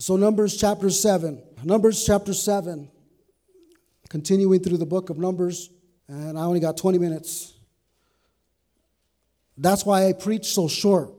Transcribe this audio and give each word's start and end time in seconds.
So, 0.00 0.16
Numbers 0.16 0.56
chapter 0.56 0.90
7. 0.90 1.42
Numbers 1.64 2.04
chapter 2.06 2.32
7. 2.32 2.88
Continuing 4.08 4.60
through 4.60 4.76
the 4.76 4.86
book 4.86 5.10
of 5.10 5.18
Numbers, 5.18 5.70
and 6.06 6.38
I 6.38 6.42
only 6.42 6.60
got 6.60 6.76
20 6.76 6.98
minutes. 6.98 7.54
That's 9.56 9.84
why 9.84 10.06
I 10.06 10.12
preach 10.12 10.46
so 10.46 10.68
short, 10.68 11.10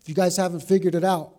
if 0.00 0.08
you 0.08 0.14
guys 0.14 0.36
haven't 0.36 0.64
figured 0.64 0.96
it 0.96 1.04
out. 1.04 1.34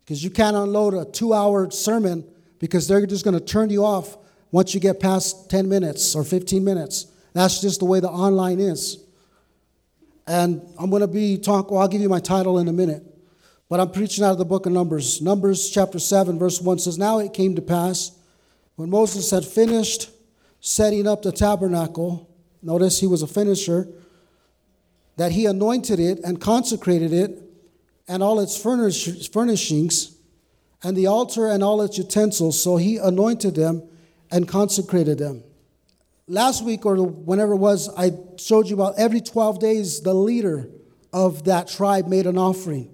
Because 0.00 0.22
you 0.22 0.30
can't 0.30 0.56
unload 0.56 0.94
a 0.94 1.04
two 1.04 1.32
hour 1.32 1.70
sermon 1.70 2.24
because 2.58 2.88
they're 2.88 3.06
just 3.06 3.24
going 3.24 3.38
to 3.38 3.44
turn 3.44 3.70
you 3.70 3.84
off 3.84 4.18
once 4.50 4.74
you 4.74 4.80
get 4.80 4.98
past 4.98 5.48
10 5.48 5.68
minutes 5.68 6.16
or 6.16 6.24
15 6.24 6.64
minutes. 6.64 7.06
That's 7.34 7.60
just 7.60 7.78
the 7.78 7.86
way 7.86 8.00
the 8.00 8.10
online 8.10 8.58
is. 8.58 9.02
And 10.26 10.60
I'm 10.76 10.90
going 10.90 11.02
to 11.02 11.08
be 11.08 11.38
talk. 11.38 11.70
Well, 11.70 11.80
I'll 11.80 11.88
give 11.88 12.00
you 12.00 12.08
my 12.08 12.20
title 12.20 12.58
in 12.58 12.66
a 12.66 12.72
minute. 12.72 13.13
But 13.68 13.80
I'm 13.80 13.90
preaching 13.90 14.24
out 14.24 14.32
of 14.32 14.38
the 14.38 14.44
book 14.44 14.66
of 14.66 14.72
Numbers. 14.72 15.22
Numbers 15.22 15.70
chapter 15.70 15.98
7, 15.98 16.38
verse 16.38 16.60
1 16.60 16.80
says, 16.80 16.98
Now 16.98 17.18
it 17.18 17.32
came 17.32 17.54
to 17.56 17.62
pass 17.62 18.12
when 18.76 18.90
Moses 18.90 19.30
had 19.30 19.44
finished 19.44 20.10
setting 20.60 21.06
up 21.06 21.22
the 21.22 21.32
tabernacle, 21.32 22.28
notice 22.62 23.00
he 23.00 23.06
was 23.06 23.22
a 23.22 23.26
finisher, 23.26 23.88
that 25.16 25.32
he 25.32 25.46
anointed 25.46 26.00
it 26.00 26.18
and 26.24 26.40
consecrated 26.40 27.12
it 27.12 27.42
and 28.08 28.22
all 28.22 28.40
its 28.40 28.56
furnish- 28.60 29.30
furnishings 29.30 30.16
and 30.82 30.96
the 30.96 31.06
altar 31.06 31.48
and 31.48 31.62
all 31.62 31.80
its 31.82 31.96
utensils. 31.96 32.60
So 32.60 32.76
he 32.76 32.96
anointed 32.96 33.54
them 33.54 33.82
and 34.30 34.48
consecrated 34.48 35.18
them. 35.18 35.44
Last 36.26 36.64
week, 36.64 36.84
or 36.84 36.96
whenever 36.96 37.52
it 37.52 37.58
was, 37.58 37.88
I 37.96 38.12
showed 38.38 38.68
you 38.68 38.74
about 38.74 38.94
every 38.98 39.20
12 39.20 39.60
days, 39.60 40.00
the 40.00 40.14
leader 40.14 40.68
of 41.12 41.44
that 41.44 41.68
tribe 41.68 42.08
made 42.08 42.26
an 42.26 42.38
offering. 42.38 42.93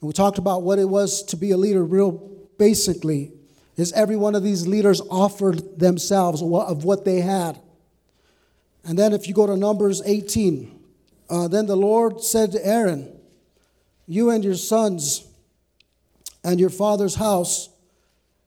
And 0.00 0.08
we 0.08 0.12
talked 0.12 0.38
about 0.38 0.62
what 0.62 0.78
it 0.78 0.88
was 0.88 1.22
to 1.24 1.36
be 1.36 1.50
a 1.50 1.56
leader, 1.56 1.84
real 1.84 2.12
basically, 2.58 3.32
is 3.76 3.92
every 3.92 4.16
one 4.16 4.34
of 4.34 4.42
these 4.42 4.66
leaders 4.66 5.00
offered 5.10 5.78
themselves 5.78 6.42
of 6.42 6.84
what 6.84 7.04
they 7.04 7.20
had. 7.20 7.58
And 8.84 8.98
then 8.98 9.12
if 9.12 9.28
you 9.28 9.34
go 9.34 9.46
to 9.46 9.56
Numbers 9.56 10.02
18, 10.04 10.78
uh, 11.28 11.48
then 11.48 11.66
the 11.66 11.76
Lord 11.76 12.22
said 12.22 12.52
to 12.52 12.66
Aaron, 12.66 13.18
You 14.06 14.30
and 14.30 14.44
your 14.44 14.54
sons 14.54 15.26
and 16.42 16.58
your 16.58 16.70
father's 16.70 17.16
house 17.16 17.68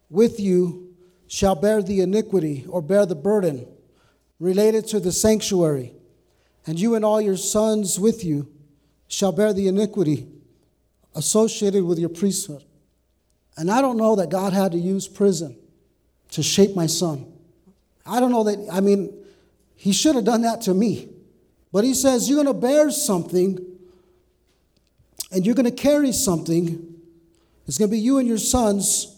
with 0.09 0.39
you 0.39 0.95
shall 1.27 1.55
bear 1.55 1.81
the 1.81 2.01
iniquity 2.01 2.65
or 2.67 2.81
bear 2.81 3.05
the 3.05 3.15
burden 3.15 3.67
related 4.39 4.87
to 4.87 4.99
the 4.99 5.11
sanctuary, 5.11 5.93
and 6.65 6.79
you 6.79 6.95
and 6.95 7.05
all 7.05 7.21
your 7.21 7.37
sons 7.37 7.99
with 7.99 8.23
you 8.23 8.47
shall 9.07 9.31
bear 9.31 9.53
the 9.53 9.67
iniquity 9.67 10.27
associated 11.15 11.83
with 11.83 11.99
your 11.99 12.09
priesthood. 12.09 12.63
And 13.57 13.69
I 13.69 13.81
don't 13.81 13.97
know 13.97 14.15
that 14.15 14.29
God 14.29 14.53
had 14.53 14.71
to 14.71 14.77
use 14.77 15.07
prison 15.07 15.55
to 16.31 16.41
shape 16.41 16.75
my 16.75 16.87
son. 16.87 17.31
I 18.05 18.19
don't 18.19 18.31
know 18.31 18.43
that, 18.43 18.67
I 18.71 18.79
mean, 18.79 19.13
he 19.75 19.93
should 19.93 20.15
have 20.15 20.25
done 20.25 20.41
that 20.41 20.61
to 20.61 20.73
me. 20.73 21.09
But 21.71 21.83
he 21.83 21.93
says, 21.93 22.29
You're 22.29 22.43
going 22.43 22.55
to 22.55 22.59
bear 22.59 22.91
something 22.91 23.57
and 25.33 25.45
you're 25.45 25.55
going 25.55 25.65
to 25.65 25.71
carry 25.71 26.11
something. 26.11 26.93
It's 27.67 27.77
going 27.77 27.89
to 27.89 27.95
be 27.95 27.99
you 27.99 28.19
and 28.19 28.27
your 28.27 28.37
sons, 28.37 29.17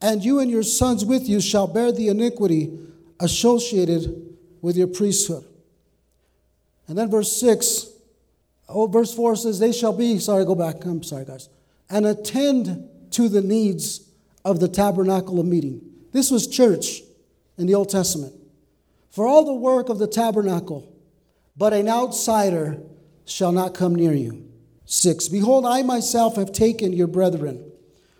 and 0.00 0.24
you 0.24 0.38
and 0.40 0.50
your 0.50 0.62
sons 0.62 1.04
with 1.04 1.28
you 1.28 1.40
shall 1.40 1.66
bear 1.66 1.92
the 1.92 2.08
iniquity 2.08 2.78
associated 3.20 4.36
with 4.62 4.76
your 4.76 4.86
priesthood. 4.86 5.44
And 6.88 6.96
then 6.96 7.10
verse 7.10 7.38
6, 7.38 7.90
oh, 8.68 8.86
verse 8.86 9.14
4 9.14 9.36
says, 9.36 9.58
They 9.58 9.72
shall 9.72 9.92
be, 9.92 10.18
sorry, 10.18 10.44
go 10.44 10.54
back, 10.54 10.84
I'm 10.84 11.02
sorry, 11.02 11.24
guys, 11.24 11.48
and 11.90 12.06
attend 12.06 12.88
to 13.12 13.28
the 13.28 13.42
needs 13.42 14.08
of 14.44 14.60
the 14.60 14.68
tabernacle 14.68 15.40
of 15.40 15.46
meeting. 15.46 15.80
This 16.12 16.30
was 16.30 16.46
church 16.46 17.02
in 17.58 17.66
the 17.66 17.74
Old 17.74 17.90
Testament. 17.90 18.34
For 19.10 19.26
all 19.26 19.44
the 19.44 19.54
work 19.54 19.88
of 19.88 19.98
the 19.98 20.06
tabernacle, 20.06 20.92
but 21.56 21.72
an 21.72 21.88
outsider 21.88 22.80
shall 23.26 23.52
not 23.52 23.74
come 23.74 23.94
near 23.94 24.12
you. 24.12 24.48
Six, 24.86 25.28
behold, 25.28 25.64
I 25.64 25.82
myself 25.82 26.36
have 26.36 26.52
taken 26.52 26.92
your 26.92 27.06
brethren. 27.06 27.70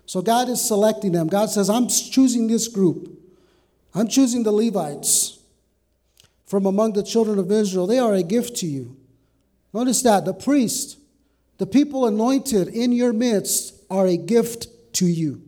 So 0.06 0.22
God 0.22 0.48
is 0.48 0.66
selecting 0.66 1.12
them. 1.12 1.28
God 1.28 1.50
says, 1.50 1.68
I'm 1.68 1.88
choosing 1.88 2.46
this 2.46 2.68
group. 2.68 3.10
I'm 3.94 4.08
choosing 4.08 4.42
the 4.42 4.52
Levites 4.52 5.38
from 6.46 6.66
among 6.66 6.92
the 6.92 7.02
children 7.02 7.38
of 7.38 7.50
Israel. 7.50 7.86
They 7.86 7.98
are 7.98 8.14
a 8.14 8.22
gift 8.22 8.56
to 8.56 8.66
you. 8.66 8.96
Notice 9.74 10.02
that 10.02 10.24
the 10.24 10.32
priest, 10.32 10.98
the 11.58 11.66
people 11.66 12.06
anointed 12.06 12.68
in 12.68 12.92
your 12.92 13.12
midst, 13.12 13.74
are 13.90 14.06
a 14.06 14.16
gift 14.16 14.68
to 14.94 15.04
you. 15.04 15.42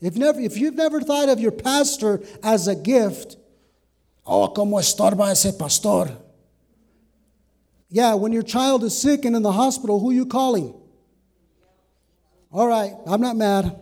If, 0.00 0.16
never, 0.16 0.40
if 0.40 0.58
you've 0.58 0.74
never 0.74 1.00
thought 1.00 1.28
of 1.28 1.38
your 1.38 1.52
pastor 1.52 2.20
as 2.42 2.66
a 2.66 2.74
gift, 2.74 3.36
oh, 4.26 4.48
como 4.48 4.78
estorba 4.78 5.30
ese 5.30 5.56
pastor. 5.56 6.16
Yeah, 7.88 8.14
when 8.14 8.32
your 8.32 8.42
child 8.42 8.82
is 8.82 9.00
sick 9.00 9.24
and 9.24 9.36
in 9.36 9.42
the 9.42 9.52
hospital, 9.52 10.00
who 10.00 10.10
you 10.10 10.26
calling? 10.26 10.74
All 12.50 12.66
right, 12.66 12.92
I'm 13.06 13.20
not 13.20 13.36
mad. 13.36 13.78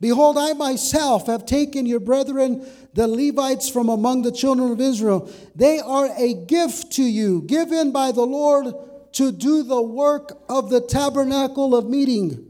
Behold, 0.00 0.38
I 0.38 0.54
myself 0.54 1.26
have 1.26 1.44
taken 1.44 1.84
your 1.86 2.00
brethren, 2.00 2.66
the 2.94 3.06
Levites 3.06 3.68
from 3.68 3.88
among 3.88 4.22
the 4.22 4.32
children 4.32 4.70
of 4.72 4.80
Israel. 4.80 5.30
They 5.54 5.78
are 5.78 6.08
a 6.16 6.34
gift 6.34 6.92
to 6.92 7.02
you, 7.02 7.42
given 7.42 7.92
by 7.92 8.12
the 8.12 8.24
Lord 8.24 8.74
to 9.12 9.32
do 9.32 9.62
the 9.62 9.82
work 9.82 10.40
of 10.48 10.70
the 10.70 10.80
tabernacle 10.80 11.74
of 11.74 11.88
meeting. 11.88 12.46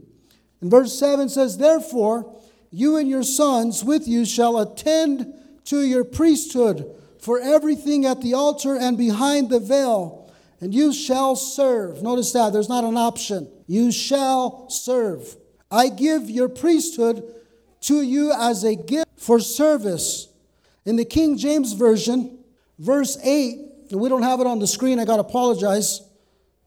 And 0.61 0.71
verse 0.71 0.97
7 0.97 1.27
says, 1.27 1.57
Therefore, 1.57 2.39
you 2.69 2.95
and 2.95 3.09
your 3.09 3.23
sons 3.23 3.83
with 3.83 4.07
you 4.07 4.25
shall 4.25 4.57
attend 4.57 5.33
to 5.65 5.81
your 5.81 6.05
priesthood 6.05 6.95
for 7.19 7.39
everything 7.39 8.05
at 8.05 8.21
the 8.21 8.33
altar 8.33 8.77
and 8.77 8.97
behind 8.97 9.49
the 9.49 9.59
veil 9.59 10.21
and 10.61 10.73
you 10.75 10.93
shall 10.93 11.35
serve. 11.35 12.03
Notice 12.03 12.31
that 12.33 12.53
there's 12.53 12.69
not 12.69 12.83
an 12.83 12.95
option. 12.95 13.51
You 13.65 13.91
shall 13.91 14.69
serve. 14.69 15.35
I 15.71 15.89
give 15.89 16.29
your 16.29 16.47
priesthood 16.47 17.23
to 17.81 18.01
you 18.01 18.31
as 18.31 18.63
a 18.63 18.75
gift 18.75 19.09
for 19.17 19.39
service. 19.39 20.27
In 20.85 20.95
the 20.95 21.05
King 21.05 21.37
James 21.37 21.73
Version, 21.73 22.39
verse 22.79 23.17
8, 23.23 23.59
and 23.91 23.99
we 23.99 24.09
don't 24.09 24.23
have 24.23 24.39
it 24.39 24.47
on 24.47 24.59
the 24.59 24.67
screen, 24.67 24.99
I 24.99 25.05
got 25.05 25.17
to 25.17 25.21
apologize. 25.21 26.01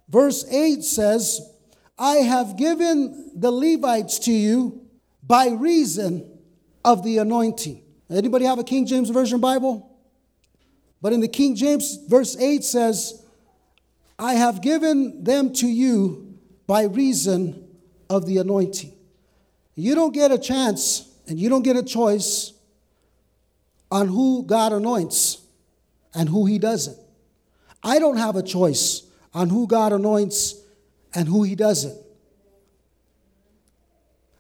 Verse 0.09 0.45
8 0.51 0.85
says, 0.85 1.41
I 1.99 2.17
have 2.17 2.57
given 2.57 3.33
the 3.35 3.51
Levites 3.51 4.19
to 4.21 4.33
you 4.33 4.87
by 5.23 5.49
reason 5.49 6.39
of 6.85 7.03
the 7.03 7.19
anointing. 7.19 7.83
Anybody 8.11 8.45
have 8.45 8.59
a 8.59 8.65
King 8.65 8.87
James 8.87 9.11
Version 9.11 9.41
Bible? 9.41 9.91
But 11.01 11.13
in 11.13 11.21
the 11.21 11.29
King 11.29 11.57
James, 11.57 11.99
verse 12.09 12.37
8 12.37 12.63
says, 12.65 13.25
I 14.19 14.35
have 14.35 14.61
given 14.61 15.25
them 15.25 15.53
to 15.55 15.67
you 15.67 16.39
by 16.67 16.85
reason 16.85 17.69
of 18.09 18.27
the 18.27 18.39
anointing. 18.39 18.94
You 19.75 19.95
don't 19.95 20.13
get 20.13 20.31
a 20.31 20.39
chance 20.39 21.09
and 21.27 21.39
you 21.39 21.49
don't 21.49 21.63
get 21.63 21.77
a 21.77 21.83
choice 21.83 22.53
on 23.91 24.09
who 24.09 24.45
God 24.45 24.73
anoints 24.73 25.41
and 26.15 26.29
who 26.29 26.47
He 26.47 26.59
doesn't. 26.59 26.99
I 27.83 27.99
don't 27.99 28.17
have 28.17 28.37
a 28.37 28.43
choice 28.43 29.03
on 29.33 29.51
who 29.51 29.67
God 29.67 29.93
anoints 29.93 30.55
and 31.15 31.29
who 31.29 31.43
He 31.43 31.55
doesn't. 31.55 31.99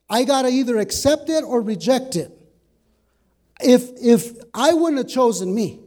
I 0.08 0.24
got 0.24 0.42
to 0.42 0.48
either 0.48 0.78
accept 0.78 1.28
it 1.28 1.42
or 1.44 1.60
reject 1.60 2.16
it. 2.16 2.30
If, 3.60 3.90
if 4.00 4.36
I 4.52 4.72
wouldn't 4.74 4.98
have 4.98 5.08
chosen 5.08 5.54
me, 5.54 5.80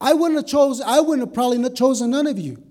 I 0.00 0.14
wouldn't 0.14 0.38
have 0.38 0.46
chosen, 0.46 0.86
I 0.86 1.00
wouldn't 1.00 1.26
have 1.26 1.34
probably 1.34 1.58
not 1.58 1.74
chosen 1.74 2.10
none 2.10 2.26
of 2.26 2.38
you. 2.38 2.62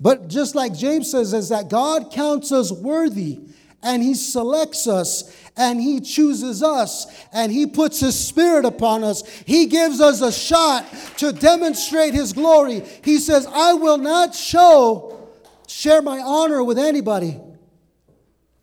But 0.00 0.28
just 0.28 0.54
like 0.54 0.74
James 0.74 1.10
says, 1.10 1.32
is 1.32 1.48
that 1.48 1.68
God 1.68 2.12
counts 2.12 2.52
us 2.52 2.70
worthy 2.70 3.40
and 3.82 4.02
he 4.02 4.14
selects 4.14 4.86
us 4.86 5.34
and 5.56 5.80
he 5.80 6.00
chooses 6.00 6.62
us 6.62 7.06
and 7.32 7.52
he 7.52 7.66
puts 7.66 8.00
his 8.00 8.18
spirit 8.18 8.64
upon 8.64 9.04
us. 9.04 9.26
He 9.46 9.66
gives 9.66 10.00
us 10.00 10.20
a 10.20 10.32
shot 10.32 10.86
to 11.18 11.32
demonstrate 11.32 12.14
his 12.14 12.32
glory. 12.32 12.82
He 13.04 13.18
says, 13.18 13.46
I 13.46 13.74
will 13.74 13.98
not 13.98 14.34
show, 14.34 15.28
share 15.66 16.02
my 16.02 16.18
honor 16.20 16.62
with 16.64 16.78
anybody. 16.78 17.40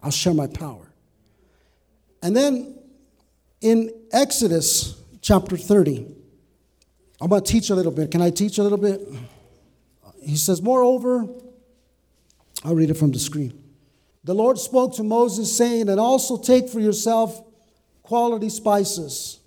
I'll 0.01 0.11
share 0.11 0.33
my 0.33 0.47
power. 0.47 0.91
And 2.21 2.35
then 2.35 2.77
in 3.61 3.91
Exodus 4.11 5.01
chapter 5.21 5.57
30, 5.57 6.05
I'm 7.21 7.29
going 7.29 7.43
to 7.43 7.51
teach 7.51 7.69
a 7.69 7.75
little 7.75 7.91
bit. 7.91 8.11
Can 8.11 8.21
I 8.21 8.29
teach 8.29 8.57
a 8.57 8.63
little 8.63 8.77
bit? 8.77 9.01
He 10.21 10.35
says, 10.35 10.61
Moreover, 10.61 11.27
I'll 12.63 12.75
read 12.75 12.89
it 12.89 12.95
from 12.95 13.11
the 13.11 13.19
screen. 13.19 13.64
The 14.25 14.33
Lord 14.33 14.57
spoke 14.57 14.95
to 14.95 15.03
Moses, 15.03 15.55
saying, 15.55 15.87
And 15.87 15.99
also 15.99 16.35
take 16.35 16.67
for 16.67 16.79
yourself 16.79 17.43
quality 18.01 18.49
spices. 18.49 19.39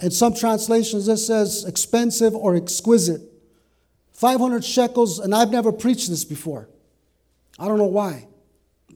In 0.00 0.12
some 0.12 0.32
translations, 0.32 1.08
it 1.08 1.16
says 1.16 1.64
expensive 1.64 2.32
or 2.34 2.54
exquisite. 2.54 3.20
500 4.12 4.64
shekels, 4.64 5.18
and 5.18 5.34
I've 5.34 5.50
never 5.50 5.72
preached 5.72 6.08
this 6.08 6.24
before. 6.24 6.68
I 7.58 7.66
don't 7.66 7.78
know 7.78 7.84
why. 7.84 8.28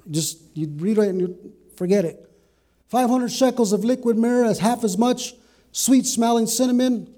Just 0.09 0.39
you 0.55 0.69
read 0.77 0.99
it 0.99 1.09
and 1.09 1.21
you 1.21 1.53
forget 1.77 2.05
it. 2.05 2.31
500 2.89 3.33
shekels 3.33 3.73
of 3.73 3.85
liquid 3.85 4.17
myrrh, 4.17 4.45
as 4.45 4.61
half 4.61 4.85
as 4.85 4.97
much 4.97 5.35
sweet 5.73 6.07
smelling 6.07 6.47
cinnamon. 6.47 7.13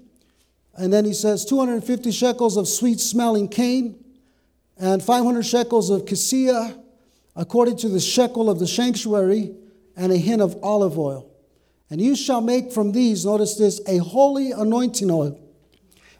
And 0.75 0.91
then 0.91 1.05
he 1.05 1.13
says 1.13 1.45
250 1.45 2.11
shekels 2.11 2.57
of 2.57 2.67
sweet 2.67 2.99
smelling 2.99 3.47
cane, 3.47 4.03
and 4.77 5.03
500 5.03 5.43
shekels 5.43 5.91
of 5.91 6.07
cassia, 6.07 6.75
according 7.35 7.77
to 7.77 7.89
the 7.89 7.99
shekel 7.99 8.49
of 8.49 8.59
the 8.59 8.67
sanctuary, 8.67 9.53
and 9.95 10.11
a 10.11 10.17
hin 10.17 10.41
of 10.41 10.57
olive 10.63 10.97
oil. 10.97 11.29
And 11.89 12.01
you 12.01 12.15
shall 12.15 12.41
make 12.41 12.71
from 12.71 12.91
these, 12.91 13.25
notice 13.25 13.55
this, 13.55 13.79
a 13.87 13.97
holy 13.97 14.51
anointing 14.51 15.11
oil, 15.11 15.39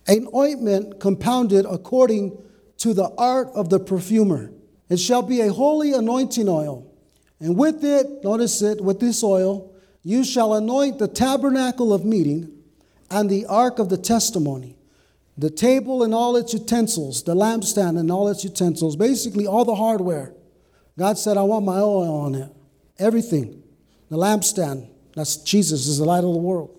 an 0.08 0.28
ointment 0.34 1.00
compounded 1.00 1.66
according 1.66 2.38
to 2.78 2.94
the 2.94 3.10
art 3.18 3.48
of 3.56 3.70
the 3.70 3.80
perfumer. 3.80 4.52
It 4.90 4.98
shall 4.98 5.22
be 5.22 5.42
a 5.42 5.52
holy 5.52 5.94
anointing 5.94 6.48
oil. 6.48 6.92
And 7.40 7.58
with 7.58 7.84
it, 7.84 8.24
notice 8.24 8.62
it, 8.62 8.82
with 8.82 9.00
this 9.00 9.24
oil, 9.24 9.74
you 10.04 10.24
shall 10.24 10.54
anoint 10.54 11.00
the 11.00 11.08
tabernacle 11.08 11.94
of 11.94 12.06
meeting 12.06 12.52
and 13.10 13.30
the 13.30 13.46
ark 13.46 13.80
of 13.80 13.90
the 13.90 13.98
testimony, 13.98 14.76
the 15.38 15.50
table 15.50 16.04
and 16.04 16.14
all 16.14 16.36
its 16.36 16.54
utensils, 16.54 17.24
the 17.24 17.36
lampstand 17.36 17.98
and 17.98 18.12
all 18.12 18.28
its 18.28 18.44
utensils, 18.44 18.96
basically 18.96 19.48
all 19.48 19.66
the 19.66 19.76
hardware. 19.76 20.34
God 20.98 21.18
said, 21.18 21.38
I 21.38 21.42
want 21.44 21.66
my 21.66 21.80
oil 21.80 22.22
on 22.22 22.36
it. 22.36 22.52
Everything. 23.00 23.64
The 24.10 24.18
lampstand, 24.18 24.88
that's 25.16 25.38
Jesus, 25.38 25.88
is 25.88 25.98
the 25.98 26.06
light 26.06 26.24
of 26.24 26.34
the 26.34 26.40
world. 26.40 26.78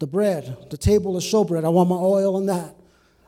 The 0.00 0.06
bread, 0.06 0.56
the 0.70 0.76
table 0.76 1.16
of 1.16 1.22
showbread, 1.22 1.64
I 1.64 1.68
want 1.68 1.88
my 1.88 1.96
oil 1.96 2.36
on 2.36 2.46
that. 2.46 2.74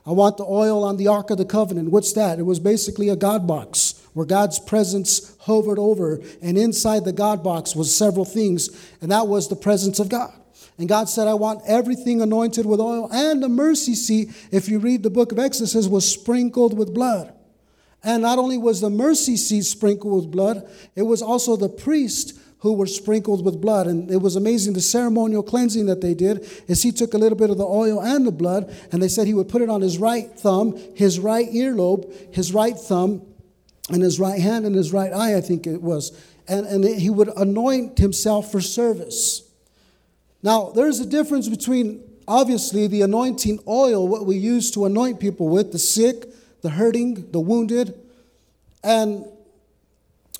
I 0.05 0.11
want 0.11 0.37
the 0.37 0.44
oil 0.44 0.84
on 0.84 0.96
the 0.96 1.08
Ark 1.08 1.31
of 1.31 1.38
the 1.38 1.44
Covenant. 1.44 1.90
What's 1.90 2.12
that? 2.12 2.38
It 2.38 2.44
was 2.44 2.61
basically 2.61 3.08
a 3.08 3.17
God 3.17 3.46
box 3.46 4.00
where 4.14 4.26
God's 4.26 4.58
presence 4.58 5.37
hovered 5.40 5.78
over, 5.78 6.20
and 6.40 6.56
inside 6.56 7.05
the 7.05 7.12
God 7.12 7.43
box 7.43 7.76
was 7.76 7.94
several 7.94 8.25
things, 8.25 8.70
and 9.00 9.11
that 9.11 9.28
was 9.28 9.49
the 9.49 9.56
presence 9.56 9.99
of 9.99 10.08
God. 10.08 10.32
And 10.78 10.88
God 10.88 11.08
said, 11.08 11.26
I 11.26 11.34
want 11.34 11.62
everything 11.67 12.20
anointed 12.20 12.67
with 12.67 12.81
oil. 12.81 13.08
And 13.11 13.43
the 13.43 13.49
mercy 13.49 13.94
seat, 13.94 14.31
if 14.50 14.69
you 14.69 14.78
read 14.78 15.02
the 15.02 15.11
book 15.11 15.32
of 15.32 15.38
Exodus, 15.38 15.87
was 15.87 16.08
sprinkled 16.08 16.76
with 16.76 16.94
blood. 16.94 17.32
And 18.06 18.23
not 18.23 18.38
only 18.38 18.56
was 18.56 18.81
the 18.81 18.88
mercy 18.88 19.37
seat 19.37 19.62
sprinkled 19.62 20.14
with 20.14 20.31
blood, 20.31 20.70
it 20.94 21.03
was 21.03 21.20
also 21.20 21.56
the 21.56 21.69
priest 21.69 22.38
who 22.61 22.73
were 22.73 22.87
sprinkled 22.87 23.44
with 23.44 23.61
blood. 23.61 23.88
And 23.88 24.08
it 24.12 24.19
was 24.19 24.37
amazing 24.37 24.75
the 24.75 24.81
ceremonial 24.81 25.43
cleansing 25.43 25.87
that 25.87 26.00
they 26.00 26.14
did 26.14 26.49
is 26.69 26.85
he 26.85 26.93
took 26.93 27.14
a 27.14 27.19
little 27.19 27.37
bit 27.37 27.50
of 27.50 27.58
the 27.58 27.67
oil 27.67 28.00
and 28.00 28.25
the 28.25 28.31
blood, 28.31 28.73
and 28.93 29.03
they 29.03 29.08
said 29.08 29.26
he 29.26 29.35
would 29.35 29.49
put 29.49 29.61
it 29.61 29.69
on 29.69 29.81
his 29.81 29.99
right 29.99 30.31
thumb, 30.31 30.81
his 30.94 31.19
right 31.19 31.49
earlobe, 31.49 32.32
his 32.32 32.55
right 32.55 32.79
thumb, 32.79 33.26
and 33.91 34.03
his 34.03 34.20
right 34.20 34.41
hand 34.41 34.64
and 34.64 34.76
his 34.76 34.93
right 34.93 35.12
eye, 35.12 35.37
I 35.37 35.41
think 35.41 35.67
it 35.67 35.82
was. 35.82 36.17
And, 36.47 36.64
and 36.64 36.85
he 36.85 37.11
would 37.11 37.29
anoint 37.37 37.99
himself 37.99 38.52
for 38.52 38.61
service. 38.61 39.43
Now, 40.44 40.70
there's 40.70 41.00
a 41.00 41.06
difference 41.06 41.49
between 41.49 42.05
obviously 42.29 42.87
the 42.87 43.02
anointing 43.02 43.59
oil, 43.67 44.06
what 44.06 44.26
we 44.26 44.37
use 44.37 44.70
to 44.73 44.85
anoint 44.85 45.19
people 45.19 45.49
with, 45.49 45.73
the 45.73 45.79
sick, 45.81 46.26
the 46.62 46.70
hurting, 46.70 47.31
the 47.32 47.41
wounded, 47.41 47.94
and 48.82 49.25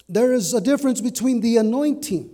there 0.09 0.33
is 0.33 0.55
a 0.55 0.61
difference 0.61 1.01
between 1.01 1.41
the 1.41 1.57
anointing, 1.57 2.31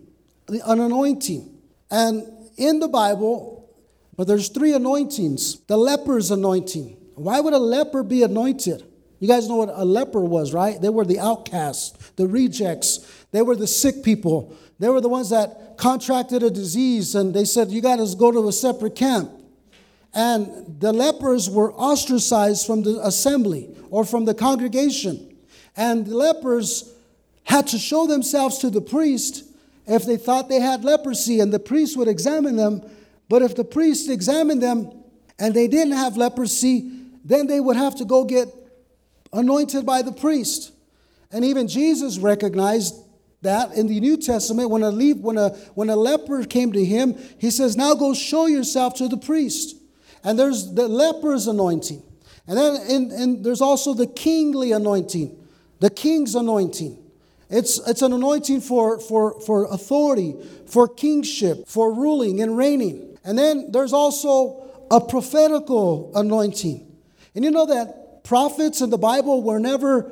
the, 0.46 0.60
an 0.70 0.80
anointing. 0.80 1.58
And 1.90 2.24
in 2.56 2.80
the 2.80 2.88
Bible, 2.88 3.70
but 4.16 4.26
there's 4.26 4.48
three 4.48 4.72
anointings. 4.72 5.60
The 5.60 5.76
leper's 5.76 6.30
anointing. 6.30 6.96
Why 7.14 7.40
would 7.40 7.54
a 7.54 7.58
leper 7.58 8.02
be 8.02 8.22
anointed? 8.22 8.84
You 9.20 9.28
guys 9.28 9.48
know 9.48 9.56
what 9.56 9.70
a 9.72 9.84
leper 9.84 10.20
was, 10.20 10.52
right? 10.52 10.80
They 10.80 10.88
were 10.88 11.04
the 11.04 11.20
outcasts, 11.20 12.10
the 12.16 12.26
rejects. 12.26 13.24
They 13.30 13.42
were 13.42 13.56
the 13.56 13.66
sick 13.66 14.02
people. 14.02 14.56
They 14.78 14.88
were 14.88 15.00
the 15.00 15.08
ones 15.08 15.30
that 15.30 15.76
contracted 15.76 16.42
a 16.42 16.50
disease 16.50 17.14
and 17.14 17.32
they 17.32 17.44
said, 17.44 17.70
You 17.70 17.80
got 17.80 17.96
to 17.96 18.16
go 18.16 18.32
to 18.32 18.48
a 18.48 18.52
separate 18.52 18.96
camp. 18.96 19.30
And 20.14 20.78
the 20.80 20.92
lepers 20.92 21.48
were 21.48 21.72
ostracized 21.72 22.66
from 22.66 22.82
the 22.82 23.00
assembly 23.02 23.74
or 23.90 24.04
from 24.04 24.24
the 24.24 24.34
congregation. 24.34 25.36
And 25.76 26.06
the 26.06 26.16
lepers 26.16 26.92
had 27.44 27.66
to 27.68 27.78
show 27.78 28.06
themselves 28.06 28.58
to 28.58 28.70
the 28.70 28.80
priest 28.80 29.44
if 29.86 30.04
they 30.04 30.16
thought 30.16 30.48
they 30.48 30.60
had 30.60 30.84
leprosy, 30.84 31.40
and 31.40 31.52
the 31.52 31.58
priest 31.58 31.96
would 31.96 32.08
examine 32.08 32.56
them. 32.56 32.82
But 33.28 33.42
if 33.42 33.56
the 33.56 33.64
priest 33.64 34.08
examined 34.10 34.62
them 34.62 34.92
and 35.38 35.54
they 35.54 35.66
didn't 35.66 35.94
have 35.94 36.16
leprosy, 36.16 36.90
then 37.24 37.46
they 37.46 37.60
would 37.60 37.76
have 37.76 37.96
to 37.96 38.04
go 38.04 38.24
get 38.24 38.48
anointed 39.32 39.86
by 39.86 40.02
the 40.02 40.12
priest. 40.12 40.72
And 41.30 41.44
even 41.44 41.66
Jesus 41.66 42.18
recognized 42.18 42.94
that 43.40 43.72
in 43.72 43.88
the 43.88 43.98
New 43.98 44.16
Testament 44.18 44.70
when 44.70 44.82
a, 44.82 44.92
when 44.92 45.38
a, 45.38 45.48
when 45.74 45.90
a 45.90 45.96
leper 45.96 46.44
came 46.44 46.72
to 46.72 46.84
him, 46.84 47.16
he 47.38 47.50
says, 47.50 47.76
Now 47.76 47.94
go 47.94 48.14
show 48.14 48.46
yourself 48.46 48.94
to 48.96 49.08
the 49.08 49.16
priest. 49.16 49.76
And 50.24 50.38
there's 50.38 50.72
the 50.74 50.88
leper's 50.88 51.46
anointing. 51.46 52.02
And 52.46 52.58
then 52.58 52.80
in, 52.88 53.42
there's 53.42 53.60
also 53.60 53.94
the 53.94 54.06
kingly 54.06 54.72
anointing, 54.72 55.36
the 55.80 55.90
king's 55.90 56.34
anointing. 56.34 56.98
It's, 57.50 57.86
it's 57.86 58.00
an 58.02 58.12
anointing 58.12 58.62
for, 58.62 58.98
for, 58.98 59.38
for 59.42 59.66
authority, 59.66 60.36
for 60.66 60.88
kingship, 60.88 61.68
for 61.68 61.92
ruling 61.92 62.40
and 62.40 62.56
reigning. 62.56 63.18
And 63.24 63.36
then 63.38 63.70
there's 63.70 63.92
also 63.92 64.70
a 64.90 65.00
prophetical 65.00 66.10
anointing. 66.14 66.90
And 67.34 67.44
you 67.44 67.50
know 67.50 67.66
that 67.66 68.24
prophets 68.24 68.80
in 68.80 68.90
the 68.90 68.98
Bible 68.98 69.42
were 69.42 69.58
never 69.58 70.10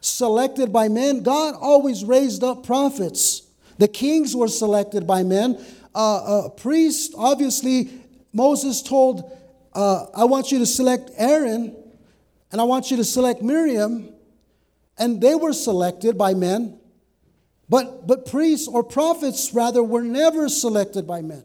selected 0.00 0.72
by 0.72 0.88
men. 0.88 1.22
God 1.22 1.54
always 1.60 2.04
raised 2.04 2.44
up 2.44 2.64
prophets. 2.64 3.42
The 3.78 3.88
kings 3.88 4.36
were 4.36 4.48
selected 4.48 5.06
by 5.06 5.22
men. 5.22 5.64
Uh, 5.94 6.44
a 6.44 6.50
priest, 6.50 7.14
obviously, 7.16 7.90
Moses 8.32 8.82
told, 8.82 9.36
uh, 9.72 10.06
I 10.14 10.24
want 10.24 10.52
you 10.52 10.58
to 10.58 10.66
select 10.66 11.10
Aaron 11.16 11.76
and 12.52 12.60
I 12.60 12.64
want 12.64 12.90
you 12.90 12.96
to 12.96 13.04
select 13.04 13.42
Miriam. 13.42 14.12
And 14.98 15.20
they 15.20 15.34
were 15.34 15.52
selected 15.52 16.18
by 16.18 16.34
men. 16.34 16.78
But, 17.68 18.06
but 18.06 18.26
priests 18.26 18.68
or 18.68 18.82
prophets, 18.82 19.54
rather, 19.54 19.82
were 19.82 20.02
never 20.02 20.48
selected 20.48 21.06
by 21.06 21.22
men. 21.22 21.44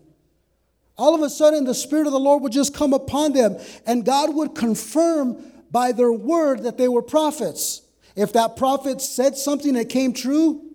All 0.97 1.13
of 1.13 1.21
a 1.21 1.29
sudden, 1.29 1.65
the 1.65 1.75
Spirit 1.75 2.07
of 2.07 2.13
the 2.13 2.19
Lord 2.19 2.41
would 2.41 2.51
just 2.51 2.73
come 2.73 2.93
upon 2.93 3.33
them, 3.33 3.57
and 3.85 4.03
God 4.03 4.33
would 4.33 4.55
confirm 4.55 5.37
by 5.69 5.91
their 5.91 6.11
word 6.11 6.63
that 6.63 6.77
they 6.77 6.87
were 6.87 7.01
prophets. 7.01 7.81
If 8.15 8.33
that 8.33 8.55
prophet 8.55 9.01
said 9.01 9.37
something 9.37 9.73
that 9.73 9.89
came 9.89 10.13
true, 10.13 10.73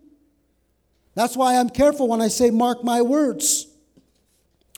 that's 1.15 1.37
why 1.37 1.57
I'm 1.57 1.71
careful 1.71 2.07
when 2.07 2.21
I 2.21 2.29
say, 2.29 2.51
mark 2.51 2.85
my 2.85 3.03
words. 3.03 3.67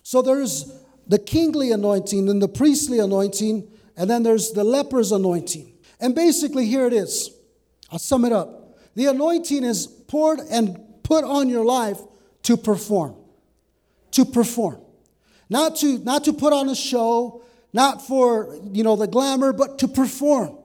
So 0.02 0.22
there's 0.22 0.72
the 1.06 1.18
kingly 1.18 1.72
anointing 1.72 2.28
and 2.28 2.40
the 2.40 2.48
priestly 2.48 2.98
anointing, 2.98 3.68
and 3.96 4.08
then 4.08 4.22
there's 4.22 4.52
the 4.52 4.64
leper's 4.64 5.12
anointing. 5.12 5.72
And 6.00 6.14
basically, 6.14 6.66
here 6.66 6.86
it 6.86 6.92
is. 6.92 7.30
I'll 7.90 7.98
sum 7.98 8.24
it 8.24 8.32
up. 8.32 8.78
The 8.94 9.06
anointing 9.06 9.64
is 9.64 9.86
poured 9.86 10.40
and 10.40 10.80
put 11.02 11.24
on 11.24 11.48
your 11.48 11.64
life 11.64 11.98
to 12.44 12.56
perform. 12.56 13.16
To 14.12 14.24
perform. 14.24 14.80
Not 15.48 15.76
to, 15.76 15.98
not 15.98 16.24
to 16.24 16.32
put 16.32 16.52
on 16.52 16.68
a 16.68 16.74
show, 16.74 17.42
not 17.72 18.06
for 18.06 18.58
you 18.72 18.84
know 18.84 18.96
the 18.96 19.06
glamour, 19.06 19.52
but 19.52 19.78
to 19.78 19.88
perform. 19.88 20.58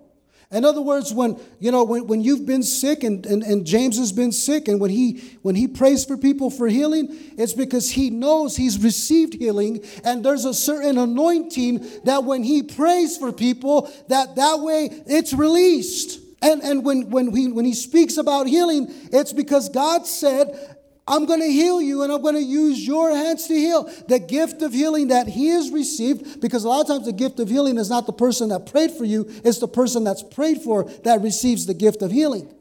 In 0.49 0.63
other 0.63 0.81
words, 0.81 1.13
when 1.13 1.37
you 1.59 1.71
know 1.71 1.83
when, 1.83 2.07
when 2.07 2.21
you've 2.21 2.45
been 2.45 2.63
sick 2.63 3.03
and, 3.03 3.25
and, 3.25 3.43
and 3.43 3.65
James 3.65 3.97
has 3.97 4.13
been 4.13 4.31
sick, 4.31 4.69
and 4.69 4.79
when 4.79 4.89
he 4.89 5.37
when 5.41 5.55
he 5.55 5.67
prays 5.67 6.05
for 6.05 6.15
people 6.15 6.49
for 6.49 6.67
healing, 6.67 7.07
it's 7.37 7.53
because 7.53 7.91
he 7.91 8.09
knows 8.09 8.55
he's 8.55 8.81
received 8.81 9.33
healing, 9.33 9.83
and 10.05 10.23
there's 10.23 10.45
a 10.45 10.53
certain 10.53 10.97
anointing 10.97 11.85
that 12.05 12.23
when 12.23 12.43
he 12.43 12.63
prays 12.63 13.17
for 13.17 13.33
people, 13.33 13.91
that 14.07 14.37
that 14.37 14.59
way 14.61 14.89
it's 15.05 15.33
released. 15.33 16.21
And, 16.39 16.61
and 16.61 16.85
when, 16.85 17.09
when, 17.09 17.35
he, 17.35 17.47
when 17.51 17.65
he 17.65 17.73
speaks 17.73 18.17
about 18.17 18.45
healing, 18.45 18.87
it's 19.11 19.33
because 19.33 19.69
God 19.69 20.05
said, 20.05 20.76
I'm 21.07 21.25
going 21.25 21.39
to 21.39 21.47
heal 21.47 21.81
you 21.81 22.03
and 22.03 22.11
I'm 22.11 22.21
going 22.21 22.35
to 22.35 22.41
use 22.41 22.85
your 22.85 23.15
hands 23.15 23.47
to 23.47 23.53
heal. 23.53 23.83
The 24.07 24.19
gift 24.19 24.61
of 24.61 24.73
healing 24.73 25.07
that 25.07 25.27
he 25.27 25.47
has 25.47 25.71
received, 25.71 26.41
because 26.41 26.65
a 26.65 26.67
lot 26.67 26.81
of 26.81 26.87
times 26.87 27.05
the 27.05 27.13
gift 27.13 27.39
of 27.39 27.47
healing 27.47 27.77
is 27.77 27.89
not 27.89 28.05
the 28.05 28.13
person 28.13 28.49
that 28.49 28.69
prayed 28.69 28.91
for 28.91 29.05
you, 29.05 29.25
it's 29.45 29.59
the 29.59 29.67
person 29.67 30.03
that's 30.03 30.21
prayed 30.21 30.61
for 30.61 30.83
that 31.05 31.21
receives 31.21 31.65
the 31.65 31.73
gift 31.73 32.01
of 32.01 32.11
healing. 32.11 32.53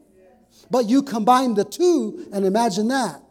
But 0.71 0.87
you 0.87 1.03
combine 1.03 1.55
the 1.55 1.65
two 1.65 2.27
and 2.31 2.45
imagine 2.45 2.87
that. 2.87 3.21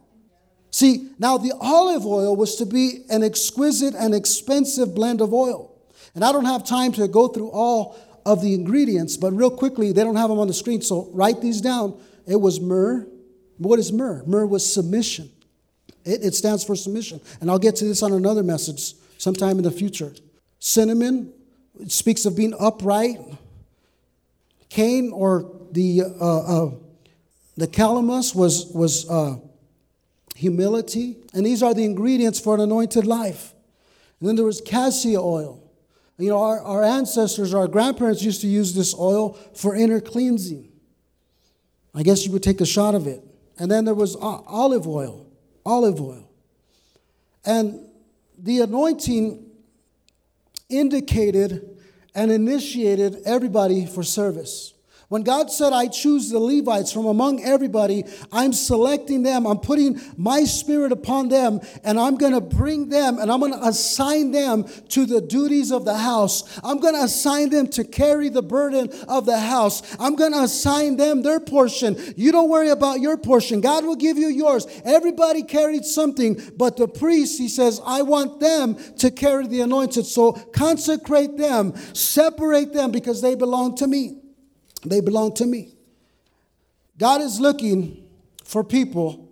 See, 0.71 1.11
now 1.19 1.39
the 1.39 1.55
olive 1.59 2.05
oil 2.05 2.37
was 2.37 2.57
to 2.57 2.67
be 2.67 3.05
an 3.09 3.25
exquisite 3.25 3.95
and 3.95 4.15
expensive 4.15 4.95
blend 4.95 5.23
of 5.23 5.33
oil. 5.33 5.75
And 6.15 6.25
I 6.25 6.33
don't 6.33 6.45
have 6.45 6.65
time 6.65 6.93
to 6.93 7.09
go 7.09 7.29
through 7.29 7.51
all 7.51 7.97
of 8.27 8.43
the 8.43 8.53
ingredients, 8.53 9.17
but 9.17 9.33
real 9.33 9.51
quickly, 9.51 9.93
they 9.93 10.03
don't 10.03 10.17
have 10.17 10.29
them 10.29 10.39
on 10.39 10.49
the 10.49 10.55
screen, 10.55 10.83
so 10.83 11.09
write 11.13 11.41
these 11.41 11.61
down. 11.61 11.99
It 12.27 12.41
was 12.41 12.61
myrrh, 12.61 13.07
what 13.59 13.79
is 13.79 13.93
myrrh? 13.93 14.23
Myrrh 14.27 14.47
was 14.47 14.71
submission. 14.73 15.31
It, 16.05 16.25
it 16.25 16.35
stands 16.35 16.65
for 16.65 16.77
submission. 16.77 17.21
And 17.41 17.51
I'll 17.51 17.59
get 17.59 17.77
to 17.77 17.85
this 17.85 18.03
on 18.03 18.13
another 18.13 18.43
message 18.43 18.95
sometime 19.19 19.59
in 19.59 19.65
the 19.65 19.71
future. 19.71 20.13
Cinnamon 20.59 21.33
it 21.81 21.93
speaks 21.93 22.25
of 22.25 22.37
being 22.37 22.55
upright. 22.59 23.19
Cane 24.69 25.13
or 25.13 25.51
the 25.73 26.03
uh, 26.03 26.67
uh, 26.67 26.71
the 27.57 27.67
calamus 27.67 28.35
was 28.35 28.67
was 28.75 29.09
uh, 29.09 29.37
humility. 30.35 31.19
And 31.35 31.45
these 31.45 31.63
are 31.63 31.75
the 31.75 31.85
ingredients 31.85 32.41
for 32.41 32.55
an 32.55 32.61
anointed 32.61 33.07
life. 33.07 33.55
And 34.21 34.29
then 34.29 34.37
there 34.37 34.45
was 34.45 34.61
cassia 34.61 35.21
oil. 35.21 35.63
You 36.19 36.31
know, 36.31 36.43
our, 36.43 36.61
our 36.61 36.83
ancestors, 36.83 37.53
our 37.53 37.69
grandparents 37.69 38.23
used 38.23 38.41
to 38.41 38.47
use 38.47 38.75
this 38.75 38.95
oil 38.95 39.35
for 39.55 39.75
inner 39.75 40.01
cleansing. 40.01 40.73
I 41.95 42.03
guess 42.03 42.25
you 42.25 42.33
would 42.33 42.43
take 42.43 42.63
a 42.63 42.67
shot 42.67 42.95
of 42.95 43.07
it. 43.07 43.23
And 43.59 43.71
then 43.71 43.85
there 43.85 43.95
was 43.95 44.17
olive 44.17 44.87
oil, 44.87 45.27
olive 45.65 46.01
oil. 46.01 46.29
And 47.45 47.89
the 48.39 48.61
anointing 48.61 49.47
indicated 50.69 51.79
and 52.15 52.31
initiated 52.31 53.23
everybody 53.25 53.87
for 53.87 54.03
service. 54.03 54.75
When 55.09 55.23
God 55.23 55.53
said, 55.53 55.73
I 55.73 55.87
choose 55.87 56.31
the 56.31 56.41
Levites 56.41 56.91
from 56.91 57.07
among 57.07 57.45
everybody, 57.45 58.05
I'm 58.33 58.53
selecting 58.53 59.23
them, 59.23 59.47
I'm 59.47 59.59
putting 59.59 60.01
my 60.17 60.43
spirit 60.43 60.91
upon 60.91 61.29
them, 61.29 61.61
and 61.85 62.01
I'm 62.01 62.17
going 62.17 62.33
to 62.33 62.41
bring 62.41 62.89
them 62.89 63.21
and 63.21 63.31
I'm 63.31 63.39
going 63.39 63.53
to 63.53 63.65
assign 63.65 64.33
them 64.33 64.65
to 64.89 65.07
the 65.07 65.21
duties 65.21 65.71
of 65.71 65.85
the 65.85 65.97
house. 65.97 66.59
I'm 66.65 66.81
going 66.81 66.95
to 66.95 67.05
assign 67.05 67.51
them 67.51 67.69
to 67.69 67.85
carry 67.85 68.31
the 68.31 68.43
burden 68.43 68.91
of 69.07 69.27
the 69.27 69.39
house. 69.39 69.97
I'm 70.01 70.17
going 70.17 70.33
to 70.33 70.43
assign 70.43 70.97
them 70.97 71.23
their 71.23 71.39
portion. 71.39 71.97
You 72.17 72.33
don't 72.33 72.51
worry 72.51 72.71
about 72.71 72.99
your 72.99 73.17
portion, 73.17 73.61
God 73.61 73.85
will 73.85 73.95
give 73.95 74.19
you 74.19 74.27
yours. 74.27 74.67
Everybody 74.85 75.45
carried 75.45 75.85
something, 75.85 76.41
but 76.57 76.77
the 76.77 76.89
priest, 76.89 77.39
he 77.39 77.49
says, 77.49 77.81
I 77.87 78.03
want 78.03 78.41
them 78.41 78.77
to 78.99 79.13
carry 79.13 79.47
the 79.47 79.61
anointed. 79.61 80.07
So 80.07 80.33
consecrate 80.33 81.37
them, 81.37 81.77
separate 81.95 82.73
them 82.73 82.91
because 82.91 83.23
they 83.23 83.37
belong 83.37 83.77
to 83.77 83.87
me. 83.87 84.26
They 84.85 85.01
belong 85.01 85.35
to 85.35 85.47
me. 85.47 85.75
God 86.99 87.21
is 87.21 87.41
looking 87.41 88.05
for 88.45 88.65
people 88.65 89.29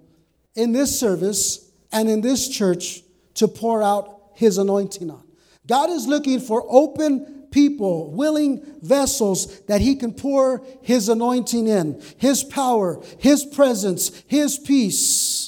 in 0.54 0.72
this 0.72 0.98
service 0.98 1.70
and 1.92 2.08
in 2.08 2.20
this 2.20 2.48
church 2.48 3.02
to 3.34 3.48
pour 3.48 3.82
out 3.82 4.20
his 4.34 4.58
anointing 4.58 5.10
on. 5.10 5.22
God 5.66 5.90
is 5.90 6.06
looking 6.06 6.40
for 6.40 6.64
open 6.68 7.46
people, 7.50 8.10
willing 8.10 8.60
vessels 8.82 9.60
that 9.62 9.80
he 9.80 9.94
can 9.94 10.12
pour 10.12 10.64
his 10.82 11.08
anointing 11.08 11.68
in, 11.68 12.02
his 12.18 12.42
power, 12.42 13.00
his 13.18 13.44
presence, 13.44 14.22
his 14.26 14.58
peace. 14.58 15.43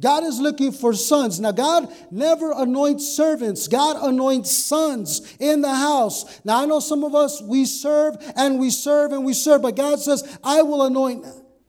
God 0.00 0.24
is 0.24 0.40
looking 0.40 0.72
for 0.72 0.94
sons. 0.94 1.38
Now, 1.40 1.52
God 1.52 1.92
never 2.10 2.52
anoints 2.52 3.06
servants, 3.06 3.68
God 3.68 3.96
anoints 4.00 4.50
sons 4.50 5.36
in 5.38 5.60
the 5.60 5.74
house. 5.74 6.40
Now, 6.44 6.62
I 6.62 6.66
know 6.66 6.80
some 6.80 7.04
of 7.04 7.14
us, 7.14 7.42
we 7.42 7.64
serve 7.66 8.16
and 8.36 8.58
we 8.58 8.70
serve 8.70 9.12
and 9.12 9.24
we 9.24 9.34
serve, 9.34 9.62
but 9.62 9.76
God 9.76 10.00
says, 10.00 10.38
I 10.42 10.62
will 10.62 10.84
anoint 10.84 11.26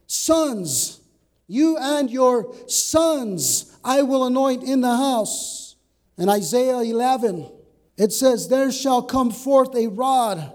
sons. 0.07 1.01
You 1.47 1.77
and 1.77 2.09
your 2.09 2.55
sons 2.67 3.77
I 3.83 4.03
will 4.03 4.25
anoint 4.25 4.63
in 4.63 4.81
the 4.81 4.95
house. 4.95 5.75
In 6.17 6.29
Isaiah 6.29 6.79
11, 6.79 7.51
it 7.97 8.13
says, 8.13 8.47
There 8.47 8.71
shall 8.71 9.01
come 9.01 9.31
forth 9.31 9.75
a 9.75 9.88
rod, 9.88 10.53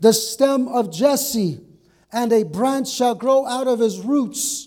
the 0.00 0.12
stem 0.12 0.68
of 0.68 0.92
Jesse, 0.92 1.60
and 2.12 2.32
a 2.32 2.44
branch 2.44 2.88
shall 2.88 3.14
grow 3.14 3.46
out 3.46 3.66
of 3.66 3.80
his 3.80 4.00
roots 4.00 4.65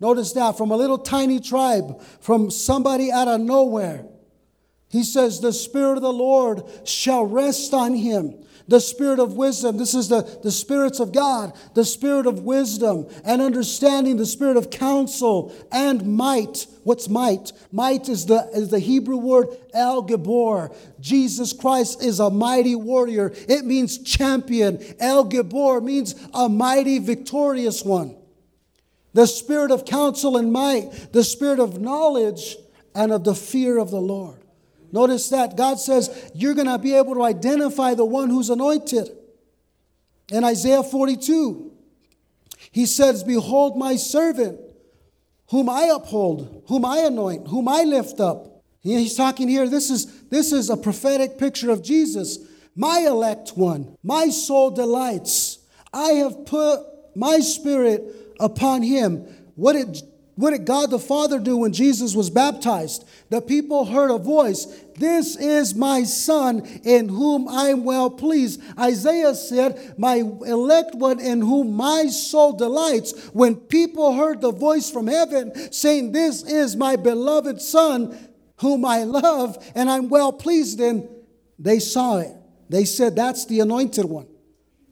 Notice 0.00 0.32
that 0.32 0.58
from 0.58 0.70
a 0.70 0.76
little 0.76 0.98
tiny 0.98 1.40
tribe, 1.40 2.00
from 2.20 2.50
somebody 2.50 3.12
out 3.12 3.28
of 3.28 3.40
nowhere. 3.40 4.06
He 4.90 5.02
says, 5.02 5.40
The 5.40 5.52
Spirit 5.52 5.96
of 5.96 6.02
the 6.02 6.12
Lord 6.12 6.62
shall 6.84 7.24
rest 7.24 7.72
on 7.74 7.94
him. 7.94 8.44
The 8.66 8.80
Spirit 8.80 9.18
of 9.18 9.34
wisdom, 9.34 9.76
this 9.76 9.92
is 9.92 10.08
the, 10.08 10.22
the 10.42 10.50
spirits 10.50 10.98
of 10.98 11.12
God, 11.12 11.52
the 11.74 11.84
Spirit 11.84 12.26
of 12.26 12.44
wisdom 12.44 13.06
and 13.22 13.42
understanding, 13.42 14.16
the 14.16 14.24
Spirit 14.24 14.56
of 14.56 14.70
counsel 14.70 15.54
and 15.70 16.16
might. 16.16 16.66
What's 16.82 17.08
might? 17.08 17.52
Might 17.72 18.08
is 18.08 18.24
the, 18.24 18.48
is 18.54 18.70
the 18.70 18.78
Hebrew 18.78 19.18
word 19.18 19.48
El 19.74 20.06
Gibor. 20.06 20.74
Jesus 20.98 21.52
Christ 21.52 22.02
is 22.02 22.20
a 22.20 22.30
mighty 22.30 22.74
warrior. 22.74 23.32
It 23.48 23.66
means 23.66 23.98
champion. 23.98 24.82
El 24.98 25.28
Gibor 25.28 25.82
means 25.82 26.14
a 26.32 26.48
mighty, 26.48 26.98
victorious 26.98 27.84
one 27.84 28.16
the 29.14 29.26
spirit 29.26 29.70
of 29.70 29.84
counsel 29.84 30.36
and 30.36 30.52
might, 30.52 31.12
the 31.12 31.24
spirit 31.24 31.60
of 31.60 31.80
knowledge 31.80 32.56
and 32.94 33.12
of 33.12 33.24
the 33.24 33.34
fear 33.34 33.78
of 33.78 33.90
the 33.90 34.00
Lord. 34.00 34.40
Notice 34.92 35.28
that 35.30 35.56
God 35.56 35.78
says 35.78 36.30
you're 36.34 36.54
going 36.54 36.68
to 36.68 36.78
be 36.78 36.94
able 36.94 37.14
to 37.14 37.24
identify 37.24 37.94
the 37.94 38.04
one 38.04 38.28
who's 38.28 38.50
anointed. 38.50 39.08
In 40.30 40.44
Isaiah 40.44 40.82
42, 40.82 41.72
he 42.70 42.86
says, 42.86 43.24
Behold 43.24 43.76
my 43.76 43.96
servant, 43.96 44.60
whom 45.48 45.68
I 45.68 45.90
uphold, 45.94 46.64
whom 46.68 46.84
I 46.84 46.98
anoint, 46.98 47.48
whom 47.48 47.68
I 47.68 47.82
lift 47.82 48.20
up. 48.20 48.62
He's 48.80 49.16
talking 49.16 49.48
here, 49.48 49.68
this 49.68 49.90
is, 49.90 50.22
this 50.24 50.52
is 50.52 50.70
a 50.70 50.76
prophetic 50.76 51.38
picture 51.38 51.70
of 51.70 51.82
Jesus, 51.82 52.38
my 52.76 53.00
elect 53.00 53.56
one. 53.56 53.96
My 54.02 54.28
soul 54.28 54.70
delights. 54.70 55.58
I 55.92 56.10
have 56.14 56.44
put 56.46 56.80
my 57.14 57.38
spirit 57.38 58.23
upon 58.44 58.82
him. 58.82 59.26
What 59.56 59.72
did, 59.72 60.02
what 60.36 60.50
did 60.50 60.64
God 60.64 60.90
the 60.90 60.98
Father 60.98 61.38
do 61.38 61.58
when 61.58 61.72
Jesus 61.72 62.14
was 62.14 62.30
baptized? 62.30 63.04
The 63.30 63.40
people 63.40 63.86
heard 63.86 64.10
a 64.10 64.18
voice 64.18 64.66
This 64.96 65.36
is 65.36 65.74
my 65.74 66.04
Son 66.04 66.60
in 66.84 67.08
whom 67.08 67.48
I 67.48 67.68
am 67.68 67.84
well 67.84 68.10
pleased. 68.10 68.60
Isaiah 68.78 69.34
said, 69.34 69.94
My 69.98 70.16
elect 70.16 70.94
one 70.94 71.20
in 71.20 71.40
whom 71.40 71.72
my 71.72 72.06
soul 72.06 72.52
delights. 72.52 73.28
When 73.32 73.56
people 73.56 74.14
heard 74.14 74.40
the 74.40 74.52
voice 74.52 74.90
from 74.90 75.06
heaven 75.06 75.72
saying, 75.72 76.12
This 76.12 76.42
is 76.42 76.76
my 76.76 76.96
beloved 76.96 77.60
Son 77.60 78.16
whom 78.58 78.84
I 78.84 79.04
love 79.04 79.56
and 79.74 79.90
I'm 79.90 80.08
well 80.08 80.32
pleased 80.32 80.80
in, 80.80 81.08
they 81.58 81.78
saw 81.78 82.18
it. 82.18 82.32
They 82.68 82.84
said, 82.84 83.16
That's 83.16 83.46
the 83.46 83.60
anointed 83.60 84.04
one. 84.04 84.26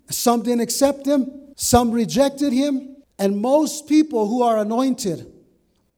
Some 0.08 0.42
didn't 0.42 0.60
accept 0.60 1.06
him, 1.06 1.52
some 1.56 1.90
rejected 1.90 2.52
him. 2.52 2.96
And 3.18 3.40
most 3.40 3.88
people 3.88 4.28
who 4.28 4.42
are 4.42 4.58
anointed 4.58 5.32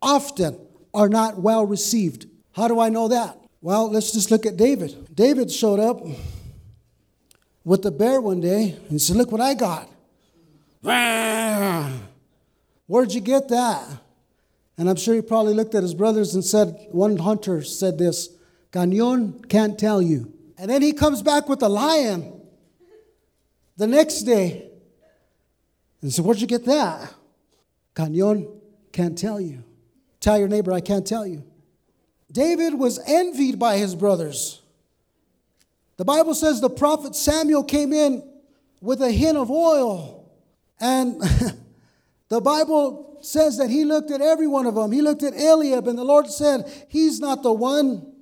often 0.03 0.59
are 0.93 1.09
not 1.09 1.41
well 1.41 1.67
received. 1.67 2.27
How 2.53 2.69
do 2.69 2.79
I 2.81 2.89
know 2.89 3.09
that? 3.09 3.39
Well, 3.61 3.91
let's 3.91 4.13
just 4.13 4.31
look 4.31 4.47
at 4.47 4.57
David. 4.57 5.15
David 5.15 5.51
showed 5.51 5.81
up 5.81 6.05
with 7.65 7.83
the 7.83 7.91
bear 7.91 8.21
one 8.21 8.41
day 8.41 8.79
and 8.91 9.01
said, 9.01 9.17
Look 9.17 9.33
what 9.33 9.41
I 9.41 9.55
got. 9.55 9.89
Where'd 12.87 13.13
you 13.13 13.21
get 13.21 13.49
that? 13.49 13.89
And 14.77 14.91
I'm 14.91 14.97
sure 14.97 15.15
he 15.15 15.23
probably 15.23 15.55
looked 15.55 15.75
at 15.75 15.83
his 15.83 15.95
brothers 15.95 16.35
and 16.35 16.45
said, 16.45 16.89
One 16.91 17.17
hunter 17.17 17.63
said 17.63 17.99
this, 17.99 18.29
Cañon 18.71 19.49
can't 19.49 19.79
tell 19.79 20.03
you. 20.03 20.33
And 20.59 20.71
then 20.71 20.83
he 20.83 20.93
comes 20.93 21.23
back 21.23 21.49
with 21.49 21.63
a 21.63 21.69
lion 21.69 22.41
the 23.77 23.87
next 23.87 24.23
day 24.23 24.71
and 26.05 26.13
said, 26.13 26.23
Where'd 26.23 26.39
you 26.39 26.47
get 26.47 26.67
that? 26.67 27.15
Cañon 27.95 28.61
can't 28.93 29.17
tell 29.17 29.41
you. 29.41 29.65
Tell 30.21 30.39
your 30.39 30.49
neighbor, 30.49 30.71
I 30.71 30.83
can't 30.83 31.07
tell 31.07 31.27
you. 31.27 31.45
David 32.31 32.75
was 32.75 33.01
envied 33.07 33.59
by 33.59 33.79
his 33.79 33.95
brothers. 33.95 34.61
The 35.97 36.05
Bible 36.05 36.35
says 36.35 36.61
the 36.61 36.69
prophet 36.69 37.17
Samuel 37.17 37.65
came 37.65 37.95
in 37.95 38.23
with 38.83 39.01
a 39.01 39.11
hin 39.11 39.39
of 39.39 39.51
oil. 39.51 40.31
And 40.79 41.23
the 42.29 42.41
Bible 42.43 43.21
says 43.23 43.57
that 43.57 43.71
he 43.71 43.87
looked 43.87 44.11
at 44.11 44.21
every 44.21 44.47
one 44.47 44.67
of 44.67 44.75
them. 44.75 44.93
He 44.93 45.01
looked 45.01 45.23
at 45.23 45.33
Eliab, 45.33 45.89
and 45.89 45.97
the 45.97 46.05
Lord 46.05 46.29
said, 46.29 46.71
He's 46.91 47.19
not 47.19 47.43
the 47.43 47.53
one. 47.53 48.13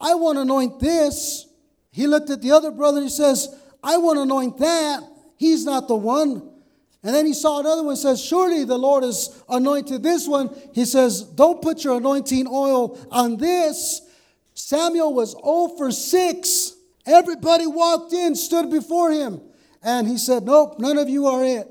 I 0.00 0.14
want 0.14 0.38
to 0.38 0.42
anoint 0.42 0.80
this. 0.80 1.48
He 1.90 2.06
looked 2.06 2.30
at 2.30 2.40
the 2.40 2.52
other 2.52 2.70
brother, 2.70 3.02
he 3.02 3.10
says, 3.10 3.54
I 3.82 3.98
want 3.98 4.16
to 4.16 4.22
anoint 4.22 4.56
that. 4.56 5.02
He's 5.36 5.66
not 5.66 5.86
the 5.86 5.96
one. 5.96 6.53
And 7.04 7.14
then 7.14 7.26
he 7.26 7.34
saw 7.34 7.60
another 7.60 7.82
one 7.82 7.96
says, 7.96 8.24
Surely 8.24 8.64
the 8.64 8.78
Lord 8.78 9.04
has 9.04 9.42
anointed 9.48 10.02
this 10.02 10.26
one. 10.26 10.50
He 10.72 10.86
says, 10.86 11.22
Don't 11.22 11.60
put 11.60 11.84
your 11.84 11.98
anointing 11.98 12.46
oil 12.48 12.98
on 13.10 13.36
this. 13.36 14.00
Samuel 14.54 15.12
was 15.12 15.32
0 15.32 15.74
for 15.76 15.92
6. 15.92 16.72
Everybody 17.04 17.66
walked 17.66 18.14
in, 18.14 18.34
stood 18.34 18.70
before 18.70 19.10
him. 19.12 19.42
And 19.82 20.08
he 20.08 20.16
said, 20.16 20.44
Nope, 20.44 20.78
none 20.78 20.96
of 20.96 21.10
you 21.10 21.26
are 21.26 21.44
it. 21.44 21.68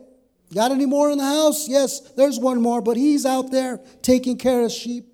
Got 0.54 0.72
any 0.72 0.86
more 0.86 1.10
in 1.10 1.18
the 1.18 1.26
house? 1.26 1.68
Yes, 1.68 2.00
there's 2.12 2.40
one 2.40 2.62
more, 2.62 2.80
but 2.80 2.96
he's 2.96 3.26
out 3.26 3.50
there 3.50 3.80
taking 4.04 4.38
care 4.38 4.62
of 4.62 4.72
sheep, 4.72 5.06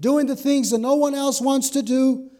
doing 0.00 0.26
the 0.26 0.36
things 0.36 0.70
that 0.70 0.78
no 0.78 0.94
one 0.94 1.14
else 1.14 1.42
wants 1.42 1.68
to 1.70 1.82
do. 1.82 2.30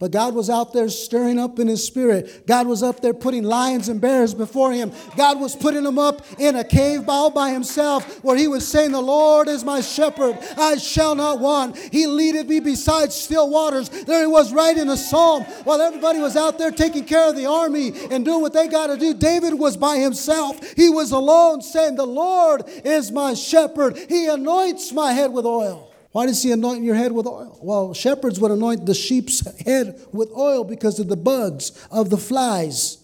But 0.00 0.10
God 0.10 0.34
was 0.34 0.50
out 0.50 0.72
there 0.72 0.88
stirring 0.88 1.38
up 1.38 1.60
in 1.60 1.68
his 1.68 1.86
spirit. 1.86 2.48
God 2.48 2.66
was 2.66 2.82
up 2.82 3.00
there 3.00 3.14
putting 3.14 3.44
lions 3.44 3.88
and 3.88 4.00
bears 4.00 4.34
before 4.34 4.72
him. 4.72 4.90
God 5.16 5.38
was 5.38 5.54
putting 5.54 5.84
him 5.84 6.00
up 6.00 6.26
in 6.40 6.56
a 6.56 6.64
cave 6.64 7.08
all 7.08 7.30
by 7.30 7.50
himself 7.50 8.22
where 8.24 8.36
he 8.36 8.48
was 8.48 8.66
saying, 8.66 8.90
The 8.90 9.00
Lord 9.00 9.46
is 9.46 9.62
my 9.62 9.80
shepherd, 9.80 10.36
I 10.58 10.78
shall 10.78 11.14
not 11.14 11.38
want. 11.38 11.78
He 11.78 12.08
leadeth 12.08 12.48
me 12.48 12.58
beside 12.58 13.12
still 13.12 13.48
waters. 13.48 13.88
There 13.88 14.20
he 14.20 14.26
was 14.26 14.52
writing 14.52 14.88
a 14.88 14.96
psalm 14.96 15.44
while 15.62 15.80
everybody 15.80 16.18
was 16.18 16.36
out 16.36 16.58
there 16.58 16.72
taking 16.72 17.04
care 17.04 17.28
of 17.28 17.36
the 17.36 17.46
army 17.46 17.92
and 18.10 18.24
doing 18.24 18.42
what 18.42 18.52
they 18.52 18.66
got 18.66 18.88
to 18.88 18.96
do. 18.96 19.14
David 19.14 19.54
was 19.54 19.76
by 19.76 19.98
himself. 19.98 20.60
He 20.74 20.88
was 20.88 21.12
alone 21.12 21.62
saying, 21.62 21.94
The 21.94 22.04
Lord 22.04 22.64
is 22.84 23.12
my 23.12 23.34
shepherd. 23.34 23.96
He 24.08 24.26
anoints 24.26 24.92
my 24.92 25.12
head 25.12 25.32
with 25.32 25.46
oil. 25.46 25.93
Why 26.14 26.26
does 26.26 26.44
he 26.44 26.52
anoint 26.52 26.84
your 26.84 26.94
head 26.94 27.10
with 27.10 27.26
oil? 27.26 27.58
Well, 27.60 27.92
shepherds 27.92 28.38
would 28.38 28.52
anoint 28.52 28.86
the 28.86 28.94
sheep's 28.94 29.44
head 29.62 30.00
with 30.12 30.30
oil 30.30 30.62
because 30.62 31.00
of 31.00 31.08
the 31.08 31.16
bugs, 31.16 31.72
of 31.90 32.08
the 32.08 32.16
flies 32.16 32.98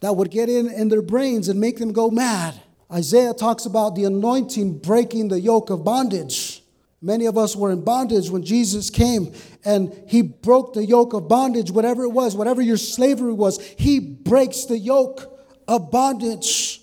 that 0.00 0.16
would 0.16 0.30
get 0.30 0.48
in 0.48 0.70
in 0.70 0.88
their 0.88 1.02
brains 1.02 1.50
and 1.50 1.60
make 1.60 1.76
them 1.76 1.92
go 1.92 2.08
mad. 2.08 2.58
Isaiah 2.90 3.34
talks 3.34 3.66
about 3.66 3.94
the 3.94 4.04
anointing 4.04 4.78
breaking 4.78 5.28
the 5.28 5.38
yoke 5.38 5.68
of 5.68 5.84
bondage. 5.84 6.62
Many 7.02 7.26
of 7.26 7.36
us 7.36 7.54
were 7.54 7.72
in 7.72 7.84
bondage 7.84 8.30
when 8.30 8.42
Jesus 8.42 8.88
came 8.88 9.34
and 9.62 9.92
he 10.08 10.22
broke 10.22 10.72
the 10.72 10.86
yoke 10.86 11.12
of 11.12 11.28
bondage, 11.28 11.70
whatever 11.70 12.04
it 12.04 12.10
was, 12.10 12.34
whatever 12.34 12.62
your 12.62 12.78
slavery 12.78 13.34
was, 13.34 13.60
he 13.76 14.00
breaks 14.00 14.64
the 14.64 14.78
yoke 14.78 15.30
of 15.68 15.90
bondage. 15.90 16.80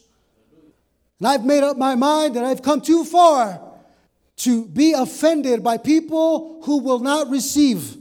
And 1.17 1.27
I've 1.27 1.45
made 1.45 1.63
up 1.63 1.77
my 1.77 1.95
mind 1.95 2.35
that 2.35 2.45
I've 2.45 2.61
come 2.61 2.79
too 2.79 3.03
far 3.03 3.66
to 4.37 4.65
be 4.65 4.93
offended 4.93 5.63
by 5.63 5.77
people 5.77 6.61
who 6.63 6.79
will 6.79 6.99
not 6.99 7.29
receive 7.29 7.97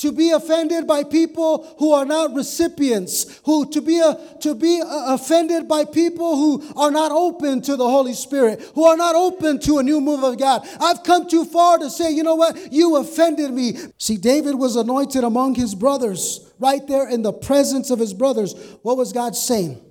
to 0.00 0.12
be 0.12 0.30
offended 0.30 0.86
by 0.86 1.04
people 1.04 1.74
who 1.78 1.92
are 1.92 2.06
not 2.06 2.34
recipients, 2.34 3.38
who 3.44 3.70
to 3.70 3.82
be 3.82 4.00
a, 4.00 4.18
to 4.40 4.54
be 4.54 4.80
a, 4.80 5.14
offended 5.14 5.68
by 5.68 5.84
people 5.84 6.36
who 6.36 6.80
are 6.80 6.90
not 6.90 7.12
open 7.12 7.60
to 7.60 7.76
the 7.76 7.86
Holy 7.86 8.14
Spirit, 8.14 8.62
who 8.74 8.84
are 8.84 8.96
not 8.96 9.14
open 9.14 9.58
to 9.60 9.76
a 9.76 9.82
new 9.82 10.00
move 10.00 10.24
of 10.24 10.38
God. 10.38 10.66
I've 10.80 11.02
come 11.02 11.28
too 11.28 11.44
far 11.44 11.76
to 11.76 11.90
say, 11.90 12.10
you 12.12 12.22
know 12.22 12.34
what, 12.34 12.72
you 12.72 12.96
offended 12.96 13.50
me. 13.50 13.76
See, 13.98 14.16
David 14.16 14.54
was 14.54 14.74
anointed 14.74 15.22
among 15.22 15.56
his 15.56 15.74
brothers, 15.74 16.50
right 16.58 16.86
there 16.86 17.06
in 17.06 17.20
the 17.20 17.34
presence 17.34 17.90
of 17.90 17.98
his 17.98 18.14
brothers. 18.14 18.54
What 18.80 18.96
was 18.96 19.12
God 19.12 19.36
saying? 19.36 19.82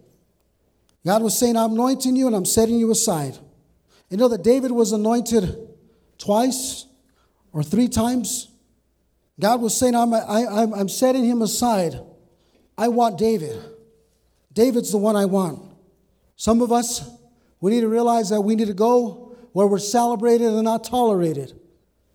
God 1.05 1.21
was 1.21 1.37
saying, 1.37 1.55
I'm 1.55 1.73
anointing 1.73 2.15
you 2.15 2.25
and 2.25 2.35
I'm 2.35 2.45
setting 2.45 2.79
you 2.79 2.89
aside. 2.89 3.37
You 4.09 4.17
know 4.17 4.27
that 4.29 4.43
David 4.43 4.71
was 4.71 4.91
anointed 4.91 5.68
twice 6.19 6.85
or 7.51 7.63
three 7.63 7.87
times? 7.87 8.49
God 9.39 9.61
was 9.61 9.75
saying, 9.75 9.95
I'm, 9.95 10.13
I, 10.13 10.45
I'm, 10.49 10.73
I'm 10.73 10.89
setting 10.89 11.25
him 11.25 11.41
aside. 11.41 11.99
I 12.77 12.89
want 12.89 13.17
David. 13.17 13.57
David's 14.53 14.91
the 14.91 14.97
one 14.97 15.15
I 15.15 15.25
want. 15.25 15.61
Some 16.35 16.61
of 16.61 16.71
us, 16.71 17.09
we 17.59 17.71
need 17.71 17.81
to 17.81 17.87
realize 17.87 18.29
that 18.29 18.41
we 18.41 18.55
need 18.55 18.67
to 18.67 18.73
go 18.73 19.35
where 19.53 19.65
we're 19.67 19.79
celebrated 19.79 20.47
and 20.47 20.63
not 20.63 20.83
tolerated. 20.83 21.59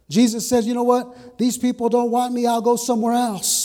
Jesus 0.08 0.48
says, 0.48 0.66
You 0.66 0.74
know 0.74 0.82
what? 0.82 1.38
These 1.38 1.58
people 1.58 1.88
don't 1.88 2.10
want 2.10 2.32
me. 2.32 2.46
I'll 2.46 2.60
go 2.60 2.76
somewhere 2.76 3.14
else. 3.14 3.63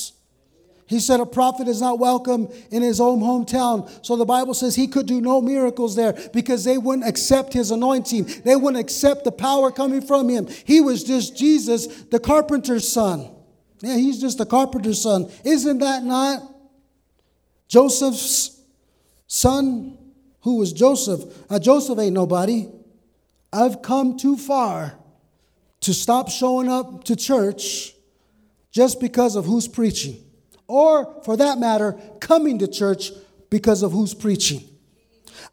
He 0.90 1.00
said 1.00 1.20
a 1.20 1.26
prophet 1.28 1.68
is 1.68 1.82
not 1.82 2.00
welcome 2.00 2.48
in 2.72 2.82
his 2.82 3.00
own 3.00 3.20
hometown. 3.20 4.04
So 4.04 4.16
the 4.16 4.26
Bible 4.26 4.56
says 4.56 4.76
he 4.76 4.88
could 4.88 5.06
do 5.06 5.22
no 5.22 5.40
miracles 5.40 5.96
there 5.96 6.14
because 6.34 6.64
they 6.64 6.80
wouldn't 6.80 7.08
accept 7.08 7.54
his 7.54 7.70
anointing. 7.70 8.24
They 8.44 8.56
wouldn't 8.56 8.82
accept 8.82 9.24
the 9.24 9.32
power 9.32 9.72
coming 9.72 10.02
from 10.02 10.30
him. 10.30 10.48
He 10.48 10.82
was 10.82 11.04
just 11.04 11.38
Jesus, 11.38 11.86
the 12.06 12.20
carpenter's 12.20 12.92
son. 12.92 13.30
Yeah, 13.82 13.98
he's 13.98 14.20
just 14.20 14.40
the 14.40 14.48
carpenter's 14.48 15.00
son. 15.00 15.32
Isn't 15.46 15.78
that 15.78 16.04
not 16.04 16.42
Joseph's 17.68 18.60
son? 19.28 19.96
Who 20.42 20.58
was 20.58 20.74
Joseph? 20.74 21.22
Uh, 21.52 21.60
Joseph 21.60 22.00
ain't 22.00 22.16
nobody. 22.16 22.68
I've 23.54 23.84
come 23.84 24.18
too 24.18 24.38
far 24.38 24.98
to 25.82 25.94
stop 25.94 26.30
showing 26.30 26.68
up 26.68 27.04
to 27.04 27.16
church 27.16 27.94
just 28.72 29.00
because 29.00 29.36
of 29.36 29.46
who's 29.46 29.68
preaching. 29.68 30.24
Or, 30.70 31.22
for 31.24 31.36
that 31.36 31.58
matter, 31.58 32.00
coming 32.20 32.60
to 32.60 32.68
church 32.68 33.12
because 33.50 33.82
of 33.82 33.92
who's 33.92 34.14
preaching. 34.14 34.64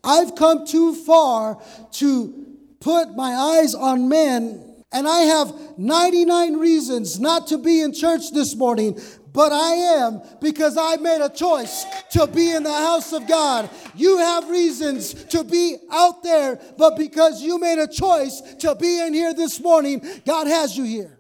I've 0.05 0.37
come 0.37 0.67
too 0.67 0.95
far 0.95 1.61
to 1.93 2.47
put 2.81 3.17
my 3.17 3.33
eyes 3.35 3.75
on 3.75 4.11
men 4.11 4.67
and 4.93 5.09
I 5.09 5.21
have 5.23 5.79
99 5.79 6.57
reasons 6.59 7.19
not 7.19 7.49
to 7.49 7.59
be 7.59 7.81
in 7.81 7.93
church 7.93 8.31
this 8.33 8.55
morning, 8.55 9.01
but 9.33 9.53
I 9.53 9.73
am 9.73 10.23
because 10.41 10.77
I 10.79 10.97
made 10.97 11.21
a 11.21 11.29
choice 11.29 11.85
to 12.13 12.26
be 12.26 12.52
in 12.52 12.63
the 12.63 12.73
house 12.73 13.13
of 13.13 13.26
God. 13.26 13.69
You 13.95 14.19
have 14.19 14.49
reasons 14.49 15.13
to 15.25 15.45
be 15.45 15.76
out 15.91 16.23
there, 16.23 16.61
but 16.79 16.97
because 16.97 17.43
you 17.43 17.59
made 17.59 17.79
a 17.79 17.89
choice 17.89 18.41
to 18.61 18.75
be 18.75 19.00
in 19.00 19.13
here 19.13 19.35
this 19.35 19.61
morning, 19.61 20.02
God 20.25 20.47
has 20.47 20.76
you 20.76 20.85
here. 20.85 21.16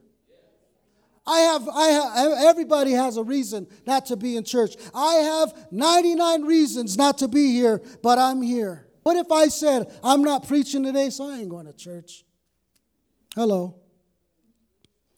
I 1.26 1.40
have, 1.40 1.68
I 1.68 1.86
have, 1.88 2.32
everybody 2.44 2.92
has 2.92 3.16
a 3.16 3.24
reason 3.24 3.66
not 3.84 4.06
to 4.06 4.16
be 4.16 4.36
in 4.36 4.44
church. 4.44 4.76
I 4.94 5.14
have 5.14 5.68
99 5.72 6.42
reasons 6.42 6.96
not 6.96 7.18
to 7.18 7.28
be 7.28 7.52
here, 7.52 7.82
but 8.02 8.18
I'm 8.18 8.42
here. 8.42 8.86
What 9.02 9.16
if 9.16 9.32
I 9.32 9.48
said, 9.48 9.92
I'm 10.02 10.22
not 10.22 10.46
preaching 10.46 10.84
today, 10.84 11.10
so 11.10 11.28
I 11.28 11.38
ain't 11.38 11.48
going 11.48 11.66
to 11.66 11.72
church? 11.72 12.24
Hello. 13.34 13.76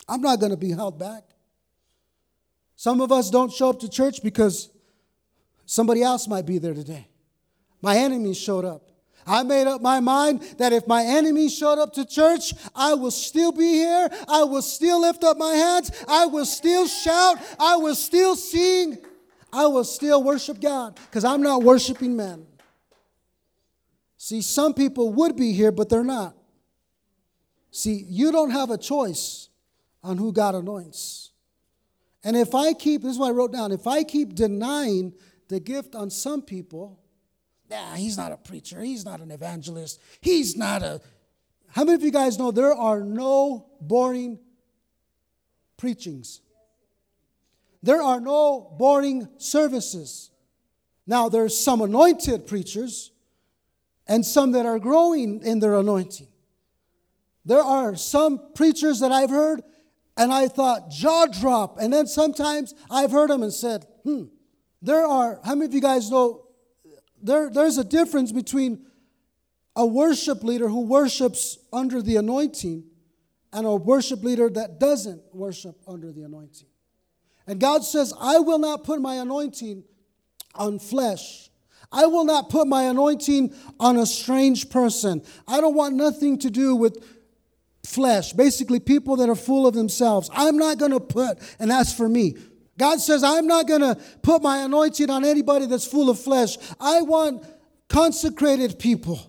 I'm 0.09 0.23
not 0.23 0.41
going 0.41 0.51
to 0.51 0.57
be 0.57 0.71
held 0.71 0.99
back. 0.99 1.25
Some 2.77 3.01
of 3.01 3.13
us 3.13 3.29
don't 3.29 3.53
show 3.53 3.71
up 3.71 3.81
to 3.81 3.89
church 3.89 4.23
because 4.23 4.71
somebody 5.67 6.03
else 6.03 6.27
might 6.27 6.47
be 6.47 6.59
there 6.59 6.75
today. 6.75 7.09
My 7.83 7.97
enemies 7.97 8.39
showed 8.39 8.65
up. 8.65 8.88
I 9.29 9.43
made 9.43 9.67
up 9.67 9.83
my 9.83 10.01
mind 10.01 10.43
that 10.59 10.73
if 10.73 10.87
my 10.87 11.05
enemies 11.05 11.55
showed 11.55 11.79
up 11.79 11.93
to 11.95 12.05
church, 12.05 12.55
I 12.75 12.95
will 12.95 13.11
still 13.11 13.53
be 13.53 13.75
here. 13.75 14.09
I 14.27 14.45
will 14.45 14.63
still 14.63 15.03
lift 15.03 15.23
up 15.23 15.37
my 15.37 15.53
hands. 15.53 15.91
I 16.09 16.27
will 16.27 16.47
still 16.47 16.89
shout. 16.89 17.39
I 17.61 17.77
will 17.77 17.95
still 17.95 18.35
sing. 18.35 18.99
I 19.53 19.67
will 19.67 19.85
still 19.85 20.23
worship 20.23 20.61
God 20.61 20.99
because 21.07 21.25
I'm 21.25 21.43
not 21.43 21.63
worshiping 21.63 22.17
men. 22.17 22.47
See, 24.17 24.43
some 24.43 24.75
people 24.75 25.13
would 25.13 25.37
be 25.37 25.53
here, 25.53 25.71
but 25.71 25.89
they're 25.89 26.03
not. 26.03 26.35
See, 27.71 28.05
you 28.09 28.33
don't 28.33 28.51
have 28.51 28.71
a 28.71 28.79
choice 28.79 29.49
on 30.03 30.19
who 30.19 30.33
God 30.33 30.55
anoints. 30.55 31.31
And 32.25 32.37
if 32.37 32.55
I 32.55 32.73
keep, 32.73 33.03
this 33.03 33.13
is 33.13 33.19
what 33.19 33.29
I 33.29 33.33
wrote 33.33 33.53
down, 33.53 33.73
if 33.73 33.87
I 33.87 34.03
keep 34.03 34.35
denying 34.35 35.15
the 35.49 35.61
gift 35.61 35.95
on 35.95 36.11
some 36.11 36.43
people, 36.43 36.99
nah, 37.71 37.95
he's 37.95 38.17
not 38.17 38.33
a 38.33 38.37
preacher, 38.37 38.83
he's 38.83 39.05
not 39.05 39.21
an 39.21 39.31
evangelist, 39.31 40.01
he's 40.21 40.57
not 40.57 40.83
a. 40.83 41.01
How 41.69 41.85
many 41.85 41.95
of 41.95 42.03
you 42.03 42.11
guys 42.11 42.39
know 42.39 42.51
there 42.51 42.75
are 42.75 43.01
no 43.01 43.67
boring 43.81 44.39
preachings? 45.77 46.41
There 47.83 48.03
are 48.03 48.21
no 48.21 48.75
boring 48.79 49.29
services. 49.37 50.31
Now, 51.07 51.29
there's 51.29 51.59
some 51.59 51.81
anointed 51.81 52.47
preachers 52.47 53.13
and 54.07 54.25
some 54.25 54.53
that 54.53 54.67
are 54.67 54.79
growing 54.79 55.43
in 55.43 55.61
their 55.61 55.75
anointing. 55.77 56.29
There 57.45 57.63
are 57.63 57.97
some 57.97 58.53
preachers 58.55 59.01
that 59.01 59.13
I've 59.13 59.31
heard 59.31 59.63
and 60.17 60.33
I 60.33 60.49
thought, 60.49 60.91
jaw 60.91 61.27
drop. 61.27 61.79
And 61.81 61.93
then 61.93 62.07
sometimes 62.07 62.75
I've 62.91 63.13
heard 63.13 63.31
them 63.31 63.43
and 63.43 63.53
said, 63.53 63.87
hmm, 64.03 64.25
there 64.83 65.07
are, 65.07 65.41
how 65.45 65.55
many 65.55 65.67
of 65.67 65.75
you 65.75 65.81
guys 65.81 66.11
know 66.11 66.48
there, 67.23 67.51
there's 67.51 67.79
a 67.79 67.85
difference 67.85 68.33
between 68.33 68.87
a 69.77 69.87
worship 69.87 70.43
leader 70.43 70.69
who 70.69 70.83
worships 70.87 71.59
under 71.73 72.03
the 72.03 72.17
anointing 72.17 72.85
and 73.53 73.67
a 73.67 73.75
worship 73.75 74.23
leader 74.23 74.51
that 74.51 74.79
doesn't 74.81 75.23
worship 75.33 75.77
under 75.87 76.13
the 76.13 76.23
anointing. 76.23 76.67
And 77.47 77.59
God 77.59 77.85
says, 77.85 78.13
I 78.21 78.39
will 78.39 78.59
not 78.59 78.85
put 78.85 79.01
my 79.01 79.15
anointing 79.15 79.85
on 80.55 80.79
flesh. 80.79 81.49
I 81.91 82.07
will 82.07 82.25
not 82.25 82.51
put 82.51 82.69
my 82.69 82.85
anointing 82.85 83.55
on 83.81 83.97
a 83.97 84.05
strange 84.05 84.69
person. 84.69 85.23
I 85.47 85.61
don't 85.61 85.75
want 85.75 85.95
nothing 85.95 86.39
to 86.41 86.51
do 86.51 86.77
with 86.77 87.03
flesh, 87.85 88.35
basically 88.35 88.81
people 88.81 89.17
that 89.17 89.31
are 89.31 89.35
full 89.35 89.67
of 89.67 89.75
themselves. 89.75 90.29
I'm 90.35 90.59
not 90.59 90.79
going 90.79 90.91
to 90.91 91.01
put, 91.01 91.39
and 91.59 91.71
that's 91.71 91.93
for 91.93 92.09
me. 92.09 92.37
God 92.79 93.01
says, 93.01 93.25
I'm 93.25 93.47
not 93.47 93.67
going 93.67 93.81
to 93.81 93.97
put 94.23 94.41
my 94.41 94.63
anointing 94.63 95.11
on 95.11 95.25
anybody 95.25 95.67
that's 95.67 95.87
full 95.87 96.09
of 96.09 96.19
flesh. 96.19 96.57
I 96.81 97.03
want 97.03 97.45
consecrated 97.89 98.79
people. 98.79 99.21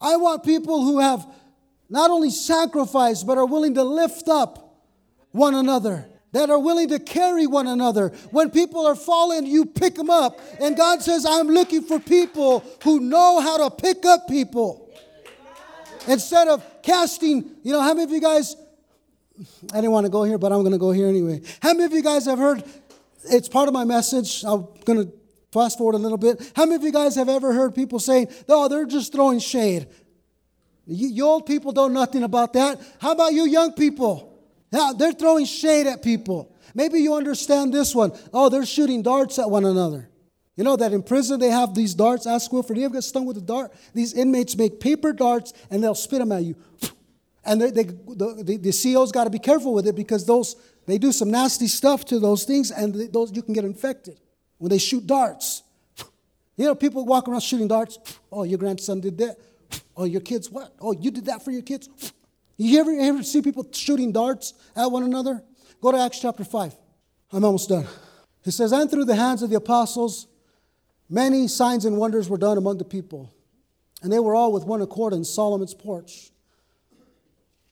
I 0.00 0.16
want 0.16 0.44
people 0.44 0.84
who 0.84 1.00
have 1.00 1.26
not 1.88 2.10
only 2.10 2.30
sacrificed, 2.30 3.26
but 3.26 3.38
are 3.38 3.46
willing 3.46 3.74
to 3.74 3.82
lift 3.82 4.28
up 4.28 4.84
one 5.32 5.54
another, 5.54 6.06
that 6.32 6.48
are 6.48 6.58
willing 6.58 6.88
to 6.88 6.98
carry 6.98 7.46
one 7.46 7.66
another. 7.66 8.10
When 8.30 8.50
people 8.50 8.86
are 8.86 8.94
falling, 8.94 9.46
you 9.46 9.66
pick 9.66 9.94
them 9.94 10.10
up. 10.10 10.40
And 10.60 10.76
God 10.76 11.02
says, 11.02 11.26
I'm 11.26 11.48
looking 11.48 11.82
for 11.82 11.98
people 11.98 12.64
who 12.84 13.00
know 13.00 13.40
how 13.40 13.68
to 13.68 13.74
pick 13.74 14.04
up 14.04 14.28
people. 14.28 14.90
Instead 16.06 16.46
of 16.46 16.64
casting, 16.82 17.50
you 17.62 17.72
know, 17.72 17.80
how 17.80 17.94
many 17.94 18.04
of 18.04 18.10
you 18.10 18.20
guys, 18.20 18.54
I 19.72 19.76
didn't 19.76 19.90
want 19.90 20.06
to 20.06 20.10
go 20.10 20.24
here, 20.24 20.38
but 20.38 20.52
I'm 20.52 20.60
going 20.60 20.72
to 20.72 20.78
go 20.78 20.92
here 20.92 21.08
anyway. 21.08 21.40
How 21.60 21.72
many 21.72 21.84
of 21.84 21.92
you 21.92 22.02
guys 22.02 22.26
have 22.26 22.38
heard, 22.38 22.64
it's 23.24 23.48
part 23.48 23.68
of 23.68 23.74
my 23.74 23.84
message, 23.84 24.44
I'm 24.44 24.66
going 24.84 25.06
to 25.06 25.12
fast 25.52 25.78
forward 25.78 25.94
a 25.94 25.98
little 25.98 26.18
bit. 26.18 26.52
How 26.54 26.64
many 26.64 26.76
of 26.76 26.82
you 26.82 26.92
guys 26.92 27.14
have 27.16 27.28
ever 27.28 27.52
heard 27.52 27.74
people 27.74 27.98
saying, 27.98 28.28
oh, 28.48 28.68
they're 28.68 28.86
just 28.86 29.12
throwing 29.12 29.38
shade? 29.38 29.88
You, 30.86 31.08
you 31.08 31.24
old 31.24 31.46
people 31.46 31.72
don't 31.72 31.92
nothing 31.92 32.22
about 32.22 32.52
that. 32.54 32.80
How 33.00 33.12
about 33.12 33.32
you 33.32 33.46
young 33.46 33.72
people? 33.72 34.38
Yeah, 34.72 34.92
they're 34.96 35.12
throwing 35.12 35.44
shade 35.46 35.86
at 35.86 36.02
people. 36.02 36.54
Maybe 36.74 37.00
you 37.00 37.14
understand 37.14 37.72
this 37.72 37.94
one. 37.94 38.12
Oh, 38.32 38.48
they're 38.48 38.66
shooting 38.66 39.02
darts 39.02 39.38
at 39.38 39.50
one 39.50 39.64
another. 39.64 40.08
You 40.56 40.64
know 40.64 40.76
that 40.76 40.92
in 40.92 41.02
prison 41.02 41.38
they 41.38 41.50
have 41.50 41.74
these 41.74 41.94
darts. 41.94 42.26
Ask 42.26 42.52
Wilfred, 42.52 42.76
do 42.76 42.80
you 42.80 42.86
ever 42.86 42.94
get 42.94 43.04
stung 43.04 43.26
with 43.26 43.36
a 43.36 43.42
dart? 43.42 43.72
These 43.94 44.14
inmates 44.14 44.56
make 44.56 44.80
paper 44.80 45.12
darts 45.12 45.52
and 45.70 45.82
they'll 45.82 45.94
spit 45.94 46.18
them 46.18 46.32
at 46.32 46.44
you. 46.44 46.56
And 47.46 47.60
they, 47.60 47.70
they, 47.70 47.84
the, 47.84 48.42
the, 48.44 48.56
the 48.56 48.70
CEO's 48.70 49.12
got 49.12 49.24
to 49.24 49.30
be 49.30 49.38
careful 49.38 49.72
with 49.72 49.86
it 49.86 49.94
because 49.94 50.26
those, 50.26 50.56
they 50.86 50.98
do 50.98 51.12
some 51.12 51.30
nasty 51.30 51.68
stuff 51.68 52.04
to 52.06 52.18
those 52.18 52.44
things 52.44 52.70
and 52.70 52.94
those, 53.12 53.32
you 53.34 53.42
can 53.42 53.54
get 53.54 53.64
infected 53.64 54.20
when 54.58 54.70
they 54.70 54.78
shoot 54.78 55.06
darts. 55.06 55.62
You 56.56 56.64
know, 56.64 56.74
people 56.74 57.04
walk 57.04 57.28
around 57.28 57.40
shooting 57.40 57.68
darts. 57.68 57.98
Oh, 58.32 58.42
your 58.42 58.58
grandson 58.58 59.00
did 59.00 59.18
that. 59.18 59.36
Oh, 59.96 60.04
your 60.04 60.20
kids, 60.20 60.50
what? 60.50 60.72
Oh, 60.80 60.92
you 60.92 61.10
did 61.10 61.26
that 61.26 61.44
for 61.44 61.50
your 61.50 61.62
kids? 61.62 61.88
You 62.56 62.80
ever, 62.80 62.90
ever 62.98 63.22
see 63.22 63.42
people 63.42 63.66
shooting 63.72 64.12
darts 64.12 64.54
at 64.74 64.86
one 64.86 65.02
another? 65.02 65.42
Go 65.80 65.92
to 65.92 65.98
Acts 65.98 66.20
chapter 66.20 66.44
5. 66.44 66.74
I'm 67.32 67.44
almost 67.44 67.68
done. 67.68 67.86
It 68.44 68.52
says, 68.52 68.72
And 68.72 68.90
through 68.90 69.04
the 69.04 69.16
hands 69.16 69.42
of 69.42 69.50
the 69.50 69.56
apostles, 69.56 70.26
many 71.10 71.48
signs 71.48 71.84
and 71.84 71.98
wonders 71.98 72.28
were 72.28 72.38
done 72.38 72.56
among 72.56 72.78
the 72.78 72.84
people. 72.84 73.32
And 74.02 74.12
they 74.12 74.18
were 74.18 74.34
all 74.34 74.52
with 74.52 74.64
one 74.64 74.80
accord 74.80 75.12
in 75.12 75.24
Solomon's 75.24 75.74
porch. 75.74 76.30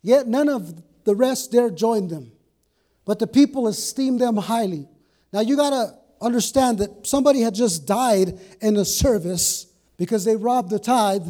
Yet 0.05 0.29
none 0.29 0.51
of 0.51 0.83
the 1.05 1.15
rest 1.17 1.51
dared 1.51 1.77
join 1.77 2.09
them, 2.09 2.31
but 3.07 3.19
the 3.19 3.27
people 3.27 3.67
esteemed 3.67 4.21
them 4.21 4.37
highly. 4.37 4.87
Now 5.33 5.41
you 5.41 5.57
got 5.57 5.71
to 5.71 5.95
understand 6.21 6.79
that 6.79 7.07
somebody 7.07 7.41
had 7.41 7.55
just 7.55 7.87
died 7.87 8.39
in 8.61 8.75
the 8.75 8.85
service 8.85 9.67
because 9.97 10.27
they 10.27 10.37
robbed 10.37 10.69
the 10.69 10.79
tithe, 10.79 11.27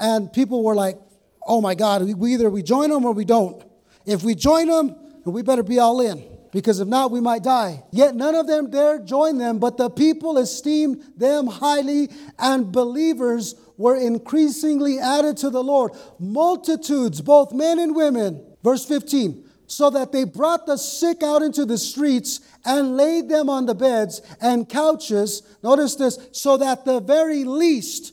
and 0.00 0.32
people 0.32 0.64
were 0.64 0.74
like, 0.74 0.96
oh 1.46 1.60
my 1.60 1.74
God, 1.74 2.02
we 2.16 2.32
either 2.32 2.48
we 2.48 2.62
join 2.62 2.88
them 2.88 3.04
or 3.04 3.12
we 3.12 3.26
don't. 3.26 3.62
If 4.06 4.22
we 4.22 4.34
join 4.34 4.68
them, 4.68 4.96
we 5.26 5.42
better 5.42 5.62
be 5.62 5.78
all 5.78 6.00
in 6.00 6.24
because 6.50 6.80
if 6.80 6.88
not, 6.88 7.10
we 7.10 7.20
might 7.20 7.42
die. 7.42 7.82
Yet 7.90 8.14
none 8.14 8.34
of 8.34 8.46
them 8.46 8.70
dared 8.70 9.06
join 9.06 9.36
them, 9.36 9.58
but 9.58 9.76
the 9.76 9.90
people 9.90 10.38
esteemed 10.38 11.02
them 11.16 11.46
highly, 11.46 12.08
and 12.38 12.72
believers 12.72 13.54
were 13.76 13.96
increasingly 13.96 14.98
added 14.98 15.36
to 15.38 15.50
the 15.50 15.62
Lord. 15.62 15.92
Multitudes, 16.18 17.20
both 17.20 17.52
men 17.52 17.78
and 17.78 17.94
women. 17.94 18.44
Verse 18.62 18.84
15 18.84 19.44
so 19.66 19.90
that 19.90 20.12
they 20.12 20.24
brought 20.24 20.66
the 20.66 20.76
sick 20.76 21.22
out 21.22 21.42
into 21.42 21.64
the 21.64 21.78
streets 21.78 22.40
and 22.64 22.96
laid 22.96 23.28
them 23.28 23.48
on 23.48 23.66
the 23.66 23.74
beds 23.74 24.20
and 24.40 24.68
couches. 24.68 25.42
Notice 25.62 25.96
this, 25.96 26.18
so 26.32 26.56
that 26.58 26.84
the 26.84 27.00
very 27.00 27.44
least 27.44 28.12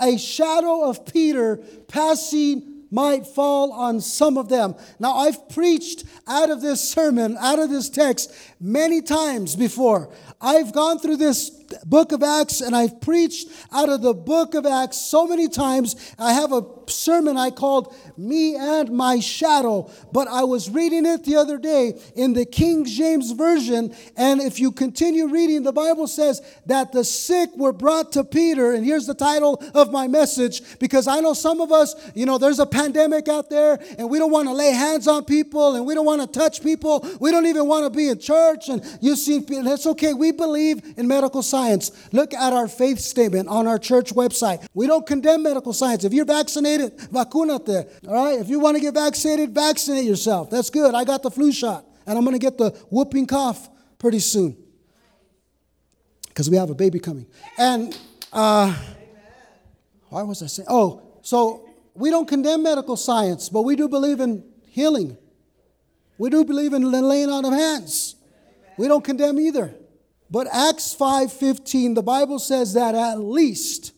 a 0.00 0.18
shadow 0.18 0.88
of 0.88 1.06
Peter 1.06 1.58
passing 1.88 2.84
might 2.90 3.26
fall 3.26 3.72
on 3.72 4.00
some 4.00 4.36
of 4.36 4.48
them. 4.50 4.74
Now, 4.98 5.16
I've 5.16 5.48
preached 5.48 6.04
out 6.28 6.50
of 6.50 6.60
this 6.60 6.86
sermon, 6.86 7.36
out 7.40 7.58
of 7.58 7.70
this 7.70 7.88
text, 7.88 8.34
many 8.60 9.00
times 9.00 9.56
before. 9.56 10.12
I've 10.40 10.72
gone 10.74 10.98
through 10.98 11.16
this 11.16 11.61
book 11.84 12.12
of 12.12 12.22
Acts 12.22 12.60
and 12.60 12.74
I've 12.74 13.00
preached 13.00 13.48
out 13.72 13.88
of 13.88 14.02
the 14.02 14.14
book 14.14 14.54
of 14.54 14.66
Acts 14.66 14.98
so 14.98 15.26
many 15.26 15.48
times. 15.48 16.14
I 16.18 16.32
have 16.32 16.52
a 16.52 16.62
sermon 16.88 17.36
I 17.36 17.50
called 17.50 17.94
Me 18.16 18.56
and 18.56 18.90
My 18.90 19.20
Shadow, 19.20 19.90
but 20.12 20.28
I 20.28 20.44
was 20.44 20.70
reading 20.70 21.06
it 21.06 21.24
the 21.24 21.36
other 21.36 21.58
day 21.58 21.98
in 22.14 22.32
the 22.32 22.44
King 22.44 22.84
James 22.84 23.32
Version. 23.32 23.94
And 24.16 24.40
if 24.40 24.60
you 24.60 24.72
continue 24.72 25.28
reading, 25.28 25.62
the 25.62 25.72
Bible 25.72 26.06
says 26.06 26.40
that 26.66 26.92
the 26.92 27.04
sick 27.04 27.50
were 27.56 27.72
brought 27.72 28.12
to 28.12 28.24
Peter. 28.24 28.72
And 28.72 28.84
here's 28.84 29.06
the 29.06 29.14
title 29.14 29.62
of 29.74 29.92
my 29.92 30.06
message 30.08 30.78
because 30.78 31.06
I 31.06 31.20
know 31.20 31.34
some 31.34 31.60
of 31.60 31.72
us, 31.72 31.94
you 32.14 32.26
know, 32.26 32.38
there's 32.38 32.58
a 32.58 32.66
pandemic 32.66 33.28
out 33.28 33.50
there 33.50 33.78
and 33.98 34.08
we 34.10 34.18
don't 34.18 34.30
want 34.30 34.48
to 34.48 34.54
lay 34.54 34.72
hands 34.72 35.08
on 35.08 35.24
people 35.24 35.76
and 35.76 35.86
we 35.86 35.94
don't 35.94 36.06
want 36.06 36.20
to 36.20 36.38
touch 36.38 36.62
people. 36.62 37.06
We 37.20 37.30
don't 37.30 37.46
even 37.46 37.66
want 37.66 37.84
to 37.84 37.96
be 37.96 38.08
in 38.08 38.18
church. 38.18 38.68
And 38.68 38.82
you 39.00 39.16
see, 39.16 39.36
and 39.36 39.66
it's 39.68 39.86
okay. 39.86 40.12
We 40.12 40.32
believe 40.32 40.94
in 40.96 41.08
medical 41.08 41.42
science. 41.42 41.61
Look 42.12 42.34
at 42.34 42.52
our 42.52 42.68
faith 42.68 42.98
statement 42.98 43.48
on 43.48 43.66
our 43.66 43.78
church 43.78 44.14
website. 44.14 44.66
We 44.74 44.86
don't 44.86 45.06
condemn 45.06 45.42
medical 45.42 45.72
science. 45.72 46.04
If 46.04 46.12
you're 46.12 46.24
vaccinated, 46.24 46.96
vacunate. 46.98 48.06
All 48.06 48.14
right? 48.14 48.38
If 48.38 48.48
you 48.48 48.60
want 48.60 48.76
to 48.76 48.80
get 48.80 48.94
vaccinated, 48.94 49.54
vaccinate 49.54 50.04
yourself. 50.04 50.50
That's 50.50 50.70
good. 50.70 50.94
I 50.94 51.04
got 51.04 51.22
the 51.22 51.30
flu 51.30 51.52
shot, 51.52 51.84
and 52.06 52.18
I'm 52.18 52.24
going 52.24 52.34
to 52.34 52.40
get 52.40 52.58
the 52.58 52.70
whooping 52.90 53.26
cough 53.26 53.68
pretty 53.98 54.18
soon 54.18 54.56
because 56.28 56.50
we 56.50 56.56
have 56.56 56.70
a 56.70 56.74
baby 56.74 56.98
coming. 56.98 57.26
And 57.58 57.96
uh, 58.32 58.74
why 60.08 60.22
was 60.22 60.42
I 60.42 60.46
saying? 60.46 60.66
Oh, 60.70 61.02
so 61.22 61.68
we 61.94 62.10
don't 62.10 62.26
condemn 62.26 62.62
medical 62.62 62.96
science, 62.96 63.48
but 63.48 63.62
we 63.62 63.76
do 63.76 63.88
believe 63.88 64.20
in 64.20 64.44
healing. 64.66 65.16
We 66.18 66.30
do 66.30 66.44
believe 66.44 66.72
in 66.72 66.90
laying 66.90 67.30
on 67.30 67.44
of 67.44 67.52
hands. 67.52 68.16
We 68.78 68.88
don't 68.88 69.04
condemn 69.04 69.38
either. 69.38 69.74
But 70.32 70.48
Acts 70.50 70.94
5:15, 70.94 71.94
the 71.94 72.02
Bible 72.02 72.38
says 72.38 72.72
that 72.72 72.94
at 72.94 73.20
least 73.20 73.92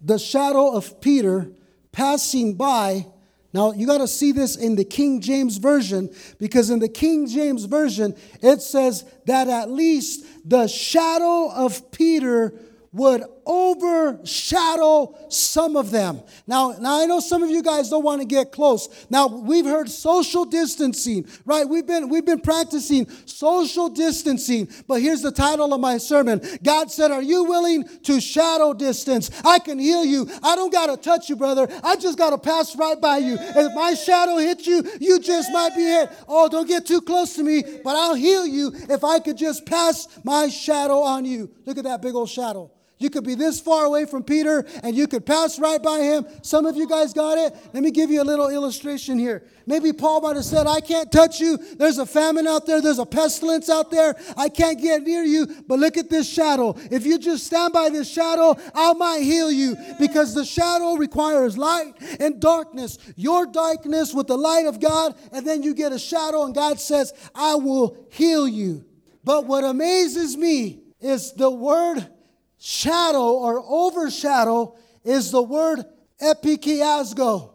the 0.00 0.20
shadow 0.20 0.70
of 0.70 1.00
Peter 1.00 1.50
passing 1.90 2.54
by. 2.54 3.06
Now, 3.52 3.72
you 3.72 3.88
got 3.88 3.98
to 3.98 4.06
see 4.06 4.30
this 4.30 4.54
in 4.54 4.76
the 4.76 4.84
King 4.84 5.20
James 5.20 5.56
Version 5.56 6.08
because 6.38 6.70
in 6.70 6.78
the 6.78 6.88
King 6.88 7.26
James 7.26 7.64
Version, 7.64 8.14
it 8.40 8.62
says 8.62 9.04
that 9.26 9.48
at 9.48 9.68
least 9.68 10.24
the 10.48 10.68
shadow 10.68 11.50
of 11.50 11.90
Peter 11.90 12.54
would 12.92 13.24
overshadow 13.50 15.16
some 15.28 15.76
of 15.76 15.90
them. 15.90 16.22
Now, 16.46 16.76
now 16.78 17.02
I 17.02 17.06
know 17.06 17.18
some 17.18 17.42
of 17.42 17.50
you 17.50 17.62
guys 17.62 17.90
don't 17.90 18.04
want 18.04 18.20
to 18.20 18.26
get 18.26 18.52
close. 18.52 18.88
Now, 19.10 19.26
we've 19.26 19.64
heard 19.64 19.90
social 19.90 20.44
distancing, 20.44 21.26
right? 21.44 21.68
We've 21.68 21.86
been 21.86 22.08
we've 22.08 22.24
been 22.24 22.40
practicing 22.40 23.08
social 23.26 23.88
distancing. 23.88 24.68
But 24.86 25.02
here's 25.02 25.22
the 25.22 25.32
title 25.32 25.74
of 25.74 25.80
my 25.80 25.98
sermon. 25.98 26.40
God 26.62 26.92
said, 26.92 27.10
"Are 27.10 27.22
you 27.22 27.42
willing 27.44 27.88
to 28.04 28.20
shadow 28.20 28.72
distance? 28.72 29.30
I 29.44 29.58
can 29.58 29.80
heal 29.80 30.04
you. 30.04 30.30
I 30.44 30.54
don't 30.54 30.72
got 30.72 30.86
to 30.86 30.96
touch 30.96 31.28
you, 31.28 31.34
brother. 31.34 31.66
I 31.82 31.96
just 31.96 32.16
got 32.16 32.30
to 32.30 32.38
pass 32.38 32.76
right 32.76 33.00
by 33.00 33.18
you. 33.18 33.36
If 33.40 33.74
my 33.74 33.94
shadow 33.94 34.36
hits 34.36 34.66
you, 34.66 34.84
you 35.00 35.18
just 35.18 35.50
might 35.52 35.74
be 35.74 35.82
hit. 35.82 36.08
Oh, 36.28 36.48
don't 36.48 36.68
get 36.68 36.86
too 36.86 37.00
close 37.00 37.34
to 37.34 37.42
me, 37.42 37.64
but 37.82 37.96
I'll 37.96 38.14
heal 38.14 38.46
you 38.46 38.72
if 38.88 39.02
I 39.02 39.18
could 39.18 39.36
just 39.36 39.66
pass 39.66 40.06
my 40.22 40.48
shadow 40.48 41.00
on 41.00 41.24
you. 41.24 41.50
Look 41.66 41.78
at 41.78 41.84
that 41.84 42.00
big 42.00 42.14
old 42.14 42.30
shadow. 42.30 42.70
You 43.00 43.08
could 43.08 43.24
be 43.24 43.34
this 43.34 43.58
far 43.58 43.86
away 43.86 44.04
from 44.04 44.22
Peter 44.22 44.66
and 44.82 44.94
you 44.94 45.08
could 45.08 45.24
pass 45.24 45.58
right 45.58 45.82
by 45.82 46.00
him. 46.00 46.26
Some 46.42 46.66
of 46.66 46.76
you 46.76 46.86
guys 46.86 47.14
got 47.14 47.38
it. 47.38 47.56
Let 47.72 47.82
me 47.82 47.90
give 47.90 48.10
you 48.10 48.20
a 48.20 48.24
little 48.24 48.50
illustration 48.50 49.18
here. 49.18 49.42
Maybe 49.66 49.94
Paul 49.94 50.20
might 50.20 50.36
have 50.36 50.44
said, 50.44 50.66
I 50.66 50.80
can't 50.80 51.10
touch 51.10 51.40
you. 51.40 51.56
There's 51.56 51.96
a 51.96 52.04
famine 52.04 52.46
out 52.46 52.66
there. 52.66 52.82
There's 52.82 52.98
a 52.98 53.06
pestilence 53.06 53.70
out 53.70 53.90
there. 53.90 54.16
I 54.36 54.50
can't 54.50 54.78
get 54.78 55.02
near 55.02 55.22
you. 55.22 55.46
But 55.66 55.78
look 55.78 55.96
at 55.96 56.10
this 56.10 56.30
shadow. 56.30 56.76
If 56.90 57.06
you 57.06 57.18
just 57.18 57.46
stand 57.46 57.72
by 57.72 57.88
this 57.88 58.10
shadow, 58.10 58.54
I 58.74 58.92
might 58.92 59.22
heal 59.22 59.50
you 59.50 59.76
because 59.98 60.34
the 60.34 60.44
shadow 60.44 60.96
requires 60.96 61.56
light 61.56 61.94
and 62.20 62.38
darkness. 62.38 62.98
Your 63.16 63.46
darkness 63.46 64.12
with 64.12 64.26
the 64.26 64.36
light 64.36 64.66
of 64.66 64.78
God, 64.78 65.14
and 65.32 65.46
then 65.46 65.62
you 65.62 65.72
get 65.72 65.92
a 65.92 65.98
shadow, 65.98 66.44
and 66.44 66.54
God 66.54 66.78
says, 66.78 67.14
I 67.34 67.54
will 67.54 67.96
heal 68.10 68.46
you. 68.46 68.84
But 69.24 69.46
what 69.46 69.64
amazes 69.64 70.36
me 70.36 70.82
is 71.00 71.32
the 71.32 71.50
word 71.50 72.06
shadow 72.60 73.32
or 73.32 73.64
overshadow 73.66 74.76
is 75.02 75.32
the 75.32 75.42
word 75.42 75.84
epikiasgo 76.22 77.50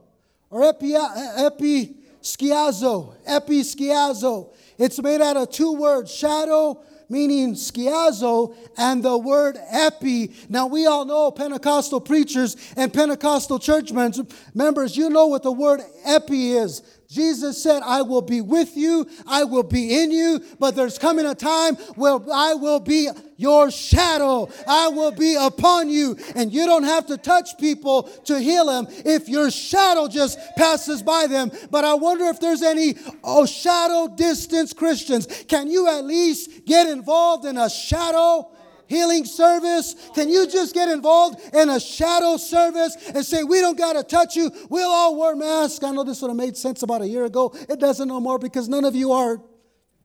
or 0.49 0.63
epi, 0.63 0.93
episkiazo. 0.93 3.15
Episkiazo. 3.25 4.53
It's 4.77 5.01
made 5.01 5.21
out 5.21 5.37
of 5.37 5.51
two 5.51 5.71
words, 5.73 6.13
shadow 6.13 6.83
meaning 7.09 7.53
skiazo, 7.53 8.55
and 8.77 9.03
the 9.03 9.17
word 9.17 9.57
epi. 9.69 10.33
Now, 10.49 10.67
we 10.67 10.85
all 10.85 11.05
know 11.05 11.31
Pentecostal 11.31 12.01
preachers 12.01 12.55
and 12.75 12.93
Pentecostal 12.93 13.59
church 13.59 13.91
members, 13.91 14.97
you 14.97 15.09
know 15.09 15.27
what 15.27 15.43
the 15.43 15.51
word 15.51 15.81
epi 16.03 16.53
is. 16.53 16.81
Jesus 17.09 17.61
said, 17.61 17.81
I 17.83 18.01
will 18.01 18.21
be 18.21 18.41
with 18.41 18.75
you, 18.75 19.07
I 19.27 19.43
will 19.43 19.63
be 19.63 20.01
in 20.01 20.11
you, 20.11 20.43
but 20.59 20.75
there's 20.75 20.97
coming 20.97 21.25
a 21.25 21.35
time 21.35 21.75
where 21.95 22.17
I 22.33 22.55
will 22.55 22.79
be 22.79 23.09
your 23.37 23.69
shadow. 23.71 24.49
I 24.67 24.87
will 24.87 25.11
be 25.11 25.35
upon 25.35 25.89
you, 25.89 26.17
and 26.35 26.51
you 26.51 26.65
don't 26.65 26.83
have 26.83 27.07
to 27.07 27.17
touch 27.17 27.57
people 27.59 28.03
to 28.25 28.39
heal 28.39 28.65
them 28.65 28.87
if 29.05 29.27
your 29.27 29.51
shadow 29.51 30.07
just 30.07 30.39
passes 30.57 31.01
by 31.01 31.27
them. 31.27 31.51
But 31.69 31.85
I 31.85 31.93
wonder 31.95 32.25
if 32.25 32.39
there's 32.39 32.61
any 32.61 32.95
oh, 33.23 33.45
shadow 33.45 34.07
distance 34.07 34.73
Christians. 34.73 35.27
Can 35.47 35.69
you 35.69 35.87
at 35.87 36.05
least 36.05 36.65
get 36.65 36.87
involved 36.87 37.45
in 37.45 37.57
a 37.57 37.69
shadow? 37.69 38.51
Healing 38.87 39.25
service? 39.25 39.95
Can 40.13 40.29
you 40.29 40.47
just 40.47 40.73
get 40.73 40.89
involved 40.89 41.39
in 41.53 41.69
a 41.69 41.79
shadow 41.79 42.37
service 42.37 42.95
and 43.13 43.25
say, 43.25 43.43
We 43.43 43.59
don't 43.59 43.77
got 43.77 43.93
to 43.93 44.03
touch 44.03 44.35
you? 44.35 44.51
We'll 44.69 44.89
all 44.89 45.19
wear 45.19 45.35
masks. 45.35 45.83
I 45.83 45.91
know 45.91 46.03
this 46.03 46.21
would 46.21 46.29
have 46.29 46.37
made 46.37 46.57
sense 46.57 46.83
about 46.83 47.01
a 47.01 47.07
year 47.07 47.25
ago. 47.25 47.53
It 47.69 47.79
doesn't 47.79 48.07
no 48.07 48.19
more 48.19 48.39
because 48.39 48.69
none 48.69 48.85
of 48.85 48.95
you 48.95 49.11
are 49.11 49.41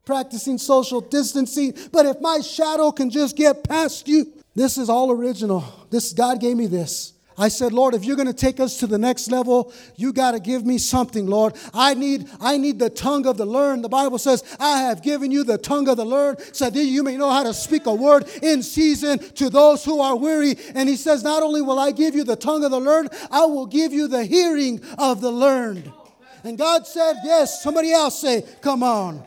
practicing 0.05 0.59
social 0.59 1.01
distancing. 1.01 1.75
But 1.93 2.07
if 2.07 2.21
my 2.21 2.41
shadow 2.41 2.91
can 2.93 3.11
just 3.11 3.37
get 3.37 3.65
past 3.65 4.09
you, 4.09 4.33
this 4.55 4.79
is 4.79 4.89
all 4.89 5.11
original. 5.11 5.65
This 5.91 6.13
God 6.13 6.41
gave 6.41 6.57
me 6.57 6.67
this. 6.67 7.15
I 7.41 7.49
said, 7.49 7.73
Lord, 7.73 7.95
if 7.95 8.05
you're 8.05 8.17
going 8.17 8.29
to 8.29 8.35
take 8.35 8.61
us 8.61 8.77
to 8.81 8.87
the 8.87 8.99
next 8.99 9.31
level, 9.31 9.73
you 9.97 10.13
got 10.13 10.33
to 10.33 10.41
give 10.41 10.67
me 10.67 10.77
something, 10.77 11.27
Lord. 11.27 11.57
I 11.73 11.95
need, 11.95 12.29
I 12.39 12.59
need 12.59 12.79
the 12.79 12.91
tongue 12.91 13.27
of 13.27 13.39
the 13.39 13.47
learned. 13.47 13.83
The 13.83 13.89
Bible 13.89 14.19
says, 14.19 14.45
I 14.61 14.83
have 14.83 15.03
given 15.03 15.31
you 15.31 15.43
the 15.43 15.57
tongue 15.57 15.89
of 15.89 15.97
the 15.97 16.05
learned 16.05 16.41
so 16.53 16.69
that 16.69 16.85
you 16.85 17.03
may 17.03 17.17
know 17.17 17.31
how 17.31 17.43
to 17.45 17.55
speak 17.55 17.87
a 17.87 17.95
word 17.95 18.29
in 18.43 18.63
season 18.63 19.19
to 19.37 19.49
those 19.49 19.83
who 19.83 20.03
are 20.03 20.17
weary. 20.17 20.55
And 20.75 20.87
he 20.87 20.97
says, 20.97 21.25
Not 21.25 21.43
only 21.43 21.63
will 21.63 21.79
I 21.79 21.93
give 21.93 22.15
you 22.15 22.25
the 22.25 22.37
tongue 22.37 22.63
of 22.63 22.73
the 22.73 22.79
learned, 22.79 23.09
I 23.31 23.47
will 23.47 23.67
give 23.67 23.95
you 23.95 24.07
the 24.07 24.27
hearing 24.27 24.83
of 24.99 25.23
the 25.23 25.33
learned. 25.33 25.91
And 26.45 26.59
God 26.59 26.87
said, 26.87 27.17
Yes. 27.25 27.63
Somebody 27.63 27.91
else 27.91 28.21
say, 28.21 28.45
Come 28.61 28.83
on. 28.83 29.25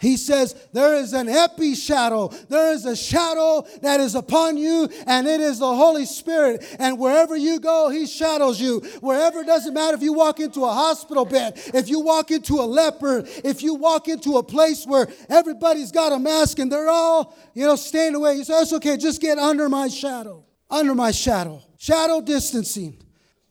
He 0.00 0.16
says, 0.16 0.54
There 0.72 0.94
is 0.94 1.12
an 1.12 1.28
epi 1.28 1.74
shadow. 1.74 2.28
There 2.48 2.72
is 2.72 2.86
a 2.86 2.96
shadow 2.96 3.66
that 3.82 4.00
is 4.00 4.14
upon 4.14 4.56
you, 4.56 4.88
and 5.06 5.28
it 5.28 5.40
is 5.40 5.58
the 5.58 5.74
Holy 5.74 6.06
Spirit. 6.06 6.64
And 6.78 6.98
wherever 6.98 7.36
you 7.36 7.60
go, 7.60 7.90
He 7.90 8.06
shadows 8.06 8.58
you. 8.58 8.80
Wherever, 9.00 9.40
it 9.40 9.46
doesn't 9.46 9.74
matter 9.74 9.94
if 9.94 10.02
you 10.02 10.14
walk 10.14 10.40
into 10.40 10.64
a 10.64 10.72
hospital 10.72 11.26
bed, 11.26 11.60
if 11.74 11.90
you 11.90 12.00
walk 12.00 12.30
into 12.30 12.54
a 12.54 12.64
leper, 12.64 13.24
if 13.44 13.62
you 13.62 13.74
walk 13.74 14.08
into 14.08 14.38
a 14.38 14.42
place 14.42 14.86
where 14.86 15.06
everybody's 15.28 15.92
got 15.92 16.12
a 16.12 16.18
mask 16.18 16.58
and 16.58 16.72
they're 16.72 16.88
all, 16.88 17.36
you 17.52 17.66
know, 17.66 17.76
staying 17.76 18.14
away. 18.14 18.36
You 18.36 18.44
say, 18.44 18.54
That's 18.54 18.72
okay, 18.72 18.96
just 18.96 19.20
get 19.20 19.38
under 19.38 19.68
my 19.68 19.88
shadow. 19.88 20.46
Under 20.70 20.94
my 20.94 21.10
shadow. 21.10 21.62
Shadow 21.76 22.22
distancing. 22.22 22.96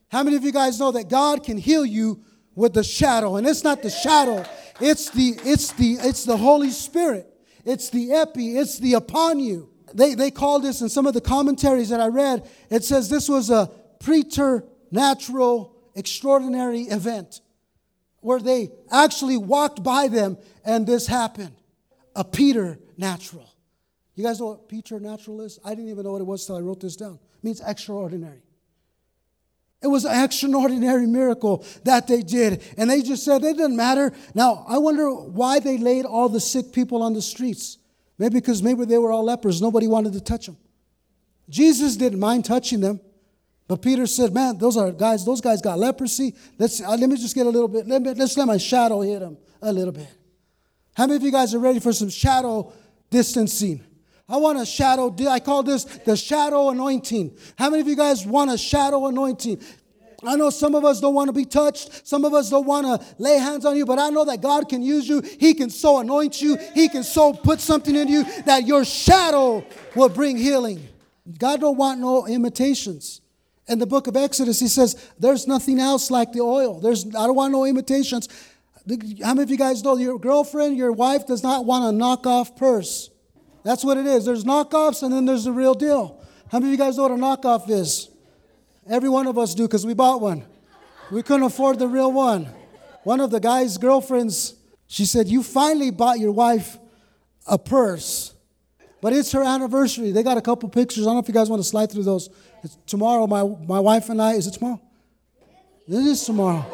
How 0.07 0.23
many 0.23 0.35
of 0.35 0.43
you 0.43 0.51
guys 0.51 0.79
know 0.79 0.91
that 0.93 1.09
God 1.09 1.43
can 1.43 1.59
heal 1.59 1.85
you 1.85 2.23
with 2.55 2.73
the 2.73 2.83
shadow? 2.83 3.35
And 3.35 3.45
it's 3.45 3.63
not 3.63 3.83
the 3.83 3.91
shadow 3.91 4.43
it's 4.79 5.09
the, 5.09 5.35
it's 5.43 5.71
the, 5.73 5.93
it's 5.93 6.23
the 6.23 6.37
Holy 6.37 6.71
Spirit. 6.71 7.27
It's 7.65 7.89
the 7.89 8.13
epi. 8.13 8.57
It's 8.57 8.79
the 8.79 8.93
upon 8.93 9.39
you. 9.39 9.69
They, 9.93 10.13
they 10.13 10.31
call 10.31 10.59
this 10.59 10.81
in 10.81 10.89
some 10.89 11.07
of 11.07 11.13
the 11.13 11.21
commentaries 11.21 11.89
that 11.89 11.99
I 11.99 12.07
read, 12.07 12.47
it 12.69 12.83
says 12.83 13.09
this 13.09 13.27
was 13.27 13.49
a 13.49 13.71
preternatural, 13.99 15.75
extraordinary 15.95 16.81
event 16.83 17.41
where 18.21 18.39
they 18.39 18.69
actually 18.91 19.37
walked 19.37 19.81
by 19.81 20.07
them 20.07 20.37
and 20.63 20.85
this 20.85 21.07
happened. 21.07 21.55
A 22.15 22.23
Peter 22.23 22.79
natural. 22.97 23.49
You 24.15 24.23
guys 24.25 24.39
know 24.39 24.47
what 24.47 24.67
Peter 24.67 24.99
natural 24.99 25.41
is? 25.41 25.59
I 25.63 25.69
didn't 25.69 25.89
even 25.89 26.03
know 26.03 26.11
what 26.11 26.21
it 26.21 26.25
was 26.25 26.45
till 26.45 26.57
I 26.57 26.59
wrote 26.59 26.81
this 26.81 26.95
down. 26.95 27.13
It 27.13 27.43
means 27.43 27.61
extraordinary. 27.65 28.41
It 29.81 29.87
was 29.87 30.03
an 30.03 30.23
extraordinary 30.23 31.07
miracle 31.07 31.65
that 31.85 32.07
they 32.07 32.21
did. 32.21 32.63
And 32.77 32.89
they 32.89 33.01
just 33.01 33.23
said 33.23 33.43
it 33.43 33.57
didn't 33.57 33.77
matter. 33.77 34.11
Now, 34.35 34.65
I 34.67 34.77
wonder 34.77 35.09
why 35.09 35.59
they 35.59 35.77
laid 35.77 36.05
all 36.05 36.27
the 36.27 36.41
sick 36.41 36.73
people 36.73 37.01
on 37.01 37.13
the 37.13 37.21
streets. 37.21 37.77
Maybe 38.17 38.35
because 38.35 38.61
maybe 38.61 38.83
they 38.83 38.97
were 38.97 39.11
all 39.11 39.23
lepers. 39.23 39.61
Nobody 39.61 39.87
wanted 39.87 40.13
to 40.13 40.21
touch 40.21 40.47
them. 40.47 40.57
Jesus 41.49 41.95
didn't 41.95 42.19
mind 42.19 42.43
touching 42.43 42.81
them. 42.81 42.99
But 43.69 43.81
Peter 43.81 44.05
said, 44.07 44.33
Man, 44.33 44.57
those 44.57 44.75
are 44.75 44.91
guys, 44.91 45.23
those 45.23 45.41
guys 45.41 45.61
got 45.61 45.77
leprosy. 45.79 46.35
Let's, 46.57 46.81
uh, 46.81 46.89
let 46.97 47.07
me 47.07 47.15
just 47.15 47.35
get 47.35 47.45
a 47.45 47.49
little 47.49 47.67
bit, 47.67 47.87
let 47.87 48.01
me, 48.01 48.13
let's 48.13 48.35
let 48.35 48.47
my 48.47 48.57
shadow 48.57 49.01
hit 49.01 49.19
them 49.19 49.37
a 49.61 49.71
little 49.71 49.93
bit. 49.93 50.07
How 50.95 51.05
many 51.05 51.17
of 51.17 51.23
you 51.23 51.31
guys 51.31 51.53
are 51.53 51.59
ready 51.59 51.79
for 51.79 51.93
some 51.93 52.09
shadow 52.09 52.73
distancing? 53.09 53.81
I 54.29 54.37
want 54.37 54.59
a 54.59 54.65
shadow. 54.65 55.13
I 55.27 55.39
call 55.39 55.63
this 55.63 55.83
the 55.83 56.15
shadow 56.15 56.69
anointing. 56.69 57.35
How 57.57 57.69
many 57.69 57.81
of 57.81 57.87
you 57.87 57.95
guys 57.95 58.25
want 58.25 58.51
a 58.51 58.57
shadow 58.57 59.07
anointing? 59.07 59.61
I 60.23 60.35
know 60.35 60.49
some 60.49 60.75
of 60.75 60.83
us 60.83 60.99
don't 60.99 61.13
want 61.13 61.29
to 61.29 61.33
be 61.33 61.45
touched. 61.45 62.05
Some 62.05 62.25
of 62.25 62.33
us 62.33 62.49
don't 62.49 62.65
want 62.65 62.85
to 62.85 63.15
lay 63.17 63.37
hands 63.37 63.65
on 63.65 63.77
you, 63.77 63.85
but 63.85 63.99
I 63.99 64.09
know 64.09 64.25
that 64.25 64.41
God 64.41 64.67
can 64.67 64.81
use 64.81 65.07
you. 65.07 65.21
He 65.21 65.53
can 65.53 65.69
so 65.69 65.99
anoint 65.99 66.41
you. 66.41 66.57
He 66.75 66.89
can 66.89 67.03
so 67.03 67.33
put 67.33 67.61
something 67.61 67.95
in 67.95 68.07
you 68.07 68.23
that 68.43 68.67
your 68.67 68.83
shadow 68.83 69.65
will 69.95 70.09
bring 70.09 70.37
healing. 70.37 70.87
God 71.37 71.61
don't 71.61 71.77
want 71.77 71.99
no 71.99 72.27
imitations. 72.27 73.21
In 73.67 73.79
the 73.79 73.85
book 73.85 74.07
of 74.07 74.17
Exodus, 74.17 74.59
he 74.59 74.67
says, 74.67 75.11
There's 75.17 75.47
nothing 75.47 75.79
else 75.79 76.11
like 76.11 76.33
the 76.33 76.41
oil. 76.41 76.79
There's 76.79 77.05
I 77.07 77.27
don't 77.27 77.35
want 77.35 77.51
no 77.51 77.65
imitations. 77.65 78.27
How 79.23 79.33
many 79.33 79.43
of 79.43 79.49
you 79.51 79.57
guys 79.57 79.83
know 79.83 79.95
your 79.97 80.17
girlfriend, 80.17 80.75
your 80.75 80.91
wife 80.91 81.27
does 81.27 81.43
not 81.43 81.65
want 81.65 81.85
a 81.85 81.97
knockoff 81.97 82.57
purse? 82.57 83.09
That's 83.63 83.83
what 83.83 83.97
it 83.97 84.05
is. 84.05 84.25
There's 84.25 84.43
knockoffs 84.43 85.03
and 85.03 85.13
then 85.13 85.25
there's 85.25 85.43
the 85.43 85.51
real 85.51 85.73
deal. 85.73 86.21
How 86.51 86.59
many 86.59 86.73
of 86.73 86.79
you 86.79 86.85
guys 86.85 86.97
know 86.97 87.03
what 87.03 87.11
a 87.11 87.15
knockoff 87.15 87.69
is? 87.69 88.09
Every 88.89 89.09
one 89.09 89.27
of 89.27 89.37
us 89.37 89.53
do 89.53 89.67
because 89.67 89.85
we 89.85 89.93
bought 89.93 90.21
one. 90.21 90.45
We 91.11 91.21
couldn't 91.23 91.43
afford 91.43 91.79
the 91.79 91.87
real 91.87 92.11
one. 92.11 92.47
One 93.03 93.19
of 93.19 93.31
the 93.31 93.39
guy's 93.39 93.77
girlfriends, 93.77 94.55
she 94.87 95.05
said, 95.05 95.27
You 95.27 95.43
finally 95.43 95.91
bought 95.91 96.19
your 96.19 96.31
wife 96.31 96.77
a 97.47 97.57
purse, 97.57 98.33
but 99.01 99.13
it's 99.13 99.31
her 99.31 99.43
anniversary. 99.43 100.11
They 100.11 100.23
got 100.23 100.37
a 100.37 100.41
couple 100.41 100.69
pictures. 100.69 101.05
I 101.05 101.09
don't 101.09 101.15
know 101.15 101.19
if 101.21 101.27
you 101.27 101.33
guys 101.33 101.49
want 101.49 101.61
to 101.61 101.67
slide 101.67 101.91
through 101.91 102.03
those. 102.03 102.29
It's 102.63 102.77
tomorrow, 102.85 103.27
my, 103.27 103.43
my 103.43 103.79
wife 103.79 104.09
and 104.09 104.21
I, 104.21 104.33
is 104.33 104.47
it 104.47 104.51
tomorrow? 104.51 104.81
It 105.87 105.93
is 105.93 106.23
tomorrow. 106.23 106.65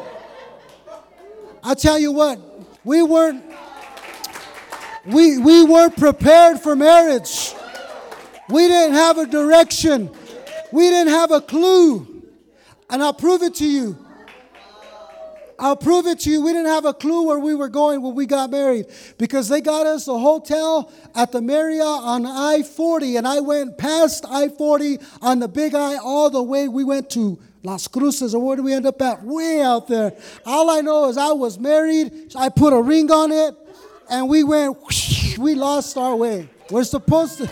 I 1.62 1.74
tell 1.74 1.98
you 1.98 2.12
what, 2.12 2.38
we 2.84 3.02
weren't 3.02 3.44
we, 5.06 5.38
we 5.38 5.64
weren't 5.64 5.96
prepared 5.96 6.60
for 6.60 6.74
marriage. 6.74 7.54
We 8.48 8.68
didn't 8.68 8.94
have 8.94 9.18
a 9.18 9.26
direction. 9.26 10.10
We 10.72 10.88
didn't 10.88 11.12
have 11.12 11.30
a 11.30 11.40
clue. 11.40 12.24
And 12.90 13.02
I'll 13.02 13.14
prove 13.14 13.42
it 13.42 13.54
to 13.56 13.66
you. 13.66 13.96
I'll 15.58 15.76
prove 15.76 16.06
it 16.06 16.20
to 16.20 16.30
you. 16.30 16.42
We 16.42 16.52
didn't 16.52 16.66
have 16.66 16.84
a 16.84 16.92
clue 16.92 17.26
where 17.26 17.38
we 17.38 17.54
were 17.54 17.70
going 17.70 18.02
when 18.02 18.14
we 18.14 18.26
got 18.26 18.50
married 18.50 18.86
because 19.16 19.48
they 19.48 19.62
got 19.62 19.86
us 19.86 20.06
a 20.06 20.18
hotel 20.18 20.92
at 21.14 21.32
the 21.32 21.40
Marriott 21.40 21.82
on 21.82 22.26
I 22.26 22.62
40. 22.62 23.16
And 23.16 23.26
I 23.26 23.40
went 23.40 23.78
past 23.78 24.26
I 24.28 24.48
40 24.48 24.98
on 25.22 25.38
the 25.38 25.48
big 25.48 25.74
I 25.74 25.96
all 25.96 26.28
the 26.28 26.42
way. 26.42 26.68
We 26.68 26.84
went 26.84 27.08
to 27.10 27.38
Las 27.62 27.88
Cruces, 27.88 28.34
or 28.34 28.46
where 28.46 28.56
did 28.56 28.64
we 28.64 28.74
end 28.74 28.86
up 28.86 29.00
at? 29.00 29.24
Way 29.24 29.60
out 29.60 29.88
there. 29.88 30.12
All 30.44 30.70
I 30.70 30.82
know 30.82 31.08
is 31.08 31.16
I 31.16 31.32
was 31.32 31.58
married. 31.58 32.32
I 32.36 32.48
put 32.48 32.72
a 32.72 32.80
ring 32.80 33.10
on 33.10 33.32
it 33.32 33.56
and 34.08 34.28
we 34.28 34.44
went, 34.44 34.76
we 35.38 35.54
lost 35.54 35.96
our 35.96 36.14
way. 36.16 36.48
We're 36.70 36.84
supposed 36.84 37.38
to, 37.38 37.50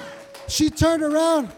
she 0.48 0.70
turned 0.70 1.02
around. 1.02 1.52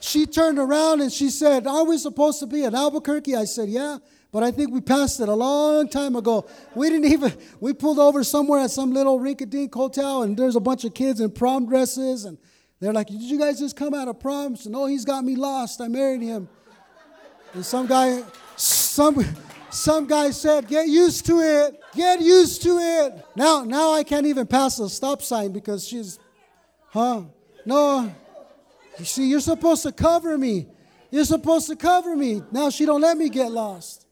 She 0.00 0.26
turned 0.26 0.58
around 0.58 1.00
and 1.00 1.12
she 1.12 1.30
said, 1.30 1.66
Are 1.66 1.84
we 1.84 1.96
supposed 1.96 2.40
to 2.40 2.46
be 2.46 2.64
in 2.64 2.74
Albuquerque? 2.74 3.36
I 3.36 3.44
said, 3.44 3.68
Yeah, 3.68 3.98
but 4.32 4.42
I 4.42 4.50
think 4.50 4.72
we 4.72 4.80
passed 4.80 5.20
it 5.20 5.28
a 5.28 5.34
long 5.34 5.88
time 5.88 6.16
ago. 6.16 6.46
We 6.74 6.90
didn't 6.90 7.12
even, 7.12 7.32
we 7.60 7.72
pulled 7.72 8.00
over 8.00 8.24
somewhere 8.24 8.60
at 8.60 8.72
some 8.72 8.92
little 8.92 9.20
rinky 9.20 9.48
dink 9.48 9.72
hotel 9.72 10.22
and 10.22 10.36
there's 10.36 10.56
a 10.56 10.60
bunch 10.60 10.84
of 10.84 10.92
kids 10.92 11.20
in 11.20 11.30
prom 11.30 11.66
dresses 11.66 12.24
and 12.24 12.36
they're 12.80 12.92
like, 12.92 13.06
Did 13.06 13.22
you 13.22 13.38
guys 13.38 13.60
just 13.60 13.76
come 13.76 13.94
out 13.94 14.08
of 14.08 14.18
prom? 14.18 14.56
So, 14.56 14.70
no, 14.70 14.86
he's 14.86 15.04
got 15.04 15.24
me 15.24 15.36
lost. 15.36 15.80
I 15.80 15.86
married 15.86 16.22
him. 16.22 16.48
And 17.54 17.64
some 17.64 17.86
guy, 17.86 18.22
some, 18.56 19.24
some 19.72 20.06
guy 20.06 20.30
said, 20.30 20.68
Get 20.68 20.86
used 20.88 21.26
to 21.26 21.40
it. 21.40 21.80
Get 21.94 22.20
used 22.20 22.62
to 22.62 22.78
it. 22.78 23.24
Now, 23.34 23.64
now 23.64 23.92
I 23.92 24.04
can't 24.04 24.26
even 24.26 24.46
pass 24.46 24.78
a 24.78 24.88
stop 24.88 25.22
sign 25.22 25.52
because 25.52 25.86
she's, 25.86 26.18
huh? 26.88 27.22
No. 27.64 28.14
You 28.98 29.04
see, 29.04 29.28
you're 29.28 29.40
supposed 29.40 29.82
to 29.84 29.92
cover 29.92 30.36
me. 30.36 30.68
You're 31.10 31.24
supposed 31.24 31.68
to 31.68 31.76
cover 31.76 32.14
me. 32.14 32.42
Now 32.52 32.70
she 32.70 32.84
don't 32.86 33.00
let 33.00 33.16
me 33.16 33.28
get 33.28 33.50
lost. 33.50 34.06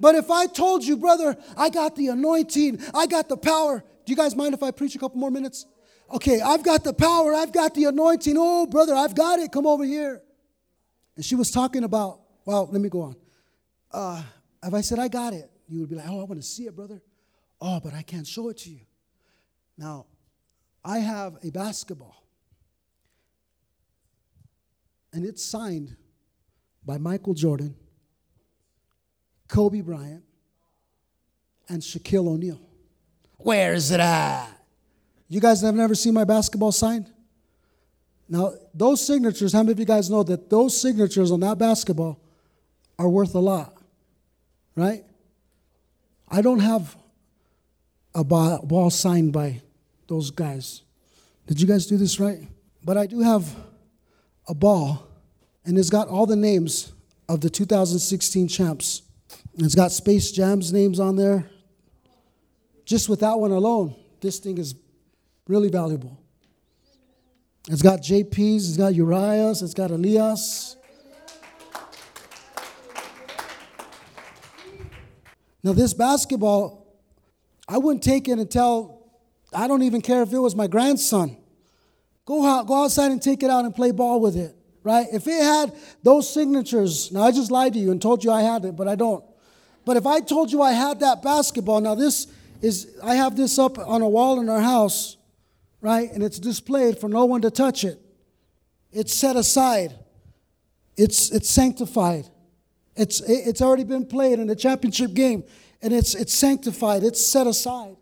But 0.00 0.14
if 0.14 0.30
I 0.30 0.46
told 0.46 0.84
you, 0.84 0.96
brother, 0.96 1.36
I 1.56 1.70
got 1.70 1.96
the 1.96 2.08
anointing, 2.08 2.80
I 2.94 3.06
got 3.06 3.28
the 3.28 3.36
power. 3.36 3.82
Do 4.06 4.12
you 4.12 4.16
guys 4.16 4.36
mind 4.36 4.54
if 4.54 4.62
I 4.62 4.70
preach 4.70 4.94
a 4.94 4.98
couple 4.98 5.18
more 5.18 5.30
minutes? 5.30 5.66
Okay, 6.10 6.40
I've 6.40 6.62
got 6.62 6.84
the 6.84 6.94
power, 6.94 7.34
I've 7.34 7.52
got 7.52 7.74
the 7.74 7.84
anointing. 7.86 8.36
Oh, 8.38 8.66
brother, 8.66 8.94
I've 8.94 9.14
got 9.14 9.40
it. 9.40 9.50
Come 9.50 9.66
over 9.66 9.84
here. 9.84 10.22
And 11.16 11.24
she 11.24 11.34
was 11.34 11.50
talking 11.50 11.82
about, 11.82 12.20
well, 12.44 12.68
let 12.70 12.80
me 12.80 12.88
go 12.88 13.02
on. 13.02 13.16
Uh, 13.90 14.22
if 14.62 14.74
I 14.74 14.80
said, 14.80 14.98
I 14.98 15.08
got 15.08 15.32
it, 15.32 15.50
you 15.68 15.80
would 15.80 15.88
be 15.88 15.96
like, 15.96 16.06
oh, 16.08 16.20
I 16.20 16.24
want 16.24 16.40
to 16.40 16.46
see 16.46 16.64
it, 16.64 16.74
brother. 16.74 17.02
Oh, 17.60 17.80
but 17.82 17.94
I 17.94 18.02
can't 18.02 18.26
show 18.26 18.48
it 18.48 18.58
to 18.58 18.70
you. 18.70 18.80
Now, 19.76 20.06
I 20.84 20.98
have 20.98 21.36
a 21.42 21.50
basketball, 21.50 22.24
and 25.12 25.24
it's 25.24 25.44
signed 25.44 25.96
by 26.84 26.98
Michael 26.98 27.34
Jordan, 27.34 27.74
Kobe 29.48 29.80
Bryant, 29.80 30.24
and 31.68 31.82
Shaquille 31.82 32.28
O'Neal. 32.28 32.60
Where 33.36 33.74
is 33.74 33.90
it 33.90 34.00
at? 34.00 34.48
You 35.28 35.40
guys 35.40 35.60
have 35.60 35.74
never 35.74 35.94
seen 35.94 36.14
my 36.14 36.24
basketball 36.24 36.72
signed? 36.72 37.12
Now, 38.28 38.52
those 38.74 39.06
signatures, 39.06 39.52
how 39.52 39.60
many 39.60 39.72
of 39.72 39.78
you 39.78 39.84
guys 39.84 40.10
know 40.10 40.22
that 40.22 40.50
those 40.50 40.78
signatures 40.78 41.30
on 41.30 41.40
that 41.40 41.58
basketball 41.58 42.20
are 42.98 43.08
worth 43.08 43.34
a 43.34 43.38
lot? 43.38 43.77
Right? 44.78 45.04
I 46.28 46.40
don't 46.40 46.60
have 46.60 46.96
a 48.14 48.24
ball 48.24 48.90
signed 48.90 49.32
by 49.32 49.60
those 50.06 50.30
guys. 50.30 50.82
Did 51.46 51.60
you 51.60 51.66
guys 51.66 51.86
do 51.86 51.96
this 51.96 52.18
right? 52.18 52.40
But 52.84 52.96
I 52.96 53.06
do 53.06 53.20
have 53.20 53.54
a 54.46 54.54
ball, 54.54 55.06
and 55.64 55.76
it's 55.78 55.90
got 55.90 56.08
all 56.08 56.26
the 56.26 56.36
names 56.36 56.92
of 57.28 57.40
the 57.40 57.50
2016 57.50 58.48
champs. 58.48 59.02
It's 59.58 59.74
got 59.74 59.92
Space 59.92 60.32
Jam's 60.32 60.72
names 60.72 61.00
on 61.00 61.16
there. 61.16 61.50
Just 62.84 63.08
with 63.08 63.20
that 63.20 63.38
one 63.38 63.50
alone, 63.50 63.94
this 64.20 64.38
thing 64.38 64.56
is 64.56 64.74
really 65.46 65.68
valuable. 65.68 66.18
It's 67.68 67.82
got 67.82 68.00
JP's, 68.00 68.68
it's 68.70 68.78
got 68.78 68.94
Uriah's, 68.94 69.60
it's 69.60 69.74
got 69.74 69.90
Elias. 69.90 70.77
Now, 75.62 75.72
this 75.72 75.92
basketball, 75.92 76.86
I 77.68 77.78
wouldn't 77.78 78.02
take 78.02 78.28
it 78.28 78.50
tell, 78.50 79.10
I 79.52 79.66
don't 79.66 79.82
even 79.82 80.00
care 80.00 80.22
if 80.22 80.32
it 80.32 80.38
was 80.38 80.54
my 80.54 80.66
grandson. 80.66 81.36
Go 82.24 82.46
out, 82.46 82.66
go 82.66 82.84
outside 82.84 83.10
and 83.10 83.22
take 83.22 83.42
it 83.42 83.50
out 83.50 83.64
and 83.64 83.74
play 83.74 83.90
ball 83.90 84.20
with 84.20 84.36
it, 84.36 84.54
right? 84.82 85.06
If 85.12 85.26
it 85.26 85.42
had 85.42 85.74
those 86.02 86.32
signatures, 86.32 87.10
now 87.10 87.22
I 87.22 87.32
just 87.32 87.50
lied 87.50 87.72
to 87.72 87.78
you 87.78 87.90
and 87.90 88.00
told 88.00 88.22
you 88.22 88.30
I 88.30 88.42
had 88.42 88.64
it, 88.64 88.76
but 88.76 88.86
I 88.86 88.94
don't. 88.94 89.24
But 89.84 89.96
if 89.96 90.06
I 90.06 90.20
told 90.20 90.52
you 90.52 90.60
I 90.60 90.72
had 90.72 91.00
that 91.00 91.22
basketball, 91.22 91.80
now 91.80 91.94
this 91.94 92.26
is, 92.60 92.98
I 93.02 93.14
have 93.14 93.36
this 93.36 93.58
up 93.58 93.78
on 93.78 94.02
a 94.02 94.08
wall 94.08 94.40
in 94.40 94.48
our 94.48 94.60
house, 94.60 95.16
right? 95.80 96.12
And 96.12 96.22
it's 96.22 96.38
displayed 96.38 96.98
for 96.98 97.08
no 97.08 97.24
one 97.24 97.40
to 97.42 97.50
touch 97.50 97.84
it. 97.84 97.98
It's 98.92 99.14
set 99.14 99.36
aside, 99.36 99.94
it's, 100.96 101.30
it's 101.30 101.48
sanctified. 101.48 102.28
It's, 102.98 103.20
it's 103.20 103.62
already 103.62 103.84
been 103.84 104.06
played 104.06 104.40
in 104.40 104.50
a 104.50 104.56
championship 104.56 105.14
game, 105.14 105.44
and 105.80 105.92
it's, 105.92 106.14
it's 106.14 106.34
sanctified, 106.34 107.04
it's 107.04 107.24
set 107.24 107.46
aside, 107.46 107.96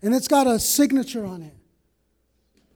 and 0.00 0.14
it's 0.14 0.28
got 0.28 0.46
a 0.46 0.58
signature 0.58 1.24
on 1.24 1.42
it. 1.42 1.54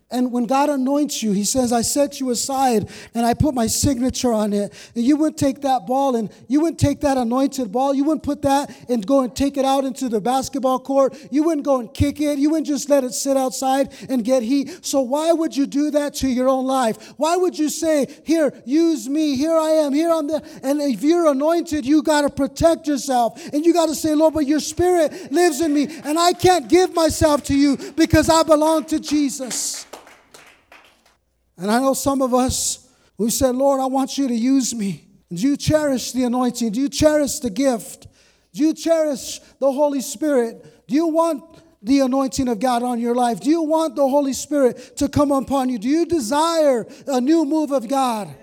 And 0.09 0.31
when 0.31 0.47
God 0.47 0.69
anoints 0.69 1.21
you, 1.21 1.33
He 1.33 1.43
says, 1.43 1.73
I 1.73 1.83
set 1.83 2.21
you 2.21 2.31
aside 2.31 2.89
and 3.13 3.27
I 3.27 3.35
put 3.35 3.55
my 3.55 3.67
signature 3.67 4.33
on 4.33 4.53
it. 4.53 4.73
And 4.95 5.05
you 5.05 5.17
wouldn't 5.17 5.37
take 5.37 5.63
that 5.63 5.85
ball 5.85 6.15
and 6.15 6.31
you 6.47 6.61
wouldn't 6.61 6.79
take 6.79 7.01
that 7.01 7.17
anointed 7.17 7.73
ball. 7.73 7.93
You 7.93 8.05
wouldn't 8.05 8.23
put 8.23 8.43
that 8.43 8.73
and 8.89 9.05
go 9.05 9.23
and 9.23 9.35
take 9.35 9.57
it 9.57 9.65
out 9.65 9.85
into 9.85 10.09
the 10.09 10.21
basketball 10.21 10.79
court. 10.79 11.19
You 11.33 11.43
wouldn't 11.43 11.67
go 11.67 11.81
and 11.81 11.93
kick 11.93 12.21
it. 12.21 12.39
You 12.39 12.51
wouldn't 12.51 12.69
just 12.69 12.89
let 12.89 13.03
it 13.03 13.15
sit 13.15 13.37
outside 13.37 13.93
and 14.09 14.25
get 14.25 14.45
heat. 14.45 14.85
So 14.85 15.01
why 15.01 15.33
would 15.33 15.57
you 15.57 15.67
do 15.67 15.91
that 15.91 16.15
to 16.15 16.29
your 16.29 16.49
own 16.49 16.67
life? 16.67 17.15
Why 17.17 17.37
would 17.37 17.59
you 17.59 17.69
say, 17.69 18.07
Here, 18.25 18.53
use 18.65 19.09
me. 19.09 19.37
Here 19.37 19.57
I 19.57 19.71
am. 19.71 19.93
Here 19.93 20.13
I'm 20.13 20.29
there. 20.29 20.43
And 20.63 20.81
if 20.81 21.03
you're 21.03 21.27
anointed, 21.27 21.85
you 21.85 22.05
got 22.05 22.21
to 22.21 22.31
protect 22.31 22.87
yourself. 22.87 23.45
And 23.53 23.67
you 23.67 23.73
got 23.73 23.87
to 23.87 23.95
say, 23.97 24.15
Lord, 24.15 24.35
but 24.35 24.47
your 24.47 24.61
spirit 24.61 25.33
lives 25.33 25.61
in 25.61 25.75
me. 25.75 25.89
And 26.05 26.17
I 26.17 26.33
can't 26.33 26.69
give 26.69 26.95
myself 26.95 27.43
to 27.45 27.59
you 27.59 27.77
because 27.97 28.31
I 28.31 28.45
belong 28.45 28.85
to 28.85 29.01
Jesus. 29.01 29.85
And 31.59 31.71
I 31.71 31.79
know 31.79 31.95
some 31.95 32.23
of 32.23 32.35
us, 32.35 32.89
we 33.19 33.31
said, 33.31 33.55
Lord, 33.55 33.81
I 33.81 33.87
want 33.87 34.19
you 34.19 34.29
to 34.29 34.35
use 34.35 34.75
me. 34.75 35.09
Do 35.33 35.43
you 35.43 35.57
cherish 35.57 36.13
the 36.13 36.25
anointing? 36.25 36.73
Do 36.73 36.81
you 36.81 36.89
cherish 36.89 37.39
the 37.41 37.51
gift? 37.51 38.07
Do 38.53 38.63
you 38.63 38.75
cherish 38.75 39.41
the 39.59 39.73
Holy 39.73 40.01
Spirit? 40.01 40.87
Do 40.87 40.95
you 40.95 41.09
want 41.09 41.43
the 41.83 42.01
anointing 42.01 42.49
of 42.49 42.61
God 42.61 42.83
on 42.83 43.01
your 43.01 43.15
life? 43.15 43.41
Do 43.41 43.51
you 43.51 43.63
want 43.63 43.97
the 43.97 44.09
Holy 44.09 44.33
Spirit 44.33 44.97
to 44.97 45.09
come 45.09 45.33
upon 45.33 45.69
you? 45.69 45.79
Do 45.79 45.89
you 45.89 46.07
desire 46.07 46.87
a 47.07 47.21
new 47.21 47.45
move 47.45 47.71
of 47.71 47.89
God? 47.89 48.35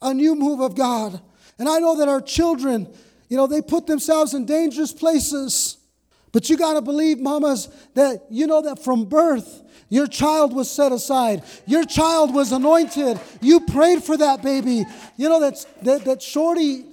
A 0.00 0.14
new 0.14 0.34
move 0.34 0.60
of 0.60 0.74
God. 0.74 1.20
And 1.58 1.68
I 1.68 1.78
know 1.80 1.96
that 1.96 2.08
our 2.08 2.20
children, 2.20 2.88
you 3.28 3.36
know, 3.36 3.46
they 3.46 3.62
put 3.62 3.86
themselves 3.86 4.34
in 4.34 4.46
dangerous 4.46 4.92
places. 4.92 5.78
But 6.30 6.48
you 6.50 6.56
got 6.56 6.74
to 6.74 6.82
believe, 6.82 7.18
mamas, 7.18 7.68
that 7.94 8.26
you 8.30 8.46
know 8.46 8.62
that 8.62 8.84
from 8.84 9.06
birth, 9.06 9.62
your 9.88 10.06
child 10.06 10.54
was 10.54 10.70
set 10.70 10.92
aside. 10.92 11.42
Your 11.66 11.84
child 11.84 12.34
was 12.34 12.52
anointed. 12.52 13.18
You 13.40 13.60
prayed 13.60 14.02
for 14.02 14.16
that 14.16 14.42
baby. 14.42 14.84
You 15.16 15.28
know 15.28 15.40
that, 15.40 15.64
that, 15.82 16.04
that 16.04 16.22
shorty, 16.22 16.84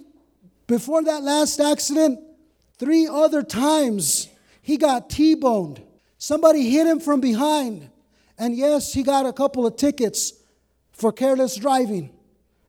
before 0.67 1.03
that 1.03 1.21
last 1.21 1.59
accident, 1.59 2.19
three 2.77 3.07
other 3.07 3.43
times 3.43 4.29
he 4.61 4.77
got 4.77 5.09
T 5.09 5.35
boned. 5.35 5.81
Somebody 6.17 6.69
hit 6.69 6.87
him 6.87 6.99
from 6.99 7.19
behind. 7.19 7.89
And 8.37 8.55
yes, 8.55 8.93
he 8.93 9.03
got 9.03 9.25
a 9.25 9.33
couple 9.33 9.65
of 9.65 9.75
tickets 9.75 10.33
for 10.91 11.11
careless 11.11 11.55
driving. 11.55 12.11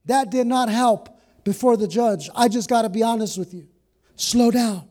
That 0.04 0.30
did 0.30 0.46
not 0.46 0.68
help 0.68 1.08
before 1.44 1.76
the 1.76 1.88
judge. 1.88 2.28
I 2.34 2.48
just 2.48 2.68
got 2.68 2.82
to 2.82 2.88
be 2.88 3.02
honest 3.02 3.38
with 3.38 3.54
you. 3.54 3.68
Slow 4.16 4.50
down. 4.50 4.88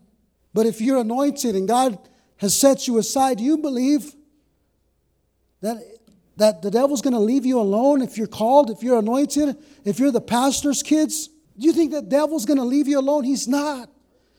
But 0.54 0.66
if 0.66 0.80
you're 0.80 1.00
anointed 1.00 1.56
and 1.56 1.68
God 1.68 1.98
has 2.38 2.58
set 2.58 2.88
you 2.88 2.98
aside, 2.98 3.40
you 3.40 3.58
believe 3.58 4.14
that, 5.62 5.78
that 6.38 6.62
the 6.62 6.72
devil's 6.72 7.02
going 7.02 7.14
to 7.14 7.20
leave 7.20 7.46
you 7.46 7.60
alone 7.60 8.02
if 8.02 8.18
you're 8.18 8.28
called, 8.28 8.70
if 8.70 8.84
you're 8.84 9.00
anointed, 9.00 9.56
if 9.84 10.00
you're 10.00 10.12
the 10.12 10.22
pastor's 10.22 10.84
kids? 10.84 11.28
Do 11.58 11.66
you 11.66 11.74
think 11.74 11.92
the 11.92 12.02
devil's 12.02 12.46
going 12.46 12.58
to 12.58 12.64
leave 12.64 12.88
you 12.88 13.00
alone? 13.00 13.24
He's 13.24 13.48
not. 13.48 13.90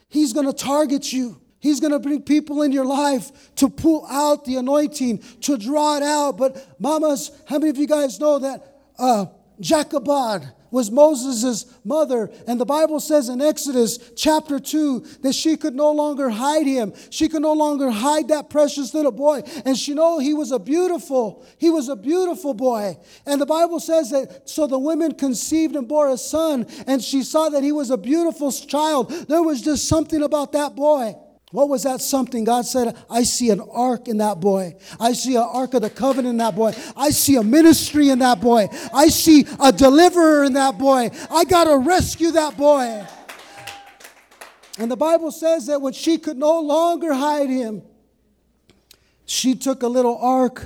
He's 0.09 0.33
going 0.33 0.47
to 0.47 0.53
target 0.53 1.13
you. 1.13 1.41
He's 1.59 1.81
going 1.81 1.93
to 1.93 1.99
bring 1.99 2.23
people 2.23 2.63
in 2.63 2.71
your 2.71 2.85
life 2.85 3.55
to 3.57 3.69
pull 3.69 4.07
out 4.07 4.45
the 4.45 4.57
anointing, 4.57 5.19
to 5.43 5.57
draw 5.57 5.97
it 5.97 6.03
out. 6.03 6.37
But, 6.37 6.81
mamas, 6.81 7.31
how 7.49 7.59
many 7.59 7.71
of 7.71 7.79
you 7.79 7.87
guys 7.87 8.21
know 8.21 8.39
that 8.39 8.77
uh, 8.99 9.27
Jochebed, 9.61 10.53
was 10.71 10.91
Moses' 10.91 11.65
mother. 11.85 12.31
And 12.47 12.61
the 12.61 12.67
Bible 12.67 13.01
says 13.01 13.29
in 13.29 13.41
Exodus 13.41 13.99
chapter 14.17 14.59
2 14.59 15.01
that 15.23 15.35
she 15.35 15.57
could 15.57 15.75
no 15.75 15.93
longer 15.93 16.29
hide 16.29 16.67
him. 16.67 16.93
She 17.11 17.29
could 17.29 17.43
no 17.43 17.53
longer 17.53 17.91
hide 17.91 18.29
that 18.29 18.51
precious 18.51 18.93
little 18.93 19.13
boy. 19.13 19.43
And 19.65 19.77
she 19.77 19.95
know 19.95 20.19
he 20.19 20.35
was 20.35 20.53
a 20.53 20.59
beautiful, 20.59 21.47
he 21.59 21.71
was 21.71 21.89
a 21.89 21.97
beautiful 21.97 22.55
boy. 22.55 22.99
And 23.25 23.41
the 23.41 23.47
Bible 23.47 23.81
says 23.81 24.11
that 24.11 24.49
so 24.49 24.67
the 24.67 24.79
women 24.79 25.15
conceived 25.15 25.77
and 25.77 25.89
bore 25.89 26.11
a 26.11 26.19
son, 26.19 26.67
and 26.87 27.03
she 27.03 27.23
saw 27.23 27.49
that 27.49 27.63
he 27.63 27.73
was 27.73 27.91
a 27.91 27.97
beautiful 27.97 28.53
child. 28.53 29.11
There 29.29 29.43
was 29.43 29.63
just 29.63 29.89
something 29.89 30.23
about 30.23 30.53
that 30.53 30.75
boy. 30.77 31.15
What 31.57 31.71
was 31.71 31.85
that 31.85 32.03
something? 32.03 32.45
God 32.45 32.67
said, 32.67 32.95
I 33.09 33.23
see 33.23 33.49
an 33.49 33.63
ark 33.73 34.09
in 34.09 34.19
that 34.19 34.41
boy. 34.41 34.77
I 35.01 35.15
see 35.15 35.37
an 35.37 35.49
ark 35.51 35.73
of 35.73 35.81
the 35.81 35.89
covenant 35.89 36.33
in 36.33 36.37
that 36.37 36.55
boy. 36.55 36.75
I 36.95 37.09
see 37.09 37.37
a 37.37 37.43
ministry 37.43 38.11
in 38.11 38.19
that 38.19 38.43
boy. 38.43 38.69
I 38.93 39.09
see 39.09 39.47
a 39.59 39.73
deliverer 39.73 40.45
in 40.45 40.53
that 40.53 40.77
boy. 40.77 41.09
I 41.31 41.45
got 41.45 41.65
to 41.65 41.79
rescue 41.79 42.31
that 42.33 42.59
boy. 42.59 43.07
And 44.79 44.91
the 44.91 44.99
Bible 44.99 45.31
says 45.31 45.65
that 45.69 45.81
when 45.81 45.95
she 45.95 46.19
could 46.19 46.37
no 46.37 46.61
longer 46.61 47.15
hide 47.15 47.49
him, 47.49 47.81
she 49.25 49.55
took 49.55 49.83
a 49.83 49.89
little 49.89 50.19
ark 50.19 50.63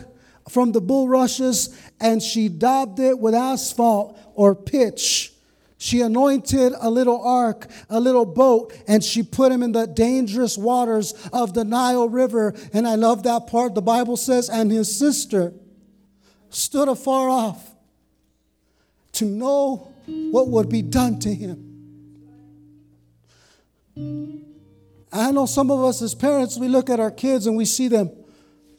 from 0.49 0.73
the 0.73 0.81
bulrushes 0.81 1.81
and 2.01 2.21
she 2.21 2.49
daubed 2.49 2.99
it 2.99 3.17
with 3.17 3.37
asphalt 3.37 4.19
or 4.35 4.57
pitch 4.57 5.35
she 5.83 6.03
anointed 6.03 6.75
a 6.79 6.91
little 6.91 7.25
ark, 7.25 7.67
a 7.89 7.99
little 7.99 8.27
boat, 8.27 8.71
and 8.87 9.03
she 9.03 9.23
put 9.23 9.51
him 9.51 9.63
in 9.63 9.73
the 9.73 9.87
dangerous 9.87 10.59
waters 10.59 11.15
of 11.33 11.55
the 11.55 11.65
Nile 11.65 12.07
River. 12.07 12.55
And 12.75 12.87
I 12.87 12.97
love 12.97 13.23
that 13.23 13.47
part. 13.47 13.75
The 13.75 13.81
Bible 13.81 14.19
says, 14.19 14.51
and 14.51 14.71
his 14.71 14.95
sister 14.95 15.55
stood 16.51 16.89
afar 16.89 17.31
off 17.31 17.67
to 19.13 19.25
know 19.25 19.91
what 20.07 20.49
would 20.49 20.69
be 20.69 20.83
done 20.83 21.19
to 21.21 21.35
him. 21.35 21.67
I 25.11 25.33
know 25.33 25.47
some 25.47 25.71
of 25.71 25.83
us 25.83 26.03
as 26.03 26.15
parents, 26.15 26.59
we 26.59 26.69
look 26.69 26.91
at 26.91 27.01
our 27.01 27.11
kids 27.11 27.47
and 27.47 27.57
we 27.57 27.65
see 27.65 27.89
them 27.89 28.11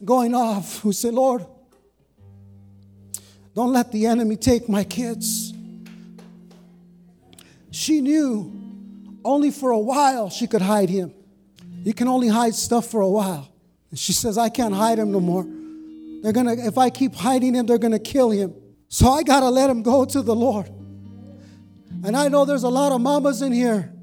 going 0.05 0.35
off. 0.35 0.85
We 0.85 0.93
say, 0.93 1.09
Lord, 1.09 1.47
don't 3.55 3.73
let 3.73 3.91
the 3.91 4.05
enemy 4.05 4.35
take 4.35 4.69
my 4.69 4.83
kids. 4.83 5.50
She 7.71 8.01
knew 8.01 8.51
only 9.23 9.51
for 9.51 9.71
a 9.71 9.79
while 9.79 10.29
she 10.29 10.45
could 10.47 10.61
hide 10.61 10.89
him. 10.89 11.13
You 11.83 11.93
can 11.93 12.07
only 12.07 12.27
hide 12.27 12.53
stuff 12.53 12.87
for 12.87 13.01
a 13.01 13.09
while. 13.09 13.49
And 13.89 13.97
she 13.97 14.13
says, 14.13 14.37
I 14.37 14.49
can't 14.49 14.73
hide 14.73 14.99
him 14.99 15.11
no 15.11 15.19
more. 15.19 15.45
They're 16.21 16.33
gonna, 16.33 16.53
if 16.53 16.77
I 16.77 16.89
keep 16.89 17.15
hiding 17.15 17.55
him, 17.55 17.65
they're 17.65 17.79
gonna 17.79 17.99
kill 17.99 18.29
him. 18.29 18.53
So 18.87 19.09
I 19.09 19.23
gotta 19.23 19.49
let 19.49 19.69
him 19.69 19.81
go 19.81 20.05
to 20.05 20.21
the 20.21 20.35
Lord. 20.35 20.67
And 22.03 22.15
I 22.15 22.27
know 22.27 22.45
there's 22.45 22.63
a 22.63 22.69
lot 22.69 22.91
of 22.91 23.01
mamas 23.01 23.41
in 23.41 23.51
here, 23.51 23.93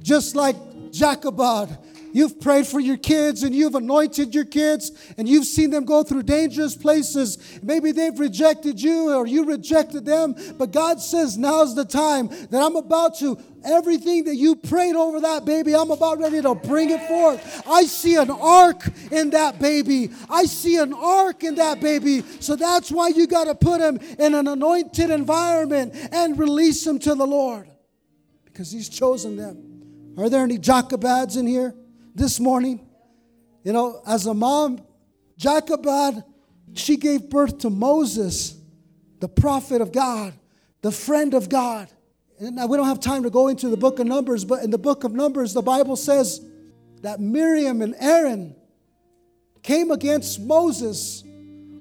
just 0.00 0.34
like 0.34 0.56
Jochebed, 0.90 1.76
You've 2.12 2.40
prayed 2.40 2.66
for 2.66 2.80
your 2.80 2.96
kids 2.96 3.42
and 3.42 3.54
you've 3.54 3.74
anointed 3.74 4.34
your 4.34 4.44
kids 4.44 4.92
and 5.16 5.28
you've 5.28 5.46
seen 5.46 5.70
them 5.70 5.84
go 5.84 6.02
through 6.02 6.24
dangerous 6.24 6.76
places. 6.76 7.38
Maybe 7.62 7.92
they've 7.92 8.18
rejected 8.18 8.80
you 8.80 9.14
or 9.14 9.26
you 9.26 9.44
rejected 9.44 10.04
them, 10.04 10.34
but 10.58 10.70
God 10.72 11.00
says 11.00 11.38
now's 11.38 11.74
the 11.74 11.84
time 11.84 12.28
that 12.50 12.62
I'm 12.62 12.76
about 12.76 13.18
to 13.18 13.38
everything 13.64 14.24
that 14.24 14.36
you 14.36 14.56
prayed 14.56 14.94
over 14.94 15.20
that 15.20 15.44
baby, 15.44 15.74
I'm 15.74 15.90
about 15.90 16.18
ready 16.18 16.42
to 16.42 16.54
bring 16.54 16.90
it 16.90 17.00
forth. 17.08 17.62
I 17.66 17.84
see 17.84 18.16
an 18.16 18.30
ark 18.30 18.84
in 19.10 19.30
that 19.30 19.58
baby. 19.58 20.10
I 20.28 20.44
see 20.44 20.78
an 20.78 20.92
ark 20.92 21.44
in 21.44 21.56
that 21.56 21.80
baby. 21.80 22.22
So 22.40 22.56
that's 22.56 22.90
why 22.90 23.08
you 23.08 23.26
got 23.26 23.44
to 23.44 23.54
put 23.54 23.80
him 23.80 23.98
in 24.18 24.34
an 24.34 24.48
anointed 24.48 25.10
environment 25.10 25.94
and 26.12 26.38
release 26.38 26.86
him 26.86 26.98
to 27.00 27.14
the 27.14 27.26
Lord 27.26 27.68
because 28.44 28.70
he's 28.70 28.88
chosen 28.88 29.36
them. 29.36 30.14
Are 30.18 30.28
there 30.28 30.42
any 30.42 30.58
Jochebeds 30.58 31.38
in 31.38 31.46
here? 31.46 31.74
This 32.14 32.40
morning. 32.40 32.86
You 33.64 33.72
know, 33.72 34.02
as 34.06 34.26
a 34.26 34.34
mom, 34.34 34.82
Jochebed, 35.36 36.24
she 36.74 36.96
gave 36.96 37.30
birth 37.30 37.58
to 37.58 37.70
Moses, 37.70 38.56
the 39.20 39.28
prophet 39.28 39.80
of 39.80 39.92
God, 39.92 40.34
the 40.80 40.92
friend 40.92 41.34
of 41.34 41.48
God. 41.48 41.88
And 42.38 42.56
we 42.68 42.76
don't 42.76 42.86
have 42.86 43.00
time 43.00 43.22
to 43.22 43.30
go 43.30 43.48
into 43.48 43.68
the 43.68 43.76
book 43.76 43.98
of 43.98 44.06
Numbers, 44.06 44.44
but 44.44 44.64
in 44.64 44.70
the 44.70 44.78
book 44.78 45.04
of 45.04 45.12
Numbers, 45.12 45.54
the 45.54 45.62
Bible 45.62 45.96
says 45.96 46.40
that 47.02 47.20
Miriam 47.20 47.82
and 47.82 47.94
Aaron 48.00 48.56
came 49.62 49.90
against 49.90 50.40
Moses. 50.40 51.22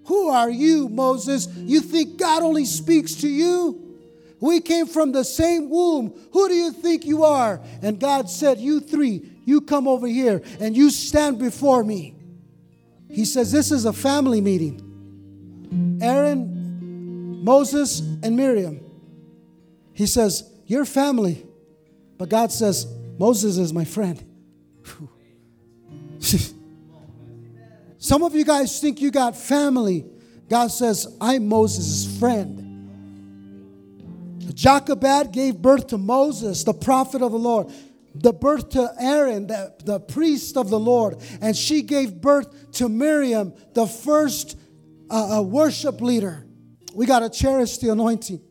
Who 0.06 0.30
are 0.30 0.50
you, 0.50 0.88
Moses? 0.88 1.48
You 1.56 1.82
think 1.82 2.18
God 2.18 2.44
only 2.44 2.66
speaks 2.66 3.16
to 3.16 3.28
you? 3.28 3.92
We 4.40 4.60
came 4.60 4.88
from 4.88 5.12
the 5.12 5.24
same 5.24 5.70
womb. 5.70 6.20
Who 6.34 6.48
do 6.48 6.56
you 6.56 6.72
think 6.72 7.06
you 7.06 7.24
are? 7.24 7.62
And 7.82 8.00
God 8.00 8.30
said, 8.30 8.60
You 8.60 8.80
three, 8.80 9.31
you 9.44 9.62
come 9.62 9.88
over 9.88 10.08
here 10.08 10.42
and 10.60 10.76
you 10.76 10.90
stand 10.90 11.40
before 11.40 11.84
me. 11.84 12.16
He 13.10 13.26
says, 13.26 13.52
This 13.52 13.72
is 13.72 13.86
a 13.86 13.94
family 13.94 14.42
meeting. 14.42 16.00
Aaron, 16.02 17.44
Moses, 17.44 18.00
and 18.00 18.36
Miriam. 18.36 18.80
He 19.94 20.06
says, 20.06 20.50
You're 20.66 20.86
family. 20.86 21.46
But 22.18 22.30
God 22.30 22.52
says, 22.52 22.86
Moses 23.18 23.58
is 23.58 23.74
my 23.74 23.86
friend. 23.86 24.24
Some 27.98 28.24
of 28.24 28.36
you 28.36 28.46
guys 28.46 28.80
think 28.80 29.02
you 29.02 29.12
got 29.12 29.36
family. 29.36 30.06
God 30.50 30.68
says, 30.68 31.08
I'm 31.20 31.48
Moses' 31.48 32.20
friend. 32.20 32.62
Jochebed 34.54 35.32
gave 35.32 35.62
birth 35.62 35.88
to 35.88 35.98
Moses, 35.98 36.64
the 36.64 36.74
prophet 36.74 37.22
of 37.22 37.32
the 37.32 37.40
Lord, 37.40 37.72
the 38.14 38.34
birth 38.34 38.70
to 38.70 38.94
Aaron, 39.00 39.48
the, 39.48 39.74
the 39.84 40.00
priest 40.00 40.58
of 40.58 40.70
the 40.70 40.80
Lord, 40.80 41.18
and 41.42 41.56
she 41.56 41.82
gave 41.82 42.16
birth 42.16 42.72
to 42.74 42.90
Miriam, 42.90 43.54
the 43.74 43.88
first 43.88 44.58
uh, 45.10 45.42
worship 45.46 46.02
leader. 46.02 46.46
We 46.94 47.06
got 47.06 47.20
to 47.20 47.30
cherish 47.30 47.78
the 47.78 47.90
anointing. 47.90 48.42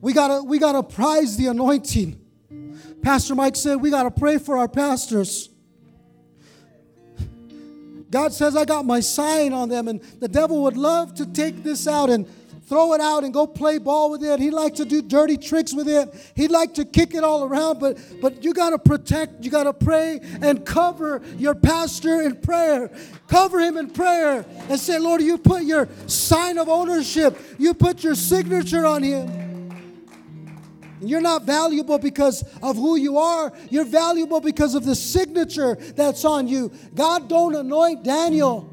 We 0.00 0.12
got 0.12 0.28
to 0.28 0.42
we 0.42 0.58
got 0.58 0.72
to 0.72 0.82
prize 0.82 1.36
the 1.36 1.46
anointing. 1.46 2.20
Pastor 3.02 3.34
Mike 3.34 3.56
said 3.56 3.80
we 3.80 3.90
got 3.90 4.04
to 4.04 4.10
pray 4.10 4.38
for 4.38 4.56
our 4.56 4.68
pastors. 4.68 5.50
God 8.10 8.32
says, 8.32 8.56
I 8.56 8.64
got 8.64 8.86
my 8.86 9.00
sign 9.00 9.52
on 9.52 9.68
them, 9.68 9.88
and 9.88 10.00
the 10.20 10.28
devil 10.28 10.62
would 10.62 10.76
love 10.76 11.14
to 11.14 11.26
take 11.26 11.62
this 11.62 11.86
out 11.88 12.08
and 12.08 12.26
throw 12.68 12.92
it 12.94 13.00
out 13.00 13.24
and 13.24 13.32
go 13.32 13.46
play 13.46 13.78
ball 13.78 14.10
with 14.10 14.24
it. 14.24 14.40
He'd 14.40 14.50
like 14.50 14.74
to 14.76 14.84
do 14.84 15.00
dirty 15.00 15.36
tricks 15.36 15.72
with 15.72 15.88
it. 15.88 16.12
He'd 16.34 16.50
like 16.50 16.74
to 16.74 16.84
kick 16.84 17.14
it 17.14 17.22
all 17.22 17.44
around, 17.44 17.78
but 17.78 17.98
but 18.20 18.42
you 18.42 18.52
got 18.52 18.70
to 18.70 18.78
protect, 18.78 19.44
you 19.44 19.50
got 19.50 19.64
to 19.64 19.72
pray 19.72 20.20
and 20.42 20.64
cover 20.64 21.22
your 21.36 21.54
pastor 21.54 22.22
in 22.22 22.36
prayer. 22.36 22.90
Cover 23.28 23.60
him 23.60 23.76
in 23.76 23.90
prayer 23.90 24.44
and 24.68 24.78
say, 24.78 24.98
Lord, 24.98 25.20
you 25.20 25.38
put 25.38 25.62
your 25.62 25.88
sign 26.06 26.58
of 26.58 26.68
ownership, 26.68 27.38
you 27.58 27.74
put 27.74 28.02
your 28.02 28.14
signature 28.14 28.86
on 28.86 29.02
him. 29.02 29.46
You're 31.00 31.20
not 31.20 31.44
valuable 31.44 31.98
because 31.98 32.42
of 32.62 32.76
who 32.76 32.96
you 32.96 33.18
are. 33.18 33.52
You're 33.70 33.84
valuable 33.84 34.40
because 34.40 34.74
of 34.74 34.84
the 34.84 34.94
signature 34.94 35.76
that's 35.94 36.24
on 36.24 36.48
you. 36.48 36.72
God 36.94 37.28
don't 37.28 37.54
anoint 37.54 38.02
Daniel. 38.02 38.72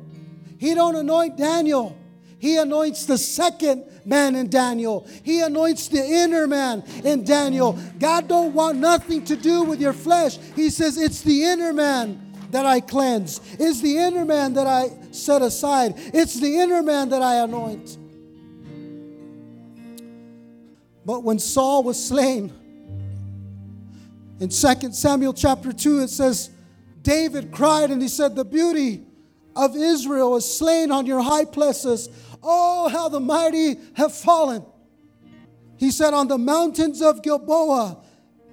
He 0.57 0.73
don't 0.73 0.95
anoint 0.95 1.37
Daniel. 1.37 1.97
He 2.43 2.57
anoints 2.57 3.05
the 3.05 3.17
second 3.17 3.85
man 4.03 4.35
in 4.35 4.49
Daniel. 4.49 5.07
He 5.23 5.39
anoints 5.39 5.87
the 5.87 6.03
inner 6.03 6.45
man 6.45 6.83
in 7.05 7.23
Daniel. 7.23 7.79
God 7.99 8.27
don't 8.27 8.53
want 8.53 8.79
nothing 8.79 9.23
to 9.23 9.37
do 9.37 9.63
with 9.63 9.79
your 9.79 9.93
flesh. 9.93 10.37
He 10.53 10.69
says 10.69 10.97
it's 10.97 11.21
the 11.21 11.45
inner 11.45 11.71
man 11.71 12.33
that 12.51 12.65
I 12.65 12.81
cleanse. 12.81 13.39
It's 13.57 13.79
the 13.79 13.97
inner 13.97 14.25
man 14.25 14.55
that 14.55 14.67
I 14.67 14.89
set 15.11 15.41
aside. 15.41 15.93
It's 15.95 16.37
the 16.37 16.57
inner 16.57 16.83
man 16.83 17.07
that 17.11 17.21
I 17.21 17.35
anoint. 17.35 17.97
But 21.05 21.23
when 21.23 21.39
Saul 21.39 21.83
was 21.83 22.05
slain, 22.05 22.51
in 24.41 24.49
2 24.49 24.91
Samuel 24.91 25.33
chapter 25.33 25.71
2, 25.71 26.01
it 26.01 26.09
says, 26.09 26.49
David 27.03 27.53
cried 27.53 27.89
and 27.89 28.01
he 28.01 28.09
said, 28.09 28.35
The 28.35 28.43
beauty 28.43 29.05
of 29.55 29.75
Israel 29.75 30.35
is 30.35 30.57
slain 30.57 30.91
on 30.91 31.05
your 31.05 31.21
high 31.21 31.45
places. 31.45 32.09
Oh, 32.43 32.89
how 32.89 33.09
the 33.09 33.19
mighty 33.19 33.77
have 33.93 34.13
fallen. 34.13 34.65
He 35.77 35.91
said, 35.91 36.13
On 36.13 36.27
the 36.27 36.37
mountains 36.37 37.01
of 37.01 37.21
Gilboa, 37.21 37.97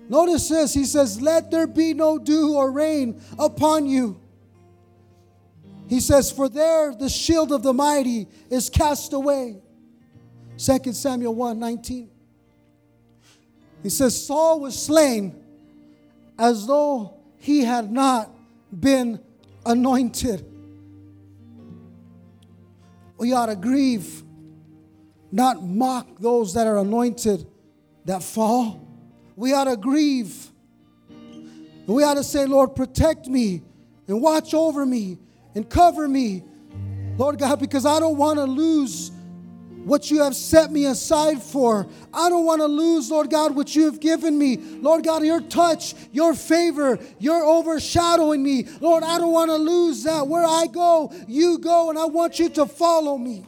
notice 0.08 0.48
this, 0.48 0.74
he 0.74 0.84
says, 0.84 1.20
Let 1.20 1.50
there 1.50 1.66
be 1.66 1.94
no 1.94 2.18
dew 2.18 2.54
or 2.54 2.70
rain 2.70 3.20
upon 3.38 3.86
you. 3.86 4.20
He 5.88 6.00
says, 6.00 6.30
For 6.30 6.48
there 6.48 6.94
the 6.94 7.08
shield 7.08 7.52
of 7.52 7.62
the 7.62 7.72
mighty 7.72 8.28
is 8.48 8.70
cast 8.70 9.12
away. 9.12 9.60
2 10.56 10.92
Samuel 10.92 11.34
1 11.34 11.58
19. 11.58 12.10
He 13.82 13.88
says, 13.88 14.26
Saul 14.26 14.60
was 14.60 14.80
slain 14.80 15.42
as 16.38 16.66
though 16.66 17.14
he 17.38 17.64
had 17.64 17.90
not 17.90 18.30
been 18.78 19.20
anointed. 19.64 20.49
We 23.20 23.34
ought 23.34 23.46
to 23.46 23.54
grieve, 23.54 24.22
not 25.30 25.62
mock 25.62 26.18
those 26.20 26.54
that 26.54 26.66
are 26.66 26.78
anointed 26.78 27.46
that 28.06 28.22
fall. 28.22 28.80
We 29.36 29.52
ought 29.52 29.64
to 29.64 29.76
grieve. 29.76 30.50
We 31.86 32.02
ought 32.02 32.14
to 32.14 32.24
say, 32.24 32.46
Lord, 32.46 32.74
protect 32.74 33.26
me 33.26 33.60
and 34.08 34.22
watch 34.22 34.54
over 34.54 34.86
me 34.86 35.18
and 35.54 35.68
cover 35.68 36.08
me, 36.08 36.42
Lord 37.18 37.38
God, 37.38 37.60
because 37.60 37.84
I 37.84 38.00
don't 38.00 38.16
want 38.16 38.38
to 38.38 38.44
lose 38.44 39.12
what 39.84 40.10
you 40.10 40.22
have 40.22 40.36
set 40.36 40.70
me 40.70 40.86
aside 40.86 41.42
for. 41.42 41.86
I 42.12 42.28
don't 42.28 42.44
want 42.44 42.60
to 42.60 42.66
lose, 42.66 43.10
Lord 43.10 43.30
God, 43.30 43.54
what 43.54 43.74
you 43.74 43.86
have 43.86 43.98
given 43.98 44.38
me. 44.38 44.56
Lord 44.56 45.04
God, 45.04 45.24
your 45.24 45.40
touch, 45.40 45.94
your 46.12 46.34
favor, 46.34 46.98
you're 47.18 47.44
overshadowing 47.44 48.42
me. 48.42 48.66
Lord, 48.80 49.02
I 49.02 49.18
don't 49.18 49.32
want 49.32 49.50
to 49.50 49.56
lose 49.56 50.02
that. 50.04 50.26
Where 50.26 50.44
I 50.44 50.66
go, 50.66 51.12
you 51.26 51.58
go, 51.58 51.90
and 51.90 51.98
I 51.98 52.04
want 52.04 52.38
you 52.38 52.48
to 52.50 52.66
follow 52.66 53.16
me. 53.16 53.46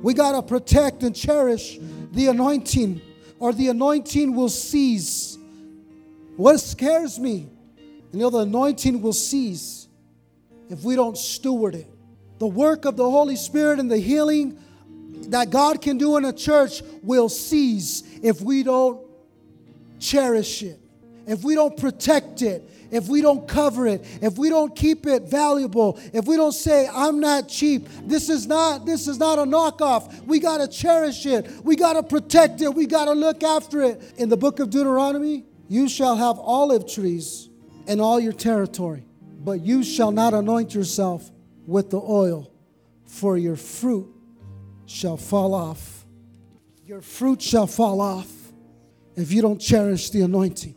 We 0.00 0.14
got 0.14 0.32
to 0.32 0.42
protect 0.42 1.02
and 1.02 1.14
cherish 1.14 1.78
the 2.12 2.28
anointing, 2.28 3.02
or 3.38 3.52
the 3.52 3.68
anointing 3.68 4.34
will 4.34 4.48
cease. 4.48 5.36
What 6.36 6.58
scares 6.58 7.18
me, 7.18 7.48
you 8.12 8.20
know, 8.20 8.30
the 8.30 8.38
anointing 8.38 9.02
will 9.02 9.12
cease 9.12 9.88
if 10.70 10.82
we 10.82 10.94
don't 10.94 11.18
steward 11.18 11.74
it 11.74 11.97
the 12.38 12.46
work 12.46 12.84
of 12.84 12.96
the 12.96 13.08
Holy 13.08 13.36
Spirit 13.36 13.78
and 13.78 13.90
the 13.90 13.98
healing 13.98 14.58
that 15.30 15.50
God 15.50 15.82
can 15.82 15.98
do 15.98 16.16
in 16.16 16.24
a 16.24 16.32
church 16.32 16.82
will 17.02 17.28
cease 17.28 18.02
if 18.22 18.40
we 18.40 18.62
don't 18.62 19.00
cherish 19.98 20.62
it, 20.62 20.78
if 21.26 21.42
we 21.42 21.54
don't 21.54 21.76
protect 21.76 22.42
it, 22.42 22.68
if 22.90 23.08
we 23.08 23.20
don't 23.20 23.46
cover 23.46 23.86
it, 23.86 24.02
if 24.22 24.38
we 24.38 24.48
don't 24.48 24.74
keep 24.74 25.06
it 25.06 25.24
valuable, 25.24 25.98
if 26.14 26.24
we 26.24 26.36
don't 26.36 26.52
say 26.52 26.88
I'm 26.90 27.20
not 27.20 27.48
cheap, 27.48 27.86
this 28.04 28.30
is 28.30 28.46
not 28.46 28.86
this 28.86 29.08
is 29.08 29.18
not 29.18 29.38
a 29.38 29.42
knockoff. 29.42 30.24
We 30.24 30.40
got 30.40 30.58
to 30.58 30.68
cherish 30.68 31.26
it. 31.26 31.50
We 31.64 31.76
got 31.76 31.94
to 31.94 32.02
protect 32.02 32.62
it. 32.62 32.72
We 32.74 32.86
got 32.86 33.06
to 33.06 33.12
look 33.12 33.42
after 33.42 33.82
it. 33.82 34.14
In 34.16 34.28
the 34.28 34.36
book 34.36 34.58
of 34.60 34.70
Deuteronomy, 34.70 35.44
you 35.68 35.88
shall 35.88 36.16
have 36.16 36.38
olive 36.38 36.90
trees 36.90 37.50
in 37.86 38.00
all 38.00 38.18
your 38.18 38.32
territory, 38.32 39.04
but 39.44 39.60
you 39.60 39.82
shall 39.82 40.10
not 40.10 40.32
anoint 40.32 40.74
yourself 40.74 41.30
with 41.68 41.90
the 41.90 42.00
oil, 42.00 42.50
for 43.04 43.36
your 43.36 43.54
fruit 43.54 44.08
shall 44.86 45.18
fall 45.18 45.54
off. 45.54 46.06
Your 46.86 47.02
fruit 47.02 47.42
shall 47.42 47.66
fall 47.66 48.00
off 48.00 48.32
if 49.16 49.30
you 49.30 49.42
don't 49.42 49.58
cherish 49.58 50.08
the 50.08 50.22
anointing. 50.22 50.74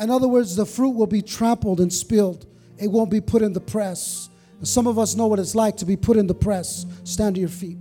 In 0.00 0.10
other 0.10 0.26
words, 0.26 0.56
the 0.56 0.66
fruit 0.66 0.90
will 0.90 1.06
be 1.06 1.22
trampled 1.22 1.78
and 1.78 1.92
spilled, 1.92 2.46
it 2.78 2.90
won't 2.90 3.12
be 3.12 3.20
put 3.20 3.42
in 3.42 3.52
the 3.52 3.60
press. 3.60 4.28
Some 4.62 4.88
of 4.88 4.98
us 4.98 5.14
know 5.14 5.28
what 5.28 5.38
it's 5.38 5.54
like 5.54 5.76
to 5.76 5.84
be 5.84 5.96
put 5.96 6.16
in 6.16 6.26
the 6.26 6.34
press. 6.34 6.84
Stand 7.04 7.36
to 7.36 7.40
your 7.40 7.48
feet. 7.48 7.78